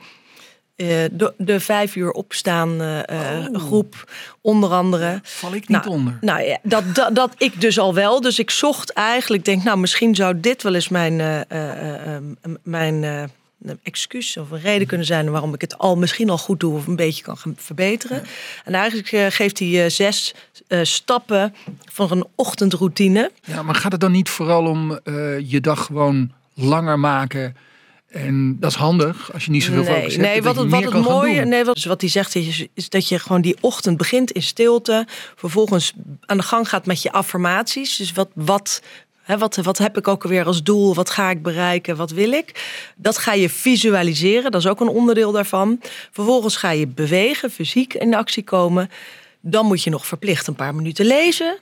eh, 0.76 0.86
de, 1.12 1.32
de 1.36 1.60
vijf 1.60 1.96
uur 1.96 2.10
opstaan 2.10 2.80
Oh. 2.80 3.46
groep, 3.66 4.12
onder 4.40 4.70
andere. 4.70 5.20
Val 5.22 5.54
ik 5.54 5.68
niet 5.68 5.68
Nou, 5.68 5.88
onder. 5.88 6.18
Nou 6.20 6.42
ja, 6.42 6.58
dat, 6.62 6.94
dat, 6.94 7.14
dat 7.14 7.34
ik 7.38 7.60
dus 7.60 7.78
al 7.78 7.94
wel. 7.94 8.20
Dus 8.20 8.38
ik 8.38 8.50
zocht 8.50 8.92
eigenlijk, 8.92 9.44
denk, 9.44 9.62
nou, 9.64 9.78
misschien 9.78 10.14
zou 10.14 10.40
dit 10.40 10.62
wel 10.62 10.74
eens 10.74 10.88
mijn, 10.88 11.46
mijn 12.62 13.30
een 13.64 13.78
excuus 13.82 14.36
of 14.36 14.50
een 14.50 14.60
reden 14.60 14.86
kunnen 14.86 15.06
zijn 15.06 15.30
waarom 15.30 15.54
ik 15.54 15.60
het 15.60 15.78
al 15.78 15.96
misschien 15.96 16.30
al 16.30 16.38
goed 16.38 16.60
doe 16.60 16.74
of 16.74 16.86
een 16.86 16.96
beetje 16.96 17.22
kan 17.22 17.36
gaan 17.36 17.54
verbeteren. 17.56 18.22
En 18.64 18.74
eigenlijk 18.74 19.12
eh, 19.12 19.26
geeft 19.28 19.58
hij 19.58 19.84
eh, 19.84 19.90
zes 19.90 20.34
eh, 20.66 20.78
stappen 20.82 21.54
van 21.92 22.10
een 22.10 22.26
ochtendroutine. 22.34 23.30
Ja, 23.44 23.62
maar 23.62 23.74
gaat 23.74 23.92
het 23.92 24.00
dan 24.00 24.12
niet 24.12 24.28
vooral 24.28 24.66
om 24.66 25.00
je 25.46 25.58
dag 25.60 25.84
gewoon 25.84 26.32
langer 26.54 26.98
maken? 26.98 27.56
En 28.14 28.56
dat 28.60 28.70
is 28.70 28.76
handig 28.76 29.32
als 29.32 29.44
je 29.44 29.50
niet 29.50 29.62
zoveel 29.62 29.82
nee, 29.82 29.94
focus 29.94 30.16
hebt. 30.16 30.26
nee, 30.26 30.42
wat 30.42 30.56
het, 30.56 30.70
wat 30.70 30.84
het 30.84 31.02
mooie, 31.02 31.44
nee, 31.44 31.64
wat, 31.64 31.84
wat 31.84 32.00
hij 32.00 32.10
zegt 32.10 32.34
is, 32.34 32.66
is 32.74 32.88
dat 32.88 33.08
je 33.08 33.18
gewoon 33.18 33.40
die 33.40 33.56
ochtend 33.60 33.96
begint 33.96 34.30
in 34.30 34.42
stilte, 34.42 35.06
vervolgens 35.34 35.92
aan 36.20 36.36
de 36.36 36.42
gang 36.42 36.68
gaat 36.68 36.86
met 36.86 37.02
je 37.02 37.12
affirmaties. 37.12 37.96
Dus 37.96 38.12
wat, 38.12 38.28
wat, 38.34 38.82
wat, 39.26 39.56
wat 39.56 39.78
heb 39.78 39.96
ik 39.96 40.08
ook 40.08 40.22
alweer 40.22 40.46
als 40.46 40.62
doel? 40.62 40.94
Wat 40.94 41.10
ga 41.10 41.30
ik 41.30 41.42
bereiken? 41.42 41.96
Wat 41.96 42.10
wil 42.10 42.32
ik? 42.32 42.64
Dat 42.96 43.18
ga 43.18 43.32
je 43.32 43.48
visualiseren, 43.48 44.50
dat 44.50 44.60
is 44.60 44.66
ook 44.66 44.80
een 44.80 44.88
onderdeel 44.88 45.32
daarvan. 45.32 45.80
Vervolgens 46.10 46.56
ga 46.56 46.70
je 46.70 46.86
bewegen, 46.86 47.50
fysiek 47.50 47.94
in 47.94 48.14
actie 48.14 48.44
komen. 48.44 48.90
Dan 49.40 49.66
moet 49.66 49.82
je 49.82 49.90
nog 49.90 50.06
verplicht 50.06 50.46
een 50.46 50.54
paar 50.54 50.74
minuten 50.74 51.06
lezen. 51.06 51.58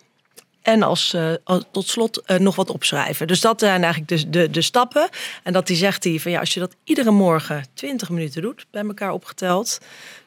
En 0.63 0.83
als, 0.83 1.15
eh, 1.15 1.33
tot 1.71 1.89
slot 1.89 2.23
eh, 2.23 2.39
nog 2.39 2.57
wat 2.57 2.71
opschrijven. 2.71 3.27
Dus 3.27 3.41
dat 3.41 3.61
zijn 3.61 3.85
eigenlijk 3.85 4.09
de, 4.09 4.31
de, 4.31 4.51
de 4.51 4.63
stappen. 4.63 5.09
En 5.43 5.53
dat 5.53 5.67
die 5.67 5.77
zegt 5.77 6.05
hij 6.05 6.21
van 6.21 6.31
ja, 6.31 6.41
als 6.41 6.55
je 6.55 6.61
dat 6.61 6.77
iedere 6.85 7.11
morgen 7.11 7.65
20 7.75 8.11
minuten 8.11 8.43
doet, 8.43 8.67
bij 8.71 8.83
elkaar 8.83 9.13
opgeteld. 9.13 9.79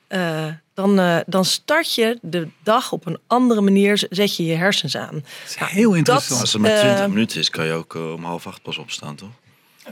eh, 0.08 0.48
dan, 0.76 1.00
eh, 1.00 1.18
dan 1.26 1.46
start 1.46 1.94
je 1.96 2.18
de 2.22 2.48
dag 2.64 2.92
op 2.92 3.06
een 3.06 3.18
andere 3.28 3.62
manier, 3.62 4.08
zet 4.10 4.36
je 4.36 4.46
je 4.46 4.56
hersens 4.56 4.98
aan. 4.98 5.24
is 5.48 5.56
heel 5.56 5.94
interessant. 5.94 6.42
Als 6.42 6.54
het 6.54 6.62
maar 6.62 6.72
eh, 6.72 6.80
20 6.80 7.08
minuten 7.08 7.40
is, 7.40 7.50
kan 7.50 7.66
je 7.66 7.72
ook 7.72 7.96
eh, 7.96 8.12
om 8.14 8.24
half 8.24 8.48
acht 8.48 8.62
pas 8.62 8.78
opstaan, 8.78 9.16
toch? 9.16 9.30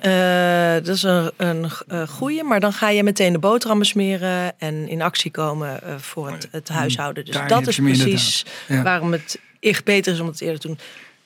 Eh, 0.01 0.73
dat 0.73 0.95
is 0.95 1.03
een, 1.03 1.31
een 1.37 1.71
eh, 1.87 2.07
goeie, 2.07 2.43
maar 2.43 2.59
dan 2.59 2.73
ga 2.73 2.89
je 2.89 3.03
meteen 3.03 3.33
de 3.33 3.39
boterhammen 3.39 3.85
smeren 3.85 4.59
en 4.59 4.87
in 4.87 5.01
actie 5.01 5.31
komen 5.31 5.83
eh, 5.83 5.95
voor 5.97 6.31
het, 6.31 6.47
het 6.51 6.69
huishouden. 6.69 7.25
Dus 7.25 7.35
Daar 7.35 7.47
dat 7.47 7.67
is 7.67 7.75
precies. 7.77 8.45
Ja. 8.67 8.81
waarom 8.81 9.11
het 9.11 9.39
echt 9.59 9.83
beter 9.83 10.13
is 10.13 10.19
om 10.19 10.27
het 10.27 10.41
eerder 10.41 10.59
te 10.59 10.67
doen. 10.67 10.79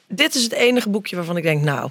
Dit 0.07 0.35
is 0.35 0.43
het 0.43 0.51
enige 0.51 0.89
boekje 0.89 1.15
waarvan 1.15 1.37
ik 1.37 1.43
denk, 1.43 1.63
nou, 1.63 1.89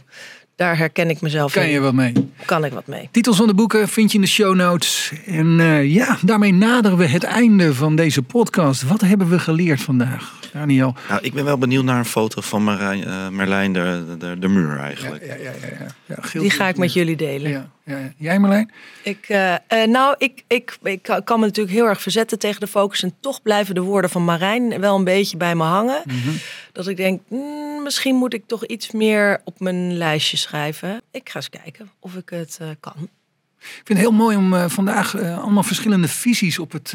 daar 0.56 0.78
herken 0.78 1.10
ik 1.10 1.20
mezelf 1.20 1.52
Kan 1.52 1.62
in. 1.62 1.68
je 1.70 1.80
wat 1.80 1.92
mee? 1.94 2.12
Kan 2.44 2.64
ik 2.64 2.72
wat 2.72 2.86
mee. 2.86 3.08
Titels 3.10 3.36
van 3.36 3.46
de 3.46 3.54
boeken 3.54 3.88
vind 3.88 4.10
je 4.10 4.16
in 4.18 4.24
de 4.24 4.30
show 4.30 4.54
notes. 4.54 5.12
En 5.26 5.60
eh, 5.60 5.92
ja, 5.94 6.16
daarmee 6.22 6.52
naderen 6.52 6.98
we 6.98 7.06
het 7.06 7.24
einde 7.24 7.74
van 7.74 7.96
deze 7.96 8.22
podcast. 8.22 8.82
Wat 8.82 9.00
hebben 9.00 9.28
we 9.28 9.38
geleerd 9.38 9.80
vandaag, 9.82 10.40
Daniel? 10.52 10.94
Nou, 11.08 11.20
ik 11.22 11.32
ben 11.34 11.44
wel 11.44 11.58
benieuwd 11.58 11.84
naar 11.84 11.98
een 11.98 12.04
foto 12.04 12.40
van 12.40 12.64
Marijn, 12.64 13.04
eh, 13.04 13.28
Merlijn 13.28 13.72
de, 13.72 14.16
de, 14.18 14.38
de 14.38 14.48
muur 14.48 14.78
eigenlijk. 14.78 15.26
ja, 15.26 15.34
ja, 15.34 15.50
ja, 15.60 15.76
ja. 15.78 16.16
Ja, 16.32 16.40
Die 16.40 16.50
ga 16.50 16.68
ik 16.68 16.76
met 16.76 16.92
jullie 16.92 17.16
delen. 17.16 17.50
Ja, 17.50 17.70
ja. 17.86 18.12
Jij 18.16 18.38
Marlijn? 18.38 18.70
Ik, 19.02 19.28
eh, 19.28 19.54
eh, 19.54 19.88
nou, 19.88 20.14
ik, 20.18 20.44
ik, 20.46 20.78
ik 20.82 21.02
kan- 21.02 21.40
me 21.40 21.46
natuurlijk 21.46 21.76
heel 21.76 21.86
erg 21.86 22.02
verzetten 22.02 22.38
tegen 22.38 22.60
de 22.60 22.66
focus. 22.66 23.02
En 23.02 23.14
toch 23.20 23.42
blijven 23.42 23.74
de 23.74 23.80
woorden 23.80 24.10
van 24.10 24.24
Marijn 24.24 24.80
wel 24.80 24.96
een 24.96 25.04
beetje 25.04 25.36
bij 25.36 25.54
me 25.54 25.62
hangen. 25.62 26.02
Dat 26.72 26.88
ik 26.88 26.96
denk, 26.96 27.20
hmm, 27.28 27.82
misschien 27.82 28.14
moet 28.14 28.34
ik 28.34 28.42
toch 28.46 28.66
iets 28.66 28.90
meer 28.90 29.40
op 29.44 29.60
mijn 29.60 29.96
lijstje 29.96 30.36
schrijven. 30.36 31.02
Ik 31.10 31.28
ga 31.28 31.36
eens 31.36 31.48
kijken 31.50 31.90
of 32.00 32.14
ik 32.14 32.28
het 32.28 32.58
eh, 32.60 32.68
kan. 32.80 33.08
Ik 33.58 33.82
vind 33.84 33.88
het 33.88 34.08
heel 34.08 34.12
mooi 34.12 34.36
om 34.36 34.70
vandaag 34.70 35.16
allemaal 35.20 35.62
verschillende 35.62 36.08
visies 36.08 36.58
op 36.58 36.72
het, 36.72 36.94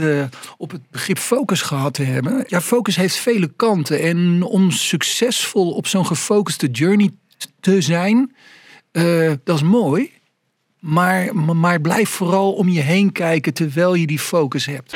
op 0.58 0.72
het 0.72 0.82
begrip 0.92 1.18
focus 1.18 1.62
gehad 1.62 1.94
te 1.94 2.04
hebben. 2.04 2.44
Ja, 2.48 2.62
focus 2.62 2.96
heeft 2.96 3.16
vele 3.16 3.52
kanten. 3.56 4.00
En 4.02 4.44
om 4.44 4.72
succesvol 4.72 5.72
op 5.72 5.88
zo'n 5.88 6.06
gefocuste 6.06 6.68
journey 6.68 7.10
te 7.60 7.82
zijn, 7.82 8.36
dat 9.44 9.56
is 9.56 9.64
mooi. 9.64 10.12
Maar, 10.82 11.82
blijf 11.82 12.10
vooral 12.10 12.52
om 12.54 12.70
je 12.70 12.80
heen 12.82 13.12
kijken 13.12 13.54
terwijl 13.54 13.94
je 13.94 14.08
die 14.08 14.20
focus 14.20 14.66
hebt. 14.66 14.96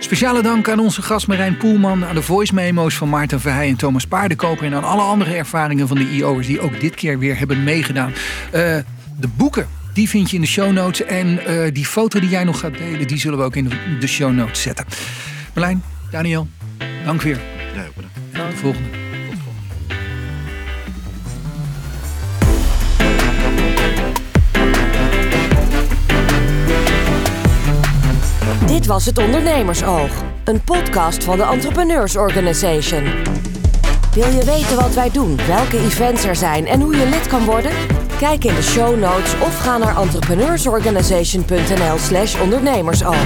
Speciale 0.00 0.42
dank 0.42 0.68
aan 0.68 0.78
onze 0.78 1.02
gast 1.02 1.26
Marijn 1.26 1.56
Poelman, 1.56 2.04
aan 2.04 2.14
de 2.14 2.22
voice 2.22 2.54
memo's 2.54 2.94
van 2.94 3.08
Maarten 3.08 3.40
Verheij 3.40 3.68
en 3.68 3.76
Thomas 3.76 4.06
Paardenkoper 4.06 4.66
en 4.66 4.74
aan 4.74 4.84
alle 4.84 5.02
andere 5.02 5.34
ervaringen 5.34 5.88
van 5.88 5.96
de 5.96 6.10
IO'ers 6.10 6.46
die 6.46 6.60
ook 6.60 6.80
dit 6.80 6.94
keer 6.94 7.18
weer 7.18 7.38
hebben 7.38 7.64
meegedaan. 7.64 8.12
Eh, 8.52 8.76
de 9.20 9.28
boeken, 9.36 9.68
die 9.94 10.08
vind 10.08 10.30
je 10.30 10.36
in 10.36 10.42
de 10.42 10.48
show 10.48 10.72
notes 10.72 11.06
en 11.06 11.46
eh, 11.46 11.72
die 11.72 11.86
foto 11.86 12.20
die 12.20 12.28
jij 12.28 12.44
nog 12.44 12.58
gaat 12.60 12.78
delen, 12.78 13.06
die 13.06 13.18
zullen 13.18 13.38
we 13.38 13.44
ook 13.44 13.56
in 13.56 13.70
de- 14.00 14.06
show 14.06 14.32
notes 14.32 14.62
zetten. 14.62 14.86
Marlijn, 15.54 15.82
Daniel, 16.10 16.48
dank 17.04 17.22
weer. 17.22 17.40
Ja, 17.74 17.84
bedankt. 17.94 18.16
Tot 18.32 18.50
de 18.50 18.56
volgende. 18.56 18.99
Dit 28.66 28.86
was 28.86 29.06
het 29.06 29.18
Ondernemersoog, 29.18 30.10
een 30.44 30.64
podcast 30.64 31.24
van 31.24 31.36
de 31.36 31.42
Entrepreneurs 31.42 32.16
Organization. 32.16 33.04
Wil 34.14 34.28
je 34.28 34.44
weten 34.44 34.76
wat 34.76 34.94
wij 34.94 35.10
doen, 35.10 35.38
welke 35.46 35.78
events 35.78 36.24
er 36.24 36.36
zijn 36.36 36.66
en 36.66 36.80
hoe 36.80 36.96
je 36.96 37.08
lid 37.08 37.26
kan 37.26 37.44
worden? 37.44 37.72
Kijk 38.18 38.44
in 38.44 38.54
de 38.54 38.62
show 38.62 38.98
notes 38.98 39.34
of 39.40 39.58
ga 39.58 39.78
naar 39.78 39.96
entrepreneursorganization.nl/slash 39.96 42.40
ondernemersoog. 42.40 43.24